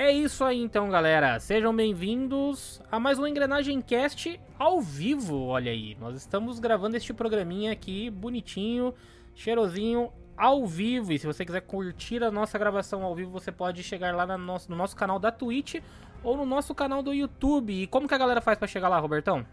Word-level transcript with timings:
É 0.00 0.10
isso 0.10 0.42
aí 0.44 0.58
então, 0.62 0.88
galera. 0.88 1.38
Sejam 1.38 1.76
bem-vindos 1.76 2.80
a 2.90 2.98
mais 2.98 3.18
um 3.18 3.26
Engrenagem 3.26 3.82
Cast 3.82 4.40
ao 4.58 4.80
vivo. 4.80 5.42
Olha 5.42 5.70
aí, 5.70 5.94
nós 6.00 6.16
estamos 6.16 6.58
gravando 6.58 6.96
este 6.96 7.12
programinha 7.12 7.70
aqui 7.70 8.08
bonitinho, 8.08 8.94
cheirosinho, 9.34 10.10
ao 10.34 10.66
vivo. 10.66 11.12
E 11.12 11.18
se 11.18 11.26
você 11.26 11.44
quiser 11.44 11.60
curtir 11.60 12.24
a 12.24 12.30
nossa 12.30 12.58
gravação 12.58 13.02
ao 13.02 13.14
vivo, 13.14 13.30
você 13.30 13.52
pode 13.52 13.82
chegar 13.82 14.14
lá 14.14 14.26
no 14.26 14.38
nosso, 14.38 14.70
no 14.70 14.76
nosso 14.76 14.96
canal 14.96 15.18
da 15.18 15.30
Twitch 15.30 15.82
ou 16.24 16.34
no 16.34 16.46
nosso 16.46 16.74
canal 16.74 17.02
do 17.02 17.12
YouTube. 17.12 17.82
E 17.82 17.86
como 17.86 18.08
que 18.08 18.14
a 18.14 18.18
galera 18.18 18.40
faz 18.40 18.56
para 18.56 18.66
chegar 18.66 18.88
lá, 18.88 18.98
Robertão? 18.98 19.44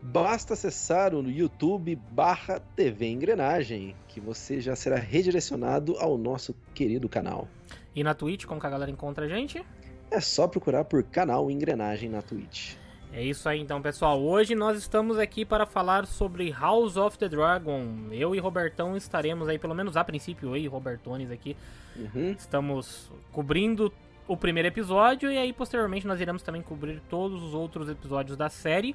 Basta 0.00 0.54
acessar 0.54 1.16
o 1.16 1.28
YouTube 1.28 1.96
barra 2.12 2.60
TV 2.76 3.06
Engrenagem, 3.08 3.96
que 4.06 4.20
você 4.20 4.60
já 4.60 4.76
será 4.76 4.96
redirecionado 4.96 5.96
ao 5.98 6.16
nosso 6.16 6.54
querido 6.74 7.08
canal. 7.08 7.48
E 7.94 8.04
na 8.04 8.14
Twitch, 8.14 8.44
como 8.44 8.60
que 8.60 8.66
a 8.68 8.70
galera 8.70 8.90
encontra 8.90 9.26
a 9.26 9.28
gente? 9.28 9.64
É 10.10 10.20
só 10.20 10.48
procurar 10.48 10.84
por 10.84 11.02
canal 11.04 11.50
Engrenagem 11.50 12.08
na 12.08 12.20
Twitch. 12.20 12.74
É 13.12 13.22
isso 13.22 13.48
aí 13.48 13.60
então, 13.60 13.80
pessoal. 13.80 14.20
Hoje 14.20 14.54
nós 14.54 14.76
estamos 14.76 15.18
aqui 15.18 15.44
para 15.44 15.66
falar 15.66 16.06
sobre 16.06 16.50
House 16.50 16.96
of 16.96 17.16
the 17.16 17.28
Dragon. 17.28 18.08
Eu 18.10 18.34
e 18.34 18.38
Robertão 18.38 18.96
estaremos 18.96 19.48
aí, 19.48 19.58
pelo 19.58 19.74
menos 19.74 19.96
a 19.96 20.04
princípio, 20.04 20.50
eu 20.50 20.56
e 20.56 20.66
Robertones 20.66 21.30
aqui. 21.30 21.56
Uhum. 21.96 22.32
Estamos 22.32 23.10
cobrindo 23.32 23.92
o 24.26 24.36
primeiro 24.36 24.68
episódio 24.68 25.30
e 25.30 25.36
aí 25.36 25.52
posteriormente 25.52 26.06
nós 26.06 26.20
iremos 26.20 26.42
também 26.42 26.62
cobrir 26.62 27.00
todos 27.08 27.42
os 27.42 27.54
outros 27.54 27.88
episódios 27.88 28.36
da 28.36 28.48
série. 28.48 28.94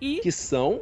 E 0.00 0.20
que 0.20 0.32
são 0.32 0.80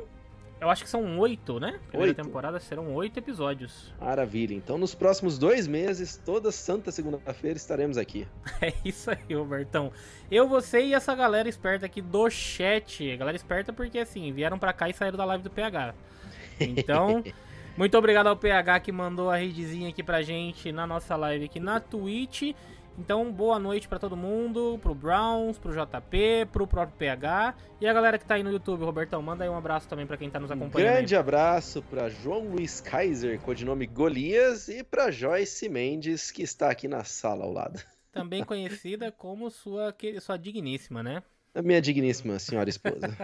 eu 0.60 0.68
acho 0.68 0.82
que 0.82 0.90
são 0.90 1.18
oito, 1.18 1.60
né? 1.60 1.78
Primeira 1.88 2.10
oito. 2.10 2.22
temporada 2.22 2.58
serão 2.58 2.94
oito 2.94 3.18
episódios. 3.18 3.92
Maravilha. 4.00 4.54
Então, 4.54 4.76
nos 4.76 4.94
próximos 4.94 5.38
dois 5.38 5.66
meses, 5.66 6.20
toda 6.24 6.50
santa 6.50 6.90
segunda-feira, 6.90 7.56
estaremos 7.56 7.96
aqui. 7.96 8.26
É 8.60 8.72
isso 8.84 9.08
aí, 9.10 9.34
Robertão. 9.34 9.92
Eu, 10.28 10.48
você 10.48 10.80
e 10.82 10.94
essa 10.94 11.14
galera 11.14 11.48
esperta 11.48 11.86
aqui 11.86 12.02
do 12.02 12.28
chat. 12.28 13.16
Galera 13.16 13.36
esperta 13.36 13.72
porque, 13.72 14.00
assim, 14.00 14.32
vieram 14.32 14.58
para 14.58 14.72
cá 14.72 14.88
e 14.88 14.92
saíram 14.92 15.16
da 15.16 15.24
live 15.24 15.44
do 15.44 15.50
PH. 15.50 15.94
Então, 16.58 17.22
muito 17.78 17.96
obrigado 17.96 18.26
ao 18.26 18.36
PH 18.36 18.80
que 18.80 18.90
mandou 18.90 19.30
a 19.30 19.36
redezinha 19.36 19.90
aqui 19.90 20.02
pra 20.02 20.22
gente 20.22 20.72
na 20.72 20.88
nossa 20.88 21.14
live 21.14 21.44
aqui 21.44 21.60
na 21.60 21.78
Twitch. 21.78 22.52
Então, 22.98 23.32
boa 23.32 23.60
noite 23.60 23.86
para 23.86 24.00
todo 24.00 24.16
mundo, 24.16 24.76
pro 24.82 24.92
Browns, 24.92 25.56
pro 25.56 25.72
JP, 25.72 26.48
pro 26.52 26.66
próprio 26.66 26.98
PH 26.98 27.54
e 27.80 27.86
a 27.86 27.92
galera 27.92 28.18
que 28.18 28.26
tá 28.26 28.34
aí 28.34 28.42
no 28.42 28.50
YouTube, 28.50 28.84
Robertão, 28.84 29.22
manda 29.22 29.44
aí 29.44 29.48
um 29.48 29.56
abraço 29.56 29.88
também 29.88 30.04
para 30.04 30.16
quem 30.16 30.28
tá 30.28 30.40
nos 30.40 30.50
acompanhando. 30.50 30.88
Um 30.88 30.92
grande 30.94 31.14
aí. 31.14 31.20
abraço 31.20 31.80
para 31.80 32.08
João 32.08 32.48
Luiz 32.48 32.80
Kaiser, 32.80 33.40
codinome 33.40 33.86
Golias, 33.86 34.66
e 34.66 34.82
para 34.82 35.12
Joyce 35.12 35.68
Mendes, 35.68 36.32
que 36.32 36.42
está 36.42 36.70
aqui 36.70 36.88
na 36.88 37.04
sala 37.04 37.44
ao 37.44 37.52
lado. 37.52 37.80
Também 38.10 38.42
conhecida 38.42 39.12
como 39.12 39.48
sua, 39.48 39.94
sua 40.20 40.36
digníssima, 40.36 41.00
né? 41.00 41.22
A 41.54 41.62
minha 41.62 41.80
digníssima 41.80 42.36
senhora 42.40 42.68
esposa. 42.68 43.16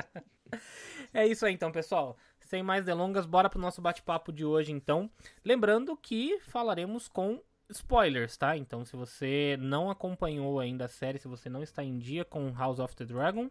é 1.12 1.26
isso 1.26 1.44
aí 1.44 1.52
então, 1.52 1.72
pessoal. 1.72 2.16
Sem 2.38 2.62
mais 2.62 2.84
delongas, 2.84 3.26
bora 3.26 3.50
pro 3.50 3.60
nosso 3.60 3.82
bate-papo 3.82 4.32
de 4.32 4.44
hoje 4.44 4.70
então. 4.70 5.10
Lembrando 5.44 5.96
que 5.96 6.38
falaremos 6.42 7.08
com 7.08 7.40
spoilers, 7.78 8.36
tá? 8.36 8.56
Então, 8.56 8.84
se 8.84 8.96
você 8.96 9.56
não 9.60 9.90
acompanhou 9.90 10.60
ainda 10.60 10.86
a 10.86 10.88
série, 10.88 11.18
se 11.18 11.28
você 11.28 11.48
não 11.48 11.62
está 11.62 11.82
em 11.82 11.98
dia 11.98 12.24
com 12.24 12.52
House 12.52 12.78
of 12.78 12.94
the 12.96 13.04
Dragon, 13.04 13.50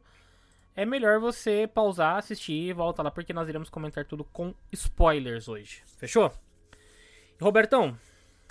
é 0.76 0.86
melhor 0.86 1.20
você 1.20 1.68
pausar, 1.68 2.18
assistir 2.18 2.70
e 2.70 2.74
volta 2.74 3.04
lá, 3.04 3.12
porque 3.12 3.34
nós 3.34 3.48
iremos 3.48 3.70
comentar 3.70 4.06
tudo 4.06 4.24
com 4.24 4.54
spoilers 4.72 5.48
hoje. 5.48 5.84
Fechou? 5.98 6.32
Robertão, 7.40 7.98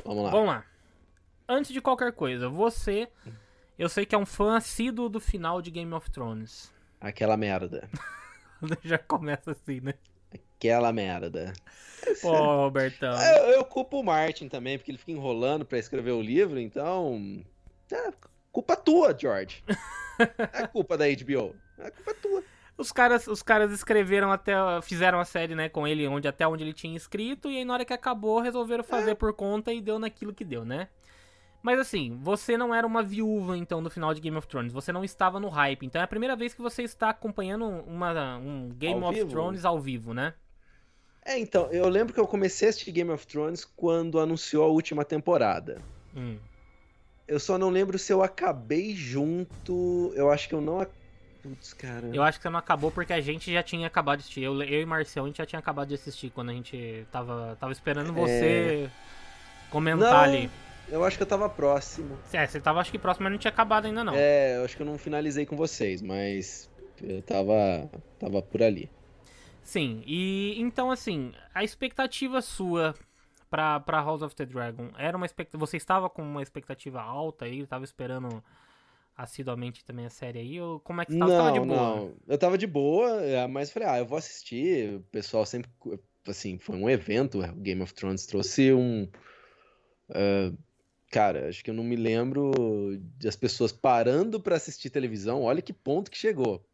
vamos 0.05 0.25
lá. 0.25 0.31
Vamos 0.31 0.47
lá. 0.47 0.64
Antes 1.48 1.73
de 1.73 1.81
qualquer 1.81 2.12
coisa, 2.12 2.48
você, 2.48 3.08
eu 3.79 3.89
sei 3.89 4.07
que 4.07 4.14
é 4.14 4.18
um 4.18 4.27
fã 4.27 4.57
assíduo 4.57 5.08
do 5.08 5.18
final 5.18 5.61
de 5.61 5.70
Game 5.70 5.92
of 5.92 6.11
Thrones. 6.11 6.73
Aquela 7.01 7.36
merda. 7.36 7.89
Já 8.85 8.98
começa 8.98 9.51
assim, 9.51 9.80
né? 9.80 9.95
Aquela 10.62 10.92
merda. 10.92 11.52
Pô, 12.20 12.30
Robertão. 12.30 13.20
Eu, 13.20 13.50
eu 13.50 13.64
culpo 13.64 13.98
o 13.98 14.05
Martin 14.05 14.48
também, 14.48 14.78
porque 14.78 14.92
ele 14.92 14.98
fica 14.98 15.11
enrolando 15.11 15.64
para 15.64 15.77
escrever 15.77 16.12
o 16.12 16.23
livro, 16.23 16.61
então. 16.61 17.42
É 17.90 18.12
culpa 18.52 18.77
tua, 18.77 19.17
George. 19.18 19.64
é 20.55 20.67
culpa 20.68 20.96
da 20.96 21.05
HBO. 21.06 21.56
É 21.78 21.90
culpa 21.90 22.14
tua. 22.14 22.45
Os 22.78 22.92
caras, 22.92 23.27
os 23.27 23.42
caras 23.42 23.73
escreveram 23.73 24.30
até. 24.30 24.55
Fizeram 24.83 25.18
a 25.18 25.24
série, 25.24 25.56
né, 25.56 25.68
com 25.68 25.84
ele, 25.84 26.06
onde, 26.06 26.28
até 26.28 26.46
onde 26.46 26.62
ele 26.62 26.73
tinha 26.73 26.96
escrito, 26.96 27.50
e 27.50 27.58
aí 27.58 27.64
na 27.64 27.74
hora 27.74 27.84
que 27.84 27.92
acabou, 27.92 28.39
resolveram 28.39 28.84
fazer 28.84 29.11
é. 29.11 29.14
por 29.17 29.33
conta 29.34 29.73
e 29.73 29.80
deu 29.80 29.98
naquilo 29.98 30.33
que 30.33 30.44
deu, 30.44 30.64
né? 30.64 30.89
Mas 31.61 31.80
assim, 31.80 32.17
você 32.20 32.56
não 32.56 32.73
era 32.73 32.86
uma 32.86 33.02
viúva, 33.02 33.56
então, 33.56 33.83
do 33.83 33.90
final 33.90 34.14
de 34.14 34.20
Game 34.20 34.36
of 34.36 34.46
Thrones. 34.46 34.73
Você 34.73 34.92
não 34.92 35.02
estava 35.02 35.40
no 35.40 35.48
hype. 35.48 35.84
Então 35.84 36.00
é 36.00 36.05
a 36.05 36.08
primeira 36.08 36.36
vez 36.36 36.55
que 36.55 36.62
você 36.62 36.83
está 36.83 37.11
acompanhando 37.11 37.64
uma, 37.64 38.36
um 38.39 38.68
Game 38.70 39.02
ao 39.02 39.11
of 39.11 39.18
vivo. 39.18 39.30
Thrones 39.30 39.64
ao 39.64 39.80
vivo, 39.80 40.14
né? 40.14 40.34
É, 41.25 41.39
então, 41.39 41.71
eu 41.71 41.89
lembro 41.89 42.13
que 42.13 42.19
eu 42.19 42.27
comecei 42.27 42.69
a 42.69 42.71
assistir 42.71 42.91
Game 42.91 43.11
of 43.11 43.27
Thrones 43.27 43.65
quando 43.65 44.19
anunciou 44.19 44.65
a 44.65 44.69
última 44.69 45.05
temporada. 45.05 45.81
Hum. 46.17 46.37
Eu 47.27 47.39
só 47.39 47.57
não 47.57 47.71
lembro 47.71 47.99
se 47.99 48.13
eu 48.13 48.23
acabei 48.23 48.95
junto. 48.95 50.13
Eu 50.17 50.31
acho 50.31 50.49
que 50.49 50.55
eu 50.55 50.61
não. 50.61 50.87
Putz, 51.43 51.73
cara. 51.73 52.11
Eu 52.13 52.23
acho 52.23 52.39
que 52.39 52.43
você 52.43 52.51
não 52.51 52.59
acabou 52.59 52.91
porque 52.91 53.13
a 53.13 53.21
gente 53.21 53.53
já 53.53 53.63
tinha 53.63 53.87
acabado 53.87 54.19
de 54.19 54.25
assistir. 54.25 54.43
Eu, 54.43 54.61
eu 54.63 54.83
e 54.83 54.87
Marcel, 54.87 55.25
a 55.25 55.27
gente 55.29 55.39
já 55.39 55.47
tinha 55.47 55.59
acabado 55.59 55.89
de 55.89 55.95
assistir 55.95 56.31
quando 56.31 56.51
a 56.51 56.53
gente 56.53 57.07
tava, 57.11 57.57
tava 57.59 57.73
esperando 57.73 58.13
você 58.13 58.89
é... 58.89 58.91
comentar 59.71 60.11
não, 60.11 60.19
ali. 60.19 60.51
Eu 60.89 61.05
acho 61.05 61.17
que 61.17 61.23
eu 61.23 61.27
tava 61.27 61.49
próximo. 61.49 62.19
É, 62.33 62.47
você 62.47 62.61
tava 62.61 62.81
acho 62.81 62.91
que 62.91 62.99
próximo, 62.99 63.25
mas 63.25 63.33
não 63.33 63.39
tinha 63.39 63.51
acabado 63.51 63.87
ainda 63.87 64.05
não. 64.05 64.15
É, 64.15 64.57
eu 64.57 64.65
acho 64.65 64.77
que 64.77 64.83
eu 64.83 64.87
não 64.87 64.99
finalizei 64.99 65.47
com 65.47 65.57
vocês, 65.57 66.03
mas 66.03 66.69
eu 67.01 67.23
tava, 67.23 67.91
tava 68.19 68.43
por 68.43 68.63
ali. 68.63 68.91
Sim, 69.62 70.02
e 70.06 70.55
então 70.58 70.90
assim, 70.90 71.33
a 71.55 71.62
expectativa 71.62 72.42
sua 72.42 72.95
pra, 73.52 73.78
pra 73.80 74.00
House 74.00 74.23
of 74.23 74.34
the 74.34 74.46
Dragon 74.46 74.89
era 74.96 75.17
uma 75.17 75.27
expectativa. 75.27 75.64
Você 75.64 75.77
estava 75.77 76.08
com 76.08 76.23
uma 76.23 76.42
expectativa 76.42 77.02
alta 77.02 77.45
aí, 77.45 77.61
estava 77.61 77.84
esperando 77.84 78.42
assiduamente 79.17 79.84
também 79.84 80.06
a 80.06 80.11
série 80.11 80.39
aí? 80.39 80.61
Ou 80.61 80.80
como 80.80 81.02
é 81.02 81.05
que 81.05 81.12
você 81.12 81.18
tava? 81.18 81.30
Não, 81.30 81.39
tava 81.39 81.52
de 81.52 81.61
boa? 81.61 81.96
Não, 81.96 82.14
eu 82.27 82.39
tava 82.39 82.58
de 82.58 82.67
boa, 82.67 83.23
é, 83.23 83.46
mas 83.46 83.70
falei, 83.70 83.89
ah, 83.89 83.98
eu 83.98 84.06
vou 84.06 84.17
assistir. 84.17 84.96
O 84.96 85.00
pessoal 85.12 85.45
sempre. 85.45 85.70
Assim, 86.27 86.56
foi 86.56 86.77
um 86.77 86.89
evento, 86.89 87.40
o 87.40 87.52
Game 87.55 87.83
of 87.83 87.92
Thrones 87.92 88.27
trouxe 88.27 88.73
um. 88.73 89.08
Uh, 90.08 90.56
cara, 91.11 91.48
acho 91.48 91.62
que 91.62 91.70
eu 91.70 91.74
não 91.74 91.84
me 91.84 91.96
lembro 91.96 92.52
das 93.20 93.36
pessoas 93.36 93.70
parando 93.70 94.40
para 94.40 94.56
assistir 94.56 94.89
televisão. 94.89 95.42
Olha 95.42 95.61
que 95.61 95.73
ponto 95.73 96.11
que 96.11 96.17
chegou 96.17 96.64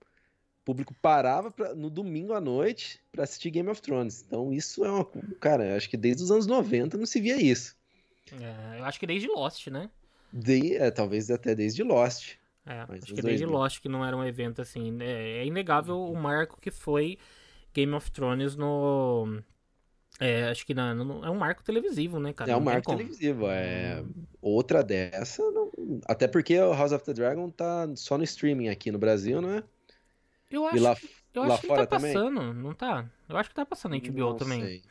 público 0.68 0.94
parava 1.00 1.50
pra, 1.50 1.74
no 1.74 1.88
domingo 1.88 2.34
à 2.34 2.40
noite 2.42 3.00
para 3.10 3.24
assistir 3.24 3.48
Game 3.48 3.70
of 3.70 3.80
Thrones. 3.80 4.22
Então 4.26 4.52
isso 4.52 4.84
é 4.84 4.90
uma. 4.90 5.06
Cara, 5.40 5.74
acho 5.74 5.88
que 5.88 5.96
desde 5.96 6.22
os 6.22 6.30
anos 6.30 6.46
90 6.46 6.98
não 6.98 7.06
se 7.06 7.18
via 7.22 7.40
isso. 7.40 7.74
É, 8.38 8.78
eu 8.78 8.84
acho 8.84 9.00
que 9.00 9.06
desde 9.06 9.28
Lost, 9.28 9.68
né? 9.68 9.88
De, 10.30 10.76
é, 10.76 10.90
talvez 10.90 11.30
até 11.30 11.54
desde 11.54 11.82
Lost. 11.82 12.34
É, 12.66 12.80
acho 12.80 13.14
que 13.14 13.22
desde 13.22 13.46
Lost 13.46 13.80
que 13.80 13.88
não 13.88 14.04
era 14.04 14.14
um 14.14 14.22
evento 14.22 14.60
assim. 14.60 14.98
É, 15.00 15.38
é 15.38 15.46
inegável 15.46 16.02
o 16.02 16.14
marco 16.14 16.60
que 16.60 16.70
foi 16.70 17.16
Game 17.72 17.94
of 17.94 18.10
Thrones 18.10 18.54
no. 18.54 19.40
É, 20.20 20.50
acho 20.50 20.66
que 20.66 20.74
na, 20.74 20.94
no, 20.94 21.24
é 21.24 21.30
um 21.30 21.38
marco 21.38 21.64
televisivo, 21.64 22.20
né, 22.20 22.34
cara? 22.34 22.50
É 22.50 22.56
um 22.56 22.60
marco 22.60 22.94
televisivo. 22.94 23.46
É 23.48 24.04
outra 24.42 24.82
dessa. 24.84 25.42
Não... 25.50 25.70
Até 26.04 26.28
porque 26.28 26.60
o 26.60 26.74
House 26.74 26.92
of 26.92 27.06
the 27.06 27.14
Dragon 27.14 27.48
tá 27.48 27.88
só 27.96 28.18
no 28.18 28.24
streaming 28.24 28.68
aqui 28.68 28.92
no 28.92 28.98
Brasil, 28.98 29.40
não 29.40 29.50
é? 29.50 29.64
Eu 30.50 30.66
acho, 30.66 30.82
lá, 30.82 30.96
eu 31.34 31.42
lá 31.44 31.54
acho 31.54 31.62
que 31.62 31.68
tá 31.68 31.86
passando, 31.86 32.40
também? 32.40 32.54
não 32.54 32.74
tá? 32.74 33.04
Eu 33.28 33.36
acho 33.36 33.48
que 33.48 33.54
tá 33.54 33.66
passando 33.66 33.92
na 33.92 33.98
HBO 33.98 34.30
não 34.30 34.36
também. 34.36 34.62
Sei. 34.62 34.82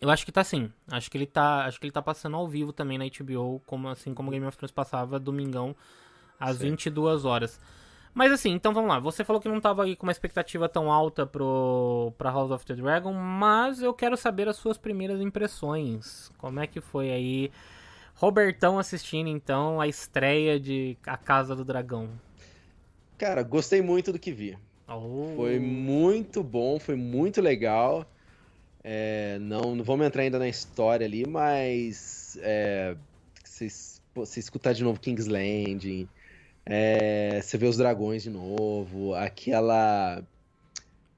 Eu 0.00 0.08
acho 0.08 0.24
que 0.24 0.32
tá 0.32 0.42
sim. 0.42 0.72
Acho 0.90 1.10
que 1.10 1.18
ele 1.18 1.26
tá, 1.26 1.66
acho 1.66 1.78
que 1.78 1.86
ele 1.86 1.92
tá 1.92 2.00
passando 2.00 2.36
ao 2.36 2.48
vivo 2.48 2.72
também 2.72 2.96
na 2.96 3.04
HBO, 3.04 3.60
como 3.66 3.88
assim 3.88 4.14
como 4.14 4.30
Game 4.30 4.46
of 4.46 4.56
Thrones 4.56 4.72
passava 4.72 5.18
domingão 5.20 5.76
às 6.38 6.56
Sim. 6.56 6.70
22 6.70 7.26
horas. 7.26 7.60
Mas 8.14 8.32
assim, 8.32 8.50
então 8.50 8.72
vamos 8.72 8.88
lá. 8.88 8.98
Você 8.98 9.22
falou 9.22 9.40
que 9.40 9.48
não 9.48 9.60
tava 9.60 9.84
aí 9.84 9.94
com 9.94 10.04
uma 10.06 10.12
expectativa 10.12 10.68
tão 10.68 10.90
alta 10.90 11.26
pro 11.26 12.12
pra 12.18 12.30
House 12.30 12.50
of 12.50 12.64
the 12.64 12.74
Dragon, 12.74 13.12
mas 13.12 13.82
eu 13.82 13.92
quero 13.94 14.16
saber 14.16 14.48
as 14.48 14.56
suas 14.56 14.78
primeiras 14.78 15.20
impressões. 15.20 16.30
Como 16.38 16.58
é 16.58 16.66
que 16.66 16.80
foi 16.80 17.10
aí 17.10 17.52
Robertão 18.14 18.78
assistindo 18.78 19.28
então 19.28 19.80
a 19.80 19.86
estreia 19.86 20.58
de 20.58 20.96
A 21.06 21.16
Casa 21.16 21.54
do 21.54 21.64
Dragão? 21.64 22.10
Cara, 23.20 23.42
gostei 23.42 23.82
muito 23.82 24.14
do 24.14 24.18
que 24.18 24.32
vi. 24.32 24.56
Oh. 24.88 25.34
Foi 25.36 25.58
muito 25.58 26.42
bom, 26.42 26.78
foi 26.78 26.94
muito 26.94 27.42
legal. 27.42 28.10
É, 28.82 29.36
não, 29.42 29.76
não 29.76 29.84
vamos 29.84 30.06
entrar 30.06 30.22
ainda 30.22 30.38
na 30.38 30.48
história 30.48 31.04
ali, 31.04 31.26
mas 31.26 32.38
é, 32.40 32.96
você, 33.44 34.40
escutar 34.40 34.72
de 34.72 34.82
novo 34.82 34.98
King's 34.98 35.26
Landing, 35.26 36.08
é, 36.64 37.42
você 37.42 37.58
vê 37.58 37.66
os 37.66 37.76
dragões 37.76 38.22
de 38.22 38.30
novo, 38.30 39.14
aquela 39.14 40.24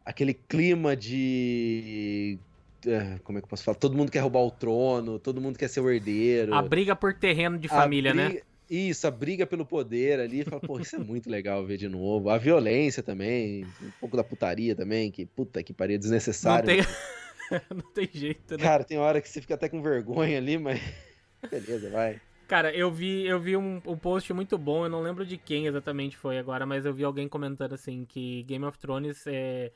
aquele 0.04 0.34
clima 0.34 0.96
de 0.96 2.36
é, 2.84 3.20
como 3.22 3.38
é 3.38 3.40
que 3.40 3.44
eu 3.44 3.48
posso 3.48 3.62
falar? 3.62 3.76
Todo 3.76 3.96
mundo 3.96 4.10
quer 4.10 4.18
roubar 4.18 4.40
o 4.40 4.50
trono, 4.50 5.20
todo 5.20 5.40
mundo 5.40 5.56
quer 5.56 5.68
ser 5.68 5.78
o 5.78 5.88
herdeiro. 5.88 6.52
A 6.52 6.62
briga 6.62 6.96
por 6.96 7.14
terreno 7.14 7.56
de 7.56 7.68
família, 7.68 8.12
briga, 8.12 8.28
né? 8.28 8.40
Isso, 8.72 9.06
a 9.06 9.10
briga 9.10 9.46
pelo 9.46 9.66
poder 9.66 10.18
ali. 10.18 10.44
Fala, 10.44 10.58
pô, 10.58 10.80
isso 10.80 10.96
é 10.96 10.98
muito 10.98 11.28
legal 11.28 11.62
ver 11.66 11.76
de 11.76 11.90
novo. 11.90 12.30
A 12.30 12.38
violência 12.38 13.02
também, 13.02 13.66
um 13.82 13.90
pouco 14.00 14.16
da 14.16 14.24
putaria 14.24 14.74
também, 14.74 15.10
que 15.10 15.26
puta 15.26 15.62
que 15.62 15.74
pariu, 15.74 15.98
desnecessário. 15.98 16.66
Não 16.66 16.82
tem, 16.82 17.60
não 17.70 17.92
tem 17.92 18.08
jeito, 18.10 18.56
né? 18.56 18.62
Cara, 18.62 18.82
tem 18.82 18.96
hora 18.96 19.20
que 19.20 19.28
você 19.28 19.42
fica 19.42 19.56
até 19.56 19.68
com 19.68 19.82
vergonha 19.82 20.38
ali, 20.38 20.56
mas. 20.56 20.80
Beleza, 21.50 21.90
vai. 21.90 22.18
Cara, 22.48 22.74
eu 22.74 22.90
vi, 22.90 23.26
eu 23.26 23.38
vi 23.38 23.58
um, 23.58 23.82
um, 23.86 23.96
post 23.96 24.32
muito 24.32 24.56
bom, 24.56 24.86
eu 24.86 24.90
não 24.90 25.02
lembro 25.02 25.26
de 25.26 25.36
quem 25.36 25.66
exatamente 25.66 26.16
foi 26.16 26.38
agora, 26.38 26.64
mas 26.64 26.86
eu 26.86 26.94
vi 26.94 27.04
alguém 27.04 27.28
comentando 27.28 27.74
assim 27.74 28.06
que 28.06 28.42
Game 28.44 28.64
of 28.64 28.78
Thrones 28.78 29.26
é 29.26 29.70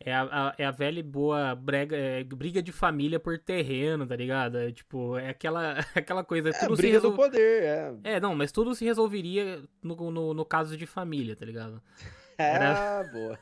é 0.00 0.12
a, 0.12 0.22
a, 0.22 0.54
é 0.58 0.64
a 0.64 0.70
velha 0.70 1.00
e 1.00 1.02
boa 1.02 1.54
brega, 1.54 1.96
é, 1.96 2.22
briga 2.24 2.62
de 2.62 2.72
família 2.72 3.18
por 3.18 3.38
terreno, 3.38 4.06
tá 4.06 4.16
ligado? 4.16 4.58
É, 4.58 4.70
tipo, 4.70 5.16
é 5.16 5.30
aquela, 5.30 5.78
aquela 5.94 6.24
coisa. 6.24 6.50
É, 6.50 6.52
tudo 6.52 6.76
briga 6.76 6.94
resol... 6.94 7.12
do 7.12 7.16
poder, 7.16 7.62
é. 7.62 7.94
É, 8.04 8.20
não, 8.20 8.34
mas 8.34 8.52
tudo 8.52 8.74
se 8.74 8.84
resolveria 8.84 9.62
no, 9.82 10.10
no, 10.10 10.34
no 10.34 10.44
caso 10.44 10.76
de 10.76 10.86
família, 10.86 11.34
tá 11.36 11.44
ligado? 11.44 11.82
Era... 12.36 13.00
Ah, 13.00 13.04
boa. 13.04 13.38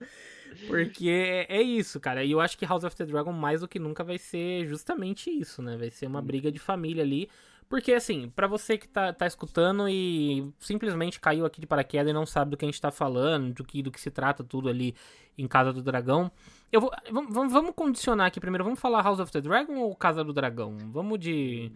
Porque 0.66 1.08
é, 1.08 1.58
é, 1.58 1.62
isso, 1.62 2.00
cara. 2.00 2.24
E 2.24 2.32
eu 2.32 2.40
acho 2.40 2.58
que 2.58 2.66
House 2.66 2.84
of 2.84 2.96
the 2.96 3.04
Dragon, 3.04 3.32
mais 3.32 3.60
do 3.60 3.68
que 3.68 3.78
nunca, 3.78 4.02
vai 4.02 4.18
ser 4.18 4.66
justamente 4.66 5.30
isso, 5.30 5.62
né? 5.62 5.76
Vai 5.76 5.90
ser 5.90 6.06
uma 6.06 6.20
briga 6.20 6.50
de 6.50 6.58
família 6.58 7.02
ali. 7.02 7.28
Porque, 7.70 7.92
assim, 7.92 8.28
para 8.30 8.48
você 8.48 8.76
que 8.76 8.88
tá, 8.88 9.12
tá 9.12 9.28
escutando 9.28 9.88
e 9.88 10.52
simplesmente 10.58 11.20
caiu 11.20 11.46
aqui 11.46 11.60
de 11.60 11.68
paraquedas 11.68 12.10
e 12.10 12.12
não 12.12 12.26
sabe 12.26 12.50
do 12.50 12.56
que 12.56 12.64
a 12.64 12.68
gente 12.68 12.80
tá 12.80 12.90
falando, 12.90 13.54
do 13.54 13.64
que, 13.64 13.80
do 13.80 13.92
que 13.92 14.00
se 14.00 14.10
trata 14.10 14.42
tudo 14.42 14.68
ali 14.68 14.92
em 15.38 15.46
Casa 15.46 15.72
do 15.72 15.80
Dragão, 15.80 16.32
eu 16.72 16.80
vou. 16.80 16.90
Vamos, 17.12 17.52
vamos 17.52 17.72
condicionar 17.76 18.26
aqui 18.26 18.40
primeiro. 18.40 18.64
Vamos 18.64 18.80
falar 18.80 19.02
House 19.02 19.20
of 19.20 19.30
the 19.30 19.40
Dragon 19.40 19.76
ou 19.76 19.94
Casa 19.94 20.24
do 20.24 20.32
Dragão? 20.32 20.76
Vamos 20.90 21.20
de. 21.20 21.70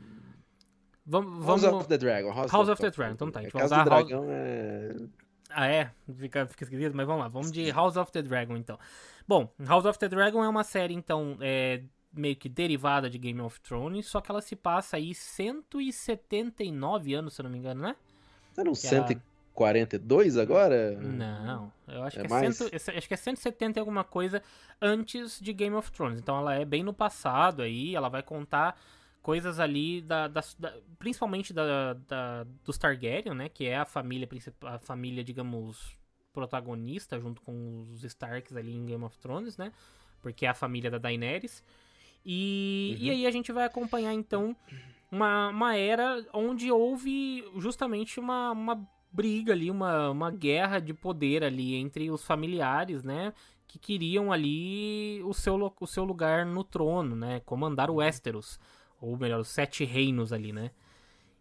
Vamos, 1.07 1.47
House 1.47 1.63
of 1.63 1.89
the 1.89 1.97
Dragon. 1.97 2.33
House, 2.33 2.51
House 2.51 2.69
of, 2.69 2.83
the, 2.83 2.91
the 2.91 2.97
Dragon. 2.97 3.15
Então 3.15 3.31
tá, 3.31 3.39
a 3.39 3.43
gente 3.45 3.53
vai 3.53 3.65
usar 3.65 3.85
do 3.85 3.91
Dragão 3.91 4.27
é. 4.29 4.97
Ah, 5.51 5.69
é? 5.69 5.93
Fica, 6.17 6.45
fica 6.47 6.65
esquisito, 6.65 6.97
mas 6.97 7.07
vamos 7.07 7.23
lá. 7.23 7.29
Vamos 7.29 7.53
de 7.53 7.71
House 7.71 7.97
of 7.97 8.11
the 8.11 8.21
Dragon, 8.21 8.57
então. 8.57 8.77
Bom, 9.29 9.49
House 9.65 9.85
of 9.85 9.97
the 9.97 10.09
Dragon 10.09 10.43
é 10.43 10.49
uma 10.49 10.65
série, 10.65 10.93
então, 10.93 11.37
é, 11.41 11.85
meio 12.15 12.37
que 12.37 12.49
derivada 12.49 13.11
de 13.11 13.19
Game 13.19 13.41
of 13.41 13.61
Thrones, 13.61 14.07
só 14.07 14.21
que 14.21 14.31
ela 14.31 14.41
se 14.41 14.57
passa 14.57 14.97
aí 14.97 15.15
179 15.15 17.15
anos, 17.15 17.35
se 17.35 17.41
eu 17.41 17.45
não 17.45 17.51
me 17.51 17.59
engano, 17.59 17.83
né? 17.83 17.97
Eram 18.57 18.73
que 18.73 18.79
142 18.79 20.37
agora? 20.37 20.93
Não, 21.01 21.73
eu 21.89 22.03
acho, 22.03 22.21
é 22.21 22.27
que 22.27 22.33
é 22.33 22.53
cento, 22.53 22.97
acho 22.97 23.09
que 23.09 23.15
é 23.15 23.17
170 23.17 23.79
e 23.79 23.81
alguma 23.81 24.05
coisa 24.05 24.43
antes 24.81 25.41
de 25.41 25.53
Game 25.53 25.75
of 25.75 25.91
Thrones. 25.93 26.21
Então 26.21 26.39
ela 26.39 26.55
é 26.55 26.65
bem 26.65 26.83
no 26.83 26.95
passado 26.95 27.63
aí, 27.63 27.95
ela 27.95 28.09
vai 28.09 28.23
contar 28.23 28.79
coisas 29.23 29.59
ali 29.59 30.03
da, 30.03 30.29
da, 30.29 30.43
da 30.59 30.75
principalmente 30.99 31.53
da, 31.53 31.95
da, 31.95 32.45
dos 32.65 32.77
Targaryen, 32.77 33.35
né, 33.35 33.49
que 33.49 33.67
é 33.67 33.79
a 33.79 33.87
família 33.87 34.29
a 34.65 34.79
família, 34.79 35.25
digamos, 35.25 35.97
protagonista 36.35 37.19
junto 37.19 37.41
com 37.41 37.87
os 37.91 38.05
Starks 38.05 38.55
ali 38.57 38.75
em 38.75 38.85
Game 38.85 39.03
of 39.03 39.17
Thrones, 39.19 39.57
né? 39.57 39.73
Porque 40.21 40.45
é 40.45 40.49
a 40.49 40.55
família 40.55 40.91
da 40.91 40.99
Daenerys. 40.99 41.63
E, 42.25 42.97
uhum. 42.99 43.07
e 43.07 43.11
aí 43.11 43.27
a 43.27 43.31
gente 43.31 43.53
vai 43.53 43.65
acompanhar 43.65 44.15
então 44.15 44.57
uma, 45.11 45.49
uma 45.49 45.77
era 45.77 46.25
onde 46.33 46.71
houve 46.73 47.45
justamente 47.57 48.19
uma, 48.19 48.51
uma 48.51 48.89
briga 49.13 49.53
ali, 49.53 49.71
uma, 49.71 50.11
uma 50.11 50.31
guerra 50.31 50.81
de 50.81 50.93
poder 50.93 51.45
ali 51.45 51.77
entre 51.77 52.11
os 52.11 52.25
familiares, 52.25 53.05
né? 53.05 53.33
Que 53.67 53.79
queriam 53.79 54.33
ali 54.33 55.23
o 55.23 55.33
seu, 55.33 55.73
o 55.81 55.87
seu 55.87 56.05
lugar 56.05 56.45
no 56.45 56.65
trono, 56.65 57.15
né? 57.15 57.41
Comandar 57.41 57.91
o 57.91 57.97
Westeros. 57.97 58.59
Ou 59.01 59.17
melhor, 59.17 59.41
os 59.41 59.49
Sete 59.49 59.85
Reinos 59.85 60.33
ali, 60.33 60.53
né? 60.53 60.71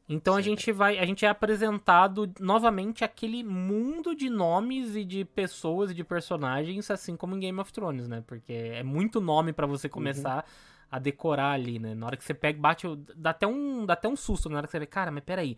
Então 0.08 0.36
a 0.36 0.42
gente 0.42 0.70
vai, 0.72 1.00
a 1.00 1.06
gente 1.06 1.26
é 1.26 1.30
apresentado 1.30 2.30
novamente 2.40 3.06
aquele 3.06 3.42
mundo 3.42 4.14
de 4.14 4.30
nomes 4.30 4.98
e 4.98 5.04
de 5.06 5.24
pessoas 5.24 5.92
e 5.92 5.94
de 5.94 6.04
personagens, 6.04 6.92
assim 6.92 7.16
como 7.16 7.36
em 7.36 7.40
Game 7.40 7.60
of 7.60 7.72
Thrones, 7.72 8.08
né? 8.08 8.22
Porque 8.28 8.52
é 8.52 8.84
muito 8.84 9.22
nome 9.22 9.54
para 9.54 9.66
você 9.66 9.88
uhum. 9.88 9.94
começar 9.94 10.38
uhum 10.38 10.73
a 10.94 11.00
decorar 11.00 11.54
ali, 11.54 11.80
né? 11.80 11.96
Na 11.96 12.06
hora 12.06 12.16
que 12.16 12.24
você 12.24 12.36
pega, 12.36 12.60
bate, 12.60 12.86
dá 13.16 13.32
até 13.32 13.48
um, 13.48 13.84
dá 13.84 13.94
até 13.94 14.08
um 14.08 14.16
susto 14.16 14.48
na 14.48 14.58
hora 14.58 14.68
que 14.68 14.72
você 14.72 14.78
vê, 14.78 14.86
cara, 14.86 15.10
mas 15.10 15.24
peraí, 15.24 15.58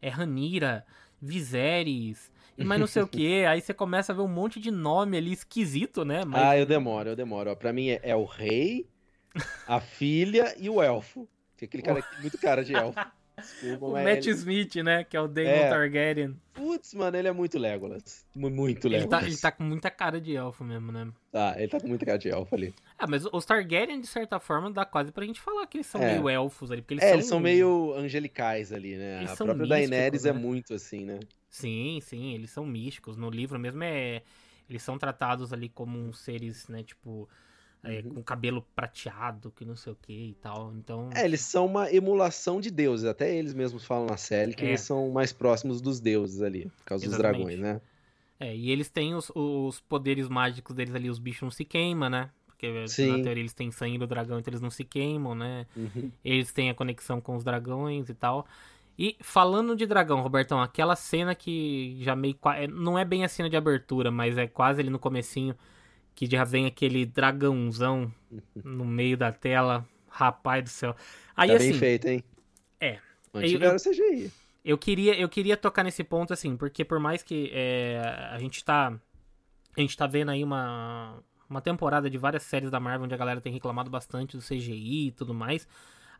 é 0.00 0.08
Ranira, 0.08 0.86
Viserys, 1.20 2.30
e 2.56 2.64
mais 2.64 2.78
não 2.78 2.86
sei 2.86 3.02
o 3.02 3.08
que, 3.10 3.44
aí 3.46 3.60
você 3.60 3.74
começa 3.74 4.12
a 4.12 4.14
ver 4.14 4.22
um 4.22 4.28
monte 4.28 4.60
de 4.60 4.70
nome 4.70 5.16
ali 5.16 5.32
esquisito, 5.32 6.04
né? 6.04 6.24
Mas... 6.24 6.40
Ah, 6.40 6.56
eu 6.56 6.64
demoro, 6.64 7.08
eu 7.08 7.16
demoro. 7.16 7.50
Ó, 7.50 7.56
pra 7.56 7.72
mim 7.72 7.88
é, 7.88 8.00
é 8.00 8.14
o 8.14 8.24
rei, 8.24 8.88
a 9.66 9.80
filha 9.80 10.54
e 10.56 10.70
o 10.70 10.80
elfo. 10.80 11.28
Tem 11.56 11.66
aquele 11.66 11.82
cara 11.82 12.00
muito 12.22 12.38
cara 12.38 12.64
de 12.64 12.72
elfo. 12.72 13.00
Desculpa, 13.38 13.86
o 13.86 13.92
Matt 13.92 14.26
ele... 14.26 14.30
Smith, 14.30 14.76
né? 14.76 15.04
Que 15.04 15.16
é 15.16 15.20
o 15.20 15.28
Daemon 15.28 15.50
é. 15.50 15.68
Targaryen. 15.68 16.36
Putz, 16.54 16.94
mano, 16.94 17.16
ele 17.16 17.28
é 17.28 17.32
muito 17.32 17.58
Legolas. 17.58 18.24
Muito 18.34 18.88
Legolas. 18.88 19.02
Ele 19.02 19.08
tá, 19.08 19.22
ele 19.26 19.36
tá, 19.36 19.52
com 19.52 19.62
muita 19.62 19.90
cara 19.90 20.18
de 20.18 20.34
elfo 20.34 20.64
mesmo, 20.64 20.90
né? 20.90 21.08
Tá, 21.30 21.54
ele 21.58 21.68
tá 21.68 21.78
com 21.78 21.86
muita 21.86 22.06
cara 22.06 22.18
de 22.18 22.30
elfo 22.30 22.54
ali. 22.54 22.74
Ah, 22.98 23.06
mas 23.06 23.26
os 23.30 23.44
Targaryen, 23.44 24.00
de 24.00 24.06
certa 24.06 24.40
forma, 24.40 24.70
dá 24.70 24.86
quase 24.86 25.12
pra 25.12 25.24
gente 25.26 25.40
falar 25.40 25.66
que 25.66 25.76
eles 25.76 25.86
são 25.86 26.02
é. 26.02 26.14
meio 26.14 26.28
elfos 26.30 26.72
ali. 26.72 26.80
Porque 26.80 26.94
eles 26.94 27.04
é, 27.04 27.08
são... 27.08 27.14
eles 27.14 27.26
são 27.26 27.40
meio 27.40 27.94
angelicais 27.94 28.72
ali, 28.72 28.96
né? 28.96 29.18
Eles 29.18 29.32
a 29.32 29.36
própria 29.36 29.54
místicos, 29.54 29.68
Daenerys 29.68 30.24
é 30.24 30.32
né? 30.32 30.38
é 30.38 30.42
muito 30.42 30.74
assim, 30.74 31.04
né? 31.04 31.20
Sim, 31.50 31.98
sim, 32.02 32.34
eles 32.34 32.50
são 32.50 32.64
místicos. 32.64 33.16
No 33.16 33.28
livro 33.28 33.58
mesmo 33.58 33.84
é... 33.84 34.22
Eles 34.68 34.82
são 34.82 34.98
tratados 34.98 35.52
ali 35.52 35.68
como 35.68 35.98
uns 35.98 36.18
seres, 36.18 36.66
né, 36.68 36.82
tipo 36.82 37.28
é, 37.84 38.00
uhum. 38.00 38.14
com 38.14 38.22
cabelo 38.22 38.66
prateado, 38.74 39.52
que 39.54 39.64
não 39.64 39.76
sei 39.76 39.92
o 39.92 39.96
que 39.96 40.12
e 40.12 40.34
tal. 40.34 40.72
Então. 40.76 41.10
É, 41.14 41.24
eles 41.24 41.40
são 41.40 41.66
uma 41.66 41.92
emulação 41.92 42.60
de 42.60 42.70
deuses. 42.70 43.06
Até 43.06 43.34
eles 43.34 43.54
mesmos 43.54 43.84
falam 43.84 44.06
na 44.06 44.16
série 44.16 44.54
que 44.54 44.64
é. 44.64 44.68
eles 44.68 44.80
são 44.80 45.10
mais 45.10 45.32
próximos 45.32 45.80
dos 45.80 46.00
deuses 46.00 46.42
ali, 46.42 46.70
por 46.78 46.84
causa 46.84 47.04
Exatamente. 47.04 47.44
dos 47.44 47.56
dragões, 47.56 47.74
né? 47.74 47.80
É, 48.38 48.54
e 48.54 48.70
eles 48.70 48.88
têm 48.88 49.14
os, 49.14 49.30
os 49.34 49.80
poderes 49.80 50.28
mágicos 50.28 50.74
deles 50.74 50.94
ali, 50.94 51.08
os 51.08 51.18
bichos 51.18 51.42
não 51.42 51.50
se 51.50 51.64
queimam, 51.64 52.10
né? 52.10 52.30
Porque 52.46 52.88
Sim. 52.88 53.18
na 53.18 53.22
teoria 53.22 53.42
eles 53.42 53.52
têm 53.52 53.70
sangue 53.70 53.98
do 53.98 54.06
dragão, 54.06 54.38
então 54.38 54.50
eles 54.50 54.60
não 54.60 54.70
se 54.70 54.84
queimam, 54.84 55.34
né? 55.34 55.66
Uhum. 55.76 56.10
Eles 56.24 56.52
têm 56.52 56.70
a 56.70 56.74
conexão 56.74 57.20
com 57.20 57.36
os 57.36 57.44
dragões 57.44 58.08
e 58.08 58.14
tal. 58.14 58.46
E 58.98 59.16
falando 59.20 59.76
de 59.76 59.84
dragão, 59.84 60.22
Robertão, 60.22 60.60
aquela 60.60 60.96
cena 60.96 61.34
que 61.34 61.98
já 62.00 62.16
meio. 62.16 62.36
É, 62.54 62.66
não 62.66 62.98
é 62.98 63.04
bem 63.04 63.24
a 63.24 63.28
cena 63.28 63.48
de 63.48 63.56
abertura, 63.56 64.10
mas 64.10 64.38
é 64.38 64.46
quase 64.46 64.80
ali 64.80 64.88
no 64.88 64.98
comecinho 64.98 65.54
que 66.16 66.26
já 66.26 66.42
vem 66.44 66.64
aquele 66.64 67.04
dragãozão 67.04 68.10
no 68.64 68.86
meio 68.86 69.18
da 69.18 69.30
tela. 69.30 69.86
Rapaz 70.08 70.64
do 70.64 70.70
céu. 70.70 70.96
Aí, 71.36 71.50
tá 71.50 71.56
assim, 71.56 71.70
bem 71.70 71.78
feito, 71.78 72.08
hein? 72.08 72.24
É. 72.80 72.98
Mantiveram 73.34 73.76
o 73.76 73.78
CGI. 73.78 74.32
Eu 74.64 74.78
queria, 74.78 75.14
eu 75.14 75.28
queria 75.28 75.58
tocar 75.58 75.84
nesse 75.84 76.02
ponto, 76.02 76.32
assim, 76.32 76.56
porque 76.56 76.86
por 76.86 76.98
mais 76.98 77.22
que 77.22 77.50
é, 77.52 78.00
a 78.32 78.38
gente 78.38 78.64
tá. 78.64 78.98
A 79.76 79.80
gente 79.80 79.94
tá 79.94 80.06
vendo 80.06 80.30
aí 80.30 80.42
uma, 80.42 81.22
uma 81.50 81.60
temporada 81.60 82.08
de 82.08 82.16
várias 82.16 82.44
séries 82.44 82.70
da 82.70 82.80
Marvel 82.80 83.04
onde 83.04 83.14
a 83.14 83.18
galera 83.18 83.42
tem 83.42 83.52
reclamado 83.52 83.90
bastante 83.90 84.38
do 84.38 84.42
CGI 84.42 85.08
e 85.08 85.12
tudo 85.12 85.34
mais. 85.34 85.68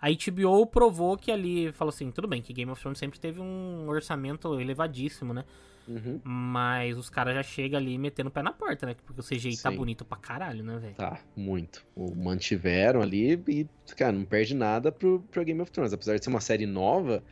A 0.01 0.09
HBO 0.11 0.67
provou 0.67 1.17
que 1.17 1.31
ali 1.31 1.73
falou 1.73 1.91
assim, 1.91 2.11
tudo 2.11 2.29
bem, 2.29 2.43
que 2.43 2.53
Game 2.53 2.71
of 2.71 2.81
Thrones 2.81 2.99
sempre 2.99 3.19
teve 3.19 3.41
um 3.41 3.89
orçamento 3.89 4.61
elevadíssimo, 4.61 5.33
né? 5.33 5.45
Uhum. 5.89 6.21
Mas 6.25 6.99
os 6.99 7.09
caras 7.09 7.35
já 7.35 7.43
chegam 7.43 7.79
ali 7.79 7.97
metendo 7.97 8.29
o 8.29 8.33
pé 8.33 8.43
na 8.43 8.53
porta, 8.53 8.87
né? 8.87 8.97
Porque 9.07 9.21
o 9.21 9.25
CGI 9.25 9.51
tá 9.51 9.57
Sim. 9.57 9.63
tá 9.63 9.71
bonito 9.71 10.05
pra 10.05 10.19
caralho, 10.19 10.65
né, 10.65 10.79
velho? 10.79 10.95
Tá, 10.95 11.21
muito. 11.37 11.87
O 11.95 12.15
mantiveram 12.15 13.01
ali 13.01 13.41
e, 13.47 13.67
cara, 13.97 14.13
não 14.13 14.25
perde 14.25 14.55
nada 14.55 14.91
pro, 14.91 15.21
pro 15.31 15.45
Game 15.45 15.61
of 15.61 15.71
Thrones. 15.71 15.93
Apesar 15.93 16.17
de 16.17 16.25
ser 16.25 16.31
uma 16.31 16.41
série 16.41 16.67
nova 16.67 17.23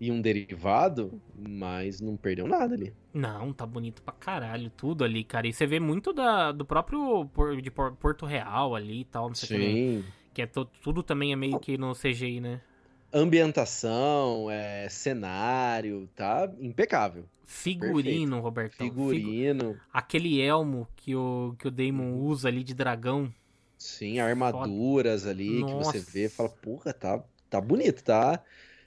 e 0.00 0.10
um 0.10 0.20
derivado, 0.20 1.20
mas 1.36 2.00
não 2.00 2.16
perdeu 2.16 2.46
nada 2.46 2.74
ali. 2.74 2.92
Não, 3.12 3.52
tá 3.52 3.64
bonito 3.64 4.02
pra 4.02 4.12
caralho, 4.12 4.70
tudo 4.70 5.04
ali, 5.04 5.24
cara. 5.24 5.46
E 5.46 5.52
você 5.52 5.66
vê 5.66 5.80
muito 5.80 6.12
da, 6.12 6.52
do 6.52 6.64
próprio 6.64 7.28
de 7.62 7.70
Porto 7.70 8.26
Real 8.26 8.74
ali 8.74 9.00
e 9.00 9.04
tal, 9.04 9.28
não 9.28 9.34
sei 9.34 9.48
Sim. 9.48 10.02
Que, 10.02 10.04
que 10.34 10.42
é 10.42 10.46
tudo 10.46 11.02
também 11.02 11.32
é 11.32 11.36
meio 11.36 11.58
que 11.58 11.78
no 11.78 11.94
CGI, 11.94 12.40
né? 12.40 12.60
ambientação, 13.14 14.50
é, 14.50 14.88
cenário, 14.88 16.08
tá 16.16 16.50
impecável. 16.58 17.24
Figurino, 17.44 18.40
Roberto. 18.40 18.76
Figurino. 18.76 19.78
Aquele 19.92 20.40
elmo 20.40 20.88
que 20.96 21.14
o, 21.14 21.54
que 21.56 21.68
o 21.68 21.70
Damon 21.70 22.14
usa 22.14 22.48
ali 22.48 22.64
de 22.64 22.74
dragão. 22.74 23.32
Sim, 23.78 24.18
armaduras 24.18 25.22
Foda. 25.22 25.30
ali 25.30 25.60
Nossa. 25.60 25.92
que 25.92 26.00
você 26.00 26.10
vê 26.10 26.28
fala, 26.28 26.48
porra, 26.48 26.92
tá, 26.92 27.22
tá 27.48 27.60
bonito, 27.60 28.02
tá, 28.02 28.42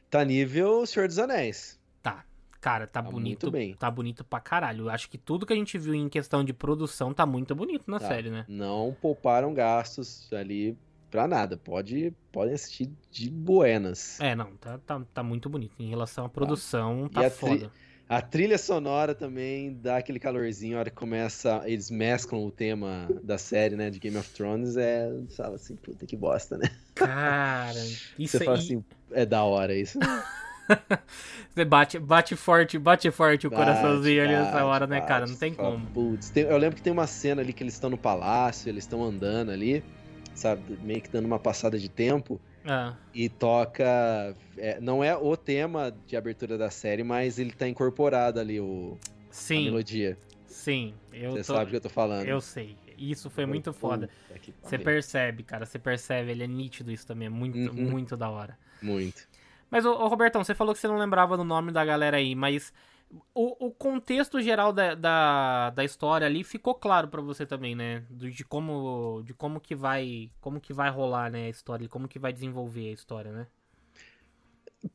tá 0.10 0.26
nível 0.26 0.86
Senhor 0.86 1.08
dos 1.08 1.20
Anéis. 1.20 1.80
Tá. 2.04 2.26
Cara, 2.60 2.86
tá, 2.86 3.02
tá 3.02 3.10
bonito. 3.10 3.50
bem. 3.50 3.76
Tá 3.76 3.90
bonito 3.90 4.26
pra 4.26 4.42
caralho. 4.42 4.90
Acho 4.90 5.10
que 5.10 5.18
tudo 5.18 5.46
que 5.46 5.54
a 5.54 5.56
gente 5.56 5.78
viu 5.78 5.94
em 5.94 6.10
questão 6.10 6.44
de 6.44 6.52
produção 6.52 7.14
tá 7.14 7.26
muito 7.26 7.56
bonito 7.56 7.90
na 7.90 8.00
tá. 8.00 8.08
série, 8.08 8.30
né? 8.30 8.44
Não 8.50 8.96
pouparam 9.00 9.54
gastos 9.54 10.34
ali 10.34 10.76
pra 11.10 11.28
nada. 11.28 11.58
Pode, 11.58 12.14
podem 12.32 12.54
assistir 12.54 12.90
de 13.12 13.30
buenas. 13.30 14.20
É, 14.20 14.36
não, 14.36 14.56
tá, 14.58 14.78
tá, 14.80 15.02
tá 15.14 15.24
muito 15.24 15.50
bonito. 15.50 15.74
Em 15.80 15.90
relação 15.90 16.26
à 16.26 16.30
produção, 16.30 17.10
tá, 17.10 17.24
tá 17.24 17.30
foda. 17.30 17.72
A 18.10 18.22
trilha 18.22 18.58
sonora 18.58 19.14
também 19.14 19.74
dá 19.74 19.98
aquele 19.98 20.18
calorzinho, 20.18 20.78
a 20.78 20.80
hora 20.80 20.90
que 20.90 20.96
começa, 20.96 21.62
eles 21.66 21.92
mesclam 21.92 22.46
o 22.46 22.50
tema 22.50 23.06
da 23.22 23.38
série, 23.38 23.76
né, 23.76 23.90
de 23.90 24.00
Game 24.00 24.16
of 24.16 24.30
Thrones, 24.30 24.78
é, 24.78 25.12
fala 25.36 25.56
assim, 25.56 25.76
puta 25.76 26.06
que 26.06 26.16
bosta, 26.16 26.58
né? 26.58 26.70
Cara, 26.96 27.78
isso 28.18 28.38
Você 28.38 28.46
fala 28.46 28.58
assim, 28.58 28.82
é 29.12 29.26
da 29.26 29.44
hora 29.44 29.76
isso. 29.76 30.00
Você 31.54 31.66
bate, 31.66 32.00
bate 32.00 32.36
forte, 32.36 32.78
bate 32.78 33.12
forte 33.12 33.48
o 33.48 33.50
bate, 33.50 33.62
coraçãozinho 33.62 34.24
ali 34.24 34.34
nessa 34.34 34.66
hora, 34.66 34.88
bate, 34.88 35.02
né, 35.02 35.08
cara? 35.08 35.28
Não 35.28 35.36
tem 35.36 35.54
como. 35.54 35.86
Putz, 35.88 36.30
tem, 36.30 36.44
eu 36.44 36.58
lembro 36.58 36.78
que 36.78 36.82
tem 36.82 36.94
uma 36.94 37.08
cena 37.08 37.42
ali 37.42 37.52
que 37.52 37.64
eles 37.64 37.74
estão 37.74 37.90
no 37.90 37.98
palácio, 37.98 38.70
eles 38.70 38.84
estão 38.84 39.04
andando 39.04 39.52
ali, 39.52 39.84
sabe? 40.38 40.78
Meio 40.82 41.02
que 41.02 41.10
dando 41.10 41.26
uma 41.26 41.40
passada 41.40 41.78
de 41.78 41.90
tempo. 41.90 42.40
Ah. 42.66 42.96
E 43.14 43.30
toca. 43.30 44.36
É, 44.58 44.80
não 44.80 45.04
é 45.04 45.16
o 45.16 45.36
tema 45.36 45.94
de 46.06 46.16
abertura 46.16 46.58
da 46.58 46.70
série, 46.70 47.04
mas 47.04 47.40
ele 47.40 47.52
tá 47.52 47.68
incorporado 47.68 48.40
ali, 48.40 48.60
o, 48.60 48.98
Sim. 49.30 49.60
a 49.60 49.72
melodia. 49.72 50.18
Sim, 50.46 50.94
eu 51.14 51.32
Você 51.32 51.44
tô... 51.44 51.54
sabe 51.54 51.66
o 51.66 51.70
que 51.70 51.76
eu 51.78 51.82
tô 51.82 51.90
falando. 51.90 52.28
Eu 52.28 52.42
sei. 52.42 52.78
Isso 52.98 53.30
foi 53.30 53.46
muito 53.46 53.72
foda. 53.72 54.10
Você 54.62 54.78
percebe, 54.78 55.44
cara, 55.44 55.66
você 55.66 55.78
percebe, 55.78 56.32
ele 56.32 56.44
é 56.44 56.48
nítido 56.48 56.92
isso 56.92 57.06
também, 57.06 57.28
é 57.28 57.30
muito, 57.30 57.58
uhum. 57.58 57.92
muito 57.92 58.18
da 58.18 58.30
hora. 58.30 58.58
Muito. 58.82 59.28
Mas, 59.70 59.86
ô, 59.86 59.92
ô, 59.92 60.08
Robertão, 60.08 60.44
você 60.44 60.56
falou 60.56 60.74
que 60.74 60.80
você 60.80 60.88
não 60.88 60.98
lembrava 60.98 61.38
do 61.38 61.44
nome 61.44 61.72
da 61.72 61.86
galera 61.86 62.18
aí, 62.18 62.34
mas 62.34 62.74
o, 63.34 63.68
o 63.68 63.72
contexto 63.72 64.42
geral 64.42 64.74
da, 64.74 64.94
da, 64.94 65.70
da, 65.70 65.84
história 65.84 66.28
ali 66.28 66.44
ficou 66.44 66.76
claro 66.76 67.08
para 67.08 67.22
você 67.22 67.46
também, 67.46 67.76
né? 67.76 68.04
De 68.10 68.44
como, 68.44 69.22
de 69.24 69.34
como 69.34 69.60
que 69.60 69.76
vai 69.76 70.30
como 70.42 70.60
que 70.60 70.74
vai 70.74 70.90
rolar 70.90 71.32
né, 71.32 71.46
a 71.46 71.50
história, 71.50 71.88
como 71.88 72.08
que 72.08 72.20
vai 72.20 72.34
desenvolver 72.34 72.90
a 72.90 72.94
história, 72.94 73.32
né? 73.32 73.48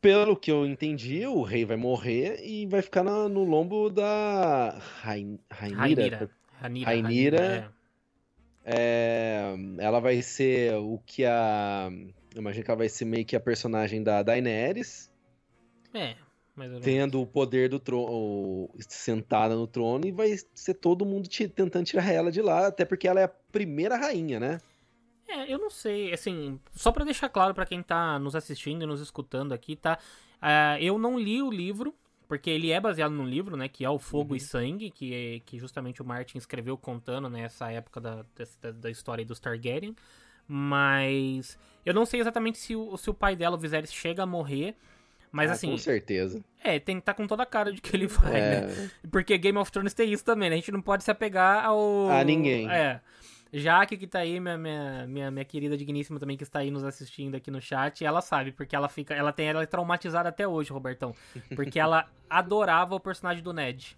Pelo 0.00 0.36
que 0.36 0.50
eu 0.50 0.66
entendi, 0.66 1.26
o 1.26 1.42
rei 1.42 1.64
vai 1.64 1.76
morrer 1.76 2.40
e 2.44 2.66
vai 2.66 2.82
ficar 2.82 3.02
na, 3.02 3.28
no 3.28 3.44
lombo 3.44 3.90
da 3.90 4.78
Rain, 5.00 5.38
Rainira. 5.50 6.30
Rainira. 6.60 6.90
Rainira. 6.90 7.44
É. 7.44 7.82
É, 8.64 9.54
ela 9.78 10.00
vai 10.00 10.22
ser 10.22 10.74
o 10.76 11.00
que 11.04 11.24
a. 11.24 11.90
Eu 12.32 12.40
imagino 12.40 12.64
que 12.64 12.70
ela 12.70 12.78
vai 12.78 12.88
ser 12.88 13.04
meio 13.04 13.24
que 13.24 13.34
a 13.34 13.40
personagem 13.40 14.02
da 14.02 14.22
Daenerys. 14.22 15.12
É, 15.92 16.14
tendo 16.82 17.20
o 17.20 17.26
poder 17.26 17.68
do 17.68 17.78
trono, 17.78 18.68
sentada 18.88 19.54
no 19.54 19.66
trono, 19.66 20.06
e 20.06 20.12
vai 20.12 20.36
ser 20.54 20.74
todo 20.74 21.06
mundo 21.06 21.28
tentando 21.28 21.84
tirar 21.84 22.10
ela 22.10 22.30
de 22.30 22.42
lá, 22.42 22.66
até 22.66 22.84
porque 22.84 23.08
ela 23.08 23.20
é 23.20 23.24
a 23.24 23.28
primeira 23.28 23.96
rainha, 23.96 24.38
né? 24.38 24.60
É, 25.26 25.52
eu 25.52 25.58
não 25.58 25.70
sei, 25.70 26.12
assim, 26.12 26.60
só 26.74 26.92
para 26.92 27.04
deixar 27.04 27.28
claro 27.28 27.54
para 27.54 27.64
quem 27.64 27.82
tá 27.82 28.18
nos 28.18 28.36
assistindo 28.36 28.82
e 28.82 28.86
nos 28.86 29.00
escutando 29.00 29.52
aqui, 29.52 29.76
tá? 29.76 29.98
Uh, 30.42 30.76
eu 30.80 30.98
não 30.98 31.18
li 31.18 31.40
o 31.40 31.50
livro, 31.50 31.94
porque 32.28 32.50
ele 32.50 32.70
é 32.70 32.80
baseado 32.80 33.12
num 33.12 33.26
livro, 33.26 33.56
né, 33.56 33.68
que 33.68 33.84
é 33.84 33.90
o 33.90 33.98
Fogo 33.98 34.30
uhum. 34.30 34.36
e 34.36 34.40
Sangue, 34.40 34.90
que, 34.90 35.14
é, 35.14 35.40
que 35.40 35.58
justamente 35.58 36.02
o 36.02 36.04
Martin 36.04 36.38
escreveu 36.38 36.76
contando 36.76 37.30
nessa 37.30 37.66
né, 37.66 37.76
época 37.76 38.00
da, 38.00 38.26
da, 38.60 38.70
da 38.72 38.90
história 38.90 39.24
dos 39.24 39.38
Targaryen, 39.38 39.94
mas 40.46 41.58
eu 41.84 41.94
não 41.94 42.04
sei 42.04 42.20
exatamente 42.20 42.58
se 42.58 42.74
o, 42.74 42.96
se 42.96 43.08
o 43.08 43.14
pai 43.14 43.36
dela, 43.36 43.56
o 43.56 43.58
Viserys, 43.58 43.92
chega 43.92 44.22
a 44.22 44.26
morrer, 44.26 44.76
mas 45.32 45.50
ah, 45.50 45.54
assim. 45.54 45.70
Com 45.70 45.78
certeza. 45.78 46.44
É, 46.62 46.78
tem 46.78 46.96
que 46.96 47.02
tá 47.02 47.14
com 47.14 47.26
toda 47.26 47.42
a 47.42 47.46
cara 47.46 47.72
de 47.72 47.80
que 47.80 47.96
ele 47.96 48.06
vai, 48.06 48.36
é... 48.36 48.60
né? 48.60 48.90
Porque 49.10 49.36
Game 49.38 49.58
of 49.58 49.72
Thrones 49.72 49.94
tem 49.94 50.12
isso 50.12 50.24
também, 50.24 50.50
né? 50.50 50.56
A 50.56 50.58
gente 50.58 50.70
não 50.70 50.82
pode 50.82 51.02
se 51.02 51.10
apegar 51.10 51.64
ao. 51.64 52.10
A 52.10 52.22
ninguém. 52.22 52.70
É. 52.70 53.00
Jaque, 53.54 53.98
que 53.98 54.06
tá 54.06 54.20
aí, 54.20 54.40
minha, 54.40 54.56
minha, 54.56 55.06
minha, 55.06 55.30
minha 55.30 55.44
querida 55.44 55.76
digníssima 55.76 56.18
também, 56.18 56.38
que 56.38 56.42
está 56.42 56.60
aí 56.60 56.70
nos 56.70 56.84
assistindo 56.84 57.34
aqui 57.34 57.50
no 57.50 57.60
chat, 57.60 58.02
ela 58.02 58.22
sabe, 58.22 58.50
porque 58.52 58.74
ela 58.74 58.88
fica. 58.88 59.14
Ela 59.14 59.32
tem 59.32 59.46
ela 59.46 59.62
é 59.62 59.66
traumatizada 59.66 60.28
até 60.28 60.46
hoje, 60.46 60.72
Robertão. 60.72 61.14
Porque 61.54 61.78
ela 61.78 62.08
adorava 62.28 62.94
o 62.94 63.00
personagem 63.00 63.42
do 63.42 63.52
Ned. 63.52 63.96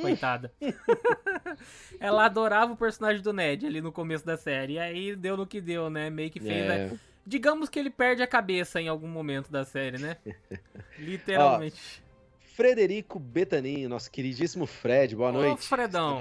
Coitada. 0.00 0.52
ela 2.00 2.26
adorava 2.26 2.72
o 2.72 2.76
personagem 2.76 3.22
do 3.22 3.32
Ned 3.32 3.66
ali 3.66 3.80
no 3.80 3.92
começo 3.92 4.26
da 4.26 4.36
série. 4.36 4.74
E 4.74 4.78
aí 4.78 5.16
deu 5.16 5.36
no 5.36 5.46
que 5.46 5.60
deu, 5.60 5.88
né? 5.88 6.10
Meio 6.10 6.30
que 6.30 6.40
fez. 6.40 6.52
É. 6.52 6.68
Né? 6.68 6.98
Digamos 7.26 7.68
que 7.68 7.78
ele 7.78 7.90
perde 7.90 8.22
a 8.22 8.26
cabeça 8.26 8.80
em 8.80 8.86
algum 8.86 9.08
momento 9.08 9.50
da 9.50 9.64
série, 9.64 9.98
né? 9.98 10.16
Literalmente. 10.96 12.02
Ó, 12.02 12.06
Frederico 12.54 13.18
Betaninho, 13.18 13.88
nosso 13.88 14.10
queridíssimo 14.10 14.64
Fred, 14.64 15.16
boa 15.16 15.32
noite. 15.32 15.52
Ô, 15.52 15.56
Fredão. 15.56 16.20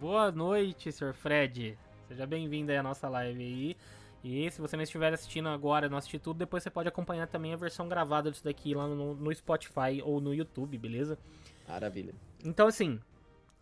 Boa 0.00 0.32
noite, 0.32 0.90
senhor 0.90 1.14
Fred. 1.14 1.78
Seja 2.08 2.26
bem-vindo 2.26 2.72
aí 2.72 2.78
à 2.78 2.82
nossa 2.82 3.08
live 3.08 3.40
aí. 3.40 3.76
E 4.24 4.50
se 4.50 4.60
você 4.60 4.76
não 4.76 4.82
estiver 4.82 5.12
assistindo 5.12 5.48
agora, 5.48 5.88
não 5.88 5.98
assistir 5.98 6.18
tudo, 6.18 6.38
depois 6.38 6.62
você 6.62 6.70
pode 6.70 6.88
acompanhar 6.88 7.26
também 7.26 7.52
a 7.52 7.56
versão 7.56 7.86
gravada 7.86 8.30
disso 8.30 8.42
daqui 8.42 8.74
lá 8.74 8.86
no, 8.88 9.14
no 9.14 9.34
Spotify 9.34 10.02
ou 10.02 10.20
no 10.20 10.34
YouTube, 10.34 10.76
beleza? 10.76 11.18
Maravilha. 11.68 12.14
Então, 12.44 12.66
assim, 12.66 12.98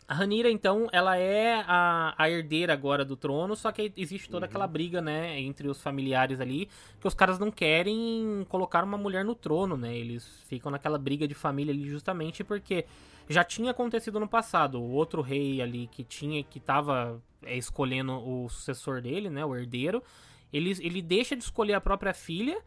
a 0.09 0.13
Ranira, 0.15 0.49
então, 0.49 0.87
ela 0.91 1.17
é 1.17 1.63
a, 1.67 2.15
a, 2.17 2.27
herdeira 2.27 2.73
agora 2.73 3.05
do 3.05 3.15
trono, 3.15 3.55
só 3.55 3.71
que 3.71 3.93
existe 3.95 4.27
toda 4.27 4.47
uhum. 4.47 4.49
aquela 4.49 4.65
briga, 4.65 4.99
né, 4.99 5.39
entre 5.39 5.67
os 5.67 5.79
familiares 5.83 6.41
ali, 6.41 6.67
que 6.99 7.07
os 7.07 7.13
caras 7.13 7.37
não 7.37 7.51
querem 7.51 8.43
colocar 8.49 8.83
uma 8.83 8.97
mulher 8.97 9.23
no 9.23 9.35
trono, 9.35 9.77
né? 9.77 9.95
Eles 9.95 10.27
ficam 10.47 10.71
naquela 10.71 10.97
briga 10.97 11.27
de 11.27 11.35
família 11.35 11.71
ali 11.71 11.87
justamente 11.87 12.43
porque 12.43 12.87
já 13.29 13.43
tinha 13.43 13.69
acontecido 13.69 14.19
no 14.19 14.27
passado. 14.27 14.81
O 14.81 14.89
outro 14.93 15.21
rei 15.21 15.61
ali 15.61 15.85
que 15.85 16.03
tinha, 16.03 16.43
que 16.43 16.59
tava 16.59 17.21
é, 17.43 17.55
escolhendo 17.55 18.13
o 18.13 18.49
sucessor 18.49 19.03
dele, 19.03 19.29
né, 19.29 19.45
o 19.45 19.55
herdeiro, 19.55 20.01
ele, 20.51 20.71
ele 20.81 21.03
deixa 21.03 21.35
de 21.35 21.43
escolher 21.43 21.75
a 21.75 21.81
própria 21.81 22.15
filha 22.15 22.59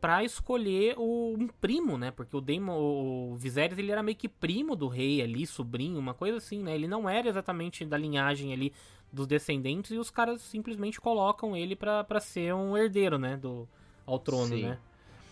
para 0.00 0.24
escolher 0.24 0.94
o, 0.96 1.34
um 1.38 1.48
primo, 1.48 1.98
né? 1.98 2.10
Porque 2.10 2.36
o 2.36 2.40
Daemon, 2.40 2.76
o 2.78 3.36
Viserys, 3.36 3.78
ele 3.78 3.92
era 3.92 4.02
meio 4.02 4.16
que 4.16 4.28
primo 4.28 4.76
do 4.76 4.88
rei 4.88 5.20
ali, 5.20 5.46
sobrinho, 5.46 5.98
uma 5.98 6.14
coisa 6.14 6.38
assim, 6.38 6.62
né? 6.62 6.74
Ele 6.74 6.86
não 6.86 7.08
era 7.08 7.28
exatamente 7.28 7.84
da 7.84 7.96
linhagem 7.96 8.52
ali 8.52 8.72
dos 9.12 9.26
descendentes 9.26 9.90
e 9.90 9.98
os 9.98 10.10
caras 10.10 10.40
simplesmente 10.42 11.00
colocam 11.00 11.56
ele 11.56 11.74
para 11.74 12.20
ser 12.20 12.54
um 12.54 12.76
herdeiro, 12.76 13.18
né? 13.18 13.36
Do, 13.36 13.68
ao 14.06 14.18
trono, 14.18 14.56
Sim. 14.56 14.62
né? 14.62 14.78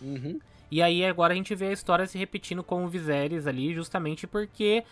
Uhum. 0.01 0.39
E 0.69 0.81
aí 0.81 1.05
agora 1.05 1.33
a 1.33 1.35
gente 1.37 1.55
vê 1.55 1.67
a 1.67 1.73
história 1.73 2.05
se 2.05 2.17
repetindo 2.17 2.63
com 2.63 2.83
o 2.83 2.89
Viserys 2.89 3.47
ali, 3.47 3.73
justamente 3.73 4.27
porque 4.27 4.83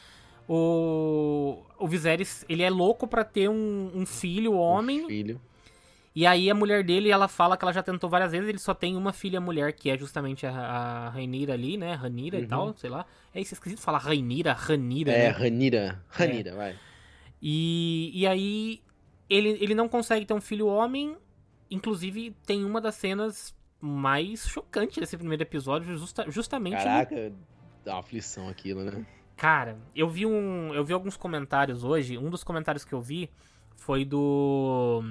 o, 0.48 1.58
o 1.78 1.88
Viserys, 1.88 2.46
ele 2.48 2.64
é 2.64 2.70
louco 2.70 3.08
para 3.08 3.26
ter 3.26 3.50
um, 3.50 3.92
um 3.94 4.06
filho 4.06 4.54
homem. 4.54 5.04
Um 5.04 5.08
filho 5.08 5.42
e 6.16 6.26
aí 6.26 6.50
a 6.50 6.56
mulher 6.56 6.82
dele, 6.82 7.10
ela 7.10 7.28
fala 7.28 7.58
que 7.58 7.66
ela 7.66 7.74
já 7.74 7.84
tentou 7.84 8.10
várias 8.10 8.32
vezes, 8.32 8.48
ele 8.48 8.58
só 8.58 8.74
tem 8.74 8.96
uma 8.96 9.12
filha 9.12 9.42
mulher, 9.42 9.74
que 9.74 9.90
é 9.90 9.98
justamente 9.98 10.46
a, 10.46 10.52
a 10.52 11.10
Rainira 11.10 11.54
ali, 11.54 11.76
né? 11.76 11.94
Ranira 11.94 12.38
uhum. 12.38 12.44
e 12.44 12.48
tal, 12.48 12.74
sei 12.78 12.90
lá. 12.90 13.06
É 13.34 13.42
isso, 13.42 13.54
é 13.54 13.56
esquisito 13.56 13.82
falar 13.82 13.98
Rainira, 13.98 14.54
Ranira, 14.54 15.12
É, 15.12 15.28
né? 15.28 15.30
Ranira, 15.32 16.02
Ranira, 16.08 16.52
é. 16.52 16.56
vai. 16.56 16.80
E, 17.42 18.12
e 18.14 18.26
aí 18.26 18.82
ele, 19.30 19.58
ele 19.60 19.76
não 19.76 19.90
consegue 19.90 20.26
ter 20.26 20.34
um 20.34 20.40
filho 20.40 20.68
homem, 20.68 21.18
inclusive 21.70 22.34
tem 22.46 22.64
uma 22.64 22.80
das 22.80 22.96
cenas 22.96 23.54
mais 23.82 24.48
chocantes 24.48 24.98
desse 24.98 25.18
primeiro 25.18 25.44
episódio, 25.44 25.98
justa, 25.98 26.32
justamente... 26.32 26.78
Caraca, 26.78 27.34
dá 27.84 27.92
uma 27.92 28.00
aflição 28.00 28.48
aquilo, 28.48 28.86
né? 28.86 29.06
Cara, 29.36 29.78
eu 29.94 30.08
vi 30.08 30.26
um, 30.26 30.74
eu 30.74 30.86
vi 30.86 30.94
alguns 30.94 31.18
comentários 31.18 31.84
hoje, 31.84 32.18
um 32.18 32.30
dos 32.30 32.42
comentários 32.42 32.86
que 32.86 32.94
eu 32.94 33.02
vi 33.02 33.30
foi 33.76 34.06
do 34.06 35.04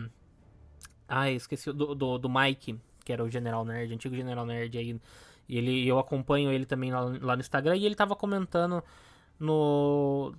ah, 1.15 1.31
esqueci 1.31 1.73
do, 1.73 1.95
do, 1.95 2.19
do, 2.19 2.29
Mike, 2.29 2.79
que 3.05 3.13
era 3.13 3.23
o 3.23 3.31
General 3.31 3.65
Nerd, 3.65 3.95
antigo 3.95 4.17
General 4.17 4.45
Nerd 4.45 4.77
aí. 4.77 5.01
E 5.49 5.59
ele, 5.59 5.87
eu 5.87 5.99
acompanho 5.99 6.51
ele 6.51 6.67
também 6.67 6.91
lá, 6.91 7.01
lá 7.21 7.37
no 7.37 7.41
Instagram 7.41 7.77
e 7.77 7.87
ele 7.87 7.95
tava 7.95 8.17
comentando 8.17 8.83
no. 9.39 10.35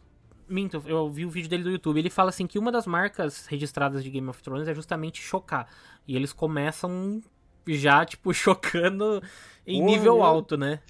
Minto, 0.47 0.83
eu 0.85 1.09
vi 1.09 1.25
o 1.25 1.29
vídeo 1.29 1.49
dele 1.49 1.63
do 1.63 1.71
YouTube. 1.71 1.97
Ele 1.97 2.09
fala 2.09 2.29
assim 2.29 2.45
que 2.45 2.59
uma 2.59 2.71
das 2.71 2.85
marcas 2.85 3.47
registradas 3.47 4.03
de 4.03 4.09
Game 4.09 4.27
of 4.27 4.43
Thrones 4.43 4.67
é 4.67 4.75
justamente 4.75 5.21
chocar. 5.21 5.67
E 6.07 6.15
eles 6.15 6.33
começam 6.33 7.21
já, 7.65 8.05
tipo, 8.05 8.33
chocando 8.33 9.23
em 9.65 9.81
nível 9.81 10.21
alto, 10.23 10.57
né? 10.57 10.81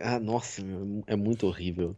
Ah, 0.00 0.20
nossa, 0.20 0.62
é 1.06 1.16
muito 1.16 1.46
horrível. 1.46 1.96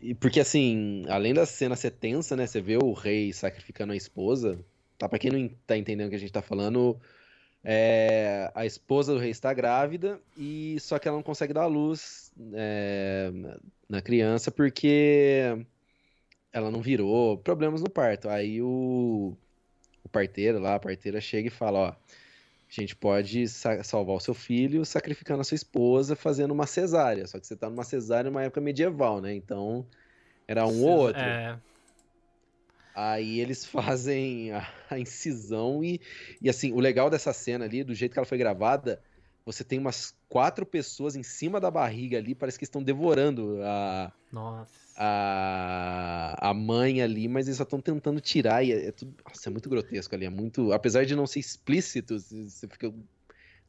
E 0.00 0.14
porque 0.14 0.40
assim, 0.40 1.04
além 1.08 1.32
da 1.32 1.46
cena 1.46 1.76
ser 1.76 1.92
tensa, 1.92 2.34
né? 2.34 2.46
Você 2.46 2.60
vê 2.60 2.76
o 2.76 2.92
rei 2.92 3.32
sacrificando 3.32 3.92
a 3.92 3.96
esposa. 3.96 4.58
Tá? 5.02 5.08
Pra 5.08 5.18
quem 5.18 5.32
não 5.32 5.48
tá 5.66 5.76
entendendo 5.76 6.06
o 6.06 6.10
que 6.10 6.14
a 6.14 6.18
gente 6.18 6.32
tá 6.32 6.40
falando, 6.40 6.96
é, 7.64 8.48
a 8.54 8.64
esposa 8.64 9.12
do 9.12 9.18
rei 9.18 9.30
está 9.32 9.52
grávida 9.52 10.20
e 10.38 10.76
só 10.78 10.96
que 10.96 11.08
ela 11.08 11.16
não 11.16 11.24
consegue 11.24 11.52
dar 11.52 11.66
luz 11.66 12.32
é, 12.54 13.32
na 13.88 14.00
criança 14.00 14.52
porque 14.52 15.58
ela 16.52 16.70
não 16.70 16.80
virou, 16.80 17.36
problemas 17.36 17.82
no 17.82 17.90
parto. 17.90 18.28
Aí 18.28 18.62
o, 18.62 19.36
o 20.04 20.08
parteiro 20.08 20.60
lá, 20.60 20.76
a 20.76 20.80
parteira 20.80 21.20
chega 21.20 21.48
e 21.48 21.50
fala, 21.50 21.78
ó, 21.80 21.88
a 21.88 21.96
gente 22.68 22.94
pode 22.94 23.48
sa 23.48 23.82
salvar 23.82 24.14
o 24.14 24.20
seu 24.20 24.34
filho 24.34 24.84
sacrificando 24.84 25.40
a 25.40 25.44
sua 25.44 25.56
esposa 25.56 26.14
fazendo 26.14 26.52
uma 26.52 26.68
cesárea, 26.68 27.26
só 27.26 27.40
que 27.40 27.46
você 27.48 27.56
tá 27.56 27.68
numa 27.68 27.82
cesárea 27.82 28.30
numa 28.30 28.44
época 28.44 28.60
medieval, 28.60 29.20
né? 29.20 29.34
Então 29.34 29.84
era 30.46 30.64
um 30.64 30.84
ou 30.84 30.96
outro. 30.96 31.20
É. 31.20 31.58
Aí 32.94 33.40
eles 33.40 33.64
fazem 33.66 34.52
a, 34.52 34.68
a, 34.90 34.98
incisão 34.98 35.82
e, 35.82 36.00
e 36.40 36.48
assim, 36.48 36.72
o 36.72 36.80
legal 36.80 37.08
dessa 37.08 37.32
cena 37.32 37.64
ali, 37.64 37.82
do 37.82 37.94
jeito 37.94 38.12
que 38.12 38.18
ela 38.18 38.26
foi 38.26 38.38
gravada, 38.38 39.02
você 39.44 39.64
tem 39.64 39.78
umas 39.78 40.14
quatro 40.28 40.64
pessoas 40.64 41.16
em 41.16 41.22
cima 41.22 41.60
da 41.60 41.70
barriga 41.70 42.18
ali, 42.18 42.34
parece 42.34 42.58
que 42.58 42.64
estão 42.64 42.82
devorando 42.82 43.58
a. 43.62 44.12
Nossa. 44.32 44.82
A, 44.94 46.50
a 46.50 46.54
mãe 46.54 47.00
ali, 47.00 47.26
mas 47.26 47.46
eles 47.46 47.56
só 47.56 47.62
estão 47.62 47.80
tentando 47.80 48.20
tirar 48.20 48.62
e 48.62 48.72
é, 48.72 48.88
é, 48.88 48.92
tudo. 48.92 49.14
Nossa, 49.26 49.48
é 49.48 49.50
muito 49.50 49.68
grotesco 49.68 50.14
ali. 50.14 50.26
É 50.26 50.30
muito. 50.30 50.70
Apesar 50.72 51.04
de 51.04 51.16
não 51.16 51.26
ser 51.26 51.40
explícito, 51.40 52.18
você 52.18 52.68
fica. 52.68 52.92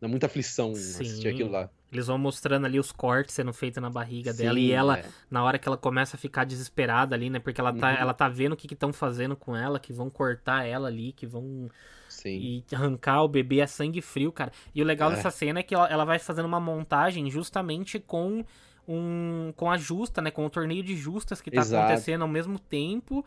Dá 0.03 0.07
muita 0.09 0.25
aflição 0.25 0.75
Sim. 0.75 0.81
assistir 0.81 1.29
aquilo 1.29 1.49
lá. 1.49 1.69
Eles 1.89 2.07
vão 2.07 2.17
mostrando 2.17 2.65
ali 2.65 2.77
os 2.77 2.91
cortes 2.91 3.33
sendo 3.33 3.53
feitos 3.53 3.81
na 3.81 3.89
barriga 3.89 4.33
Sim, 4.33 4.43
dela. 4.43 4.59
E 4.59 4.71
ela, 4.71 4.99
é. 4.99 5.05
na 5.31 5.43
hora 5.43 5.57
que 5.57 5.65
ela 5.65 5.77
começa 5.77 6.17
a 6.17 6.19
ficar 6.19 6.43
desesperada 6.43 7.15
ali, 7.15 7.29
né? 7.29 7.39
Porque 7.39 7.61
ela 7.61 7.71
tá, 7.71 7.91
uhum. 7.91 7.97
ela 7.97 8.13
tá 8.13 8.27
vendo 8.27 8.51
o 8.51 8.57
que 8.57 8.73
estão 8.73 8.91
fazendo 8.91 9.33
com 9.35 9.55
ela, 9.55 9.79
que 9.79 9.93
vão 9.93 10.09
cortar 10.09 10.65
ela 10.65 10.89
ali, 10.89 11.13
que 11.13 11.25
vão. 11.25 11.69
Sim. 12.09 12.63
E 12.69 12.75
arrancar 12.75 13.23
o 13.23 13.29
bebê 13.29 13.61
a 13.61 13.67
sangue 13.67 14.01
frio, 14.01 14.31
cara. 14.31 14.51
E 14.75 14.81
o 14.81 14.85
legal 14.85 15.11
é. 15.11 15.15
dessa 15.15 15.31
cena 15.31 15.59
é 15.59 15.63
que 15.63 15.73
ela, 15.73 15.87
ela 15.87 16.03
vai 16.03 16.19
fazendo 16.19 16.45
uma 16.45 16.59
montagem 16.59 17.29
justamente 17.31 17.97
com 17.97 18.43
um 18.85 19.53
com 19.55 19.71
a 19.71 19.77
justa, 19.77 20.21
né? 20.21 20.31
Com 20.31 20.45
o 20.45 20.49
torneio 20.49 20.83
de 20.83 20.97
justas 20.97 21.39
que 21.39 21.49
tá 21.49 21.61
Exato. 21.61 21.85
acontecendo 21.85 22.23
ao 22.23 22.27
mesmo 22.27 22.59
tempo. 22.59 23.25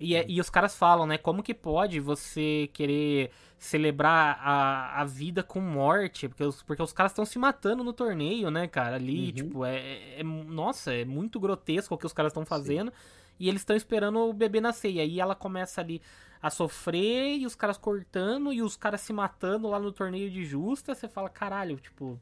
E, 0.00 0.14
é, 0.14 0.24
e 0.28 0.40
os 0.40 0.48
caras 0.48 0.76
falam, 0.76 1.06
né? 1.06 1.18
Como 1.18 1.42
que 1.42 1.52
pode 1.52 1.98
você 1.98 2.70
querer 2.72 3.30
celebrar 3.58 4.38
a, 4.40 5.00
a 5.00 5.04
vida 5.04 5.42
com 5.42 5.60
morte? 5.60 6.28
Porque 6.28 6.44
os, 6.44 6.62
porque 6.62 6.82
os 6.82 6.92
caras 6.92 7.12
estão 7.12 7.24
se 7.24 7.38
matando 7.38 7.82
no 7.82 7.92
torneio, 7.92 8.50
né, 8.50 8.68
cara? 8.68 8.96
Ali, 8.96 9.26
uhum. 9.26 9.32
tipo, 9.32 9.64
é, 9.64 9.76
é, 9.76 10.20
é, 10.20 10.22
Nossa, 10.22 10.94
é 10.94 11.04
muito 11.04 11.40
grotesco 11.40 11.94
o 11.94 11.98
que 11.98 12.06
os 12.06 12.12
caras 12.12 12.30
estão 12.30 12.46
fazendo. 12.46 12.90
Sim. 12.90 12.96
E 13.40 13.48
eles 13.48 13.60
estão 13.60 13.76
esperando 13.76 14.18
o 14.18 14.32
bebê 14.32 14.60
nascer. 14.60 14.90
E 14.92 15.00
aí 15.00 15.20
ela 15.20 15.34
começa 15.34 15.80
ali 15.80 16.00
a 16.40 16.50
sofrer 16.50 17.36
e 17.36 17.46
os 17.46 17.54
caras 17.54 17.76
cortando 17.76 18.52
e 18.52 18.62
os 18.62 18.76
caras 18.76 19.00
se 19.00 19.12
matando 19.12 19.68
lá 19.68 19.78
no 19.78 19.92
torneio 19.92 20.30
de 20.30 20.44
justa. 20.44 20.94
Você 20.94 21.08
fala, 21.08 21.28
caralho, 21.28 21.76
tipo, 21.76 22.18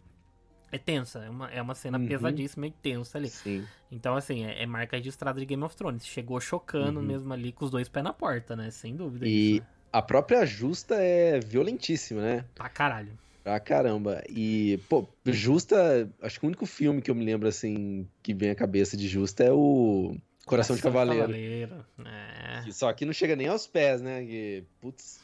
é 0.70 0.78
tensa, 0.78 1.20
é 1.20 1.30
uma, 1.30 1.50
é 1.50 1.62
uma 1.62 1.74
cena 1.74 1.98
uhum. 1.98 2.06
pesadíssima 2.06 2.66
e 2.66 2.70
tensa 2.70 3.18
ali. 3.18 3.28
Sim. 3.28 3.64
Então, 3.90 4.16
assim, 4.16 4.44
é, 4.44 4.62
é, 4.62 4.66
marca 4.66 4.96
registrada 4.96 5.38
de 5.38 5.46
Game 5.46 5.62
of 5.62 5.76
Thrones. 5.76 6.06
Chegou 6.06 6.40
chocando 6.40 7.00
uhum. 7.00 7.06
mesmo 7.06 7.32
ali 7.32 7.52
com 7.52 7.64
os 7.64 7.70
dois 7.70 7.88
pés 7.88 8.04
na 8.04 8.12
porta, 8.12 8.56
né? 8.56 8.70
Sem 8.70 8.96
dúvida. 8.96 9.26
E 9.26 9.56
isso. 9.56 9.66
a 9.92 10.02
própria 10.02 10.44
Justa 10.44 10.96
é 10.96 11.38
violentíssima, 11.38 12.20
né? 12.20 12.44
Pra 12.54 12.68
caralho. 12.68 13.12
Pra 13.44 13.60
caramba. 13.60 14.24
E, 14.28 14.80
pô, 14.88 15.06
Justa, 15.24 16.10
acho 16.20 16.40
que 16.40 16.46
o 16.46 16.48
único 16.48 16.66
filme 16.66 17.00
que 17.00 17.10
eu 17.10 17.14
me 17.14 17.24
lembro, 17.24 17.46
assim, 17.46 18.08
que 18.20 18.34
vem 18.34 18.50
à 18.50 18.54
cabeça 18.56 18.96
de 18.96 19.06
Justa 19.06 19.44
é 19.44 19.52
o 19.52 20.16
Coração, 20.44 20.74
Coração 20.74 20.76
de 20.76 20.82
Cavaleiro. 20.82 21.26
De 21.28 21.32
Cavaleiro. 21.32 21.86
É. 22.04 22.70
Só 22.72 22.92
que 22.92 23.04
não 23.04 23.12
chega 23.12 23.36
nem 23.36 23.46
aos 23.46 23.66
pés, 23.68 24.02
né? 24.02 24.24
Que, 24.24 24.64
putz, 24.80 25.20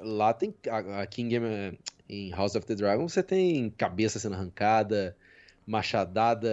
lá 0.00 0.32
tem. 0.32 0.54
Aqui 1.00 1.20
em 1.22 1.28
Game 1.28 1.78
em 2.08 2.30
House 2.30 2.54
of 2.54 2.66
the 2.66 2.74
Dragon 2.74 3.08
você 3.08 3.22
tem 3.22 3.70
cabeça 3.70 4.18
sendo 4.18 4.34
arrancada, 4.34 5.16
machadada, 5.66 6.50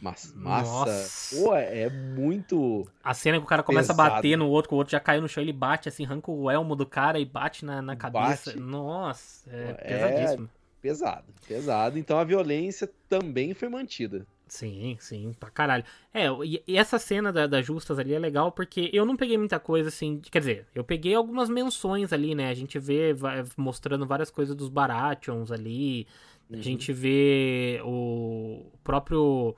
massa. 0.00 0.34
massa. 0.34 1.36
Pô, 1.36 1.54
é, 1.54 1.82
é 1.82 1.90
muito. 1.90 2.86
A 3.02 3.14
cena 3.14 3.38
que 3.38 3.44
o 3.44 3.46
cara 3.46 3.62
começa 3.62 3.92
pesado. 3.92 4.10
a 4.10 4.14
bater 4.16 4.36
no 4.36 4.48
outro, 4.48 4.68
que 4.68 4.74
o 4.74 4.78
outro 4.78 4.90
já 4.90 5.00
caiu 5.00 5.22
no 5.22 5.28
chão, 5.28 5.42
ele 5.42 5.52
bate 5.52 5.88
assim, 5.88 6.04
arranca 6.04 6.30
o 6.30 6.50
elmo 6.50 6.74
do 6.74 6.84
cara 6.84 7.18
e 7.18 7.24
bate 7.24 7.64
na, 7.64 7.80
na 7.80 7.96
cabeça. 7.96 8.50
Bate. 8.50 8.60
Nossa, 8.60 9.48
é, 9.50 9.70
é 9.70 9.72
pesadíssimo. 9.74 10.50
Pesado, 10.80 11.26
pesado. 11.46 11.98
Então 11.98 12.18
a 12.18 12.24
violência 12.24 12.90
também 13.08 13.54
foi 13.54 13.68
mantida. 13.68 14.26
Sim, 14.52 14.98
sim, 15.00 15.32
pra 15.40 15.48
caralho. 15.48 15.82
É, 16.12 16.26
e, 16.44 16.76
essa 16.76 16.98
cena 16.98 17.32
da, 17.32 17.46
da, 17.46 17.62
Justas 17.62 17.98
ali 17.98 18.12
é 18.12 18.18
legal 18.18 18.52
porque 18.52 18.90
eu 18.92 19.06
não 19.06 19.16
peguei 19.16 19.38
muita 19.38 19.58
coisa 19.58 19.88
assim. 19.88 20.20
Quer 20.30 20.40
dizer, 20.40 20.66
eu 20.74 20.84
peguei 20.84 21.14
algumas 21.14 21.48
menções 21.48 22.12
ali, 22.12 22.34
né? 22.34 22.50
A 22.50 22.54
gente 22.54 22.78
vê 22.78 23.14
vai, 23.14 23.42
mostrando 23.56 24.06
várias 24.06 24.30
coisas 24.30 24.54
dos 24.54 24.68
Baratheons 24.68 25.50
ali. 25.50 26.06
Uhum. 26.50 26.58
A 26.58 26.62
gente 26.62 26.92
vê 26.92 27.80
o 27.82 28.66
próprio. 28.84 29.56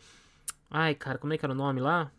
Ai, 0.70 0.94
cara, 0.94 1.18
como 1.18 1.32
é 1.32 1.38
que 1.38 1.44
era 1.44 1.52
o 1.52 1.56
nome 1.56 1.80
lá? 1.80 2.12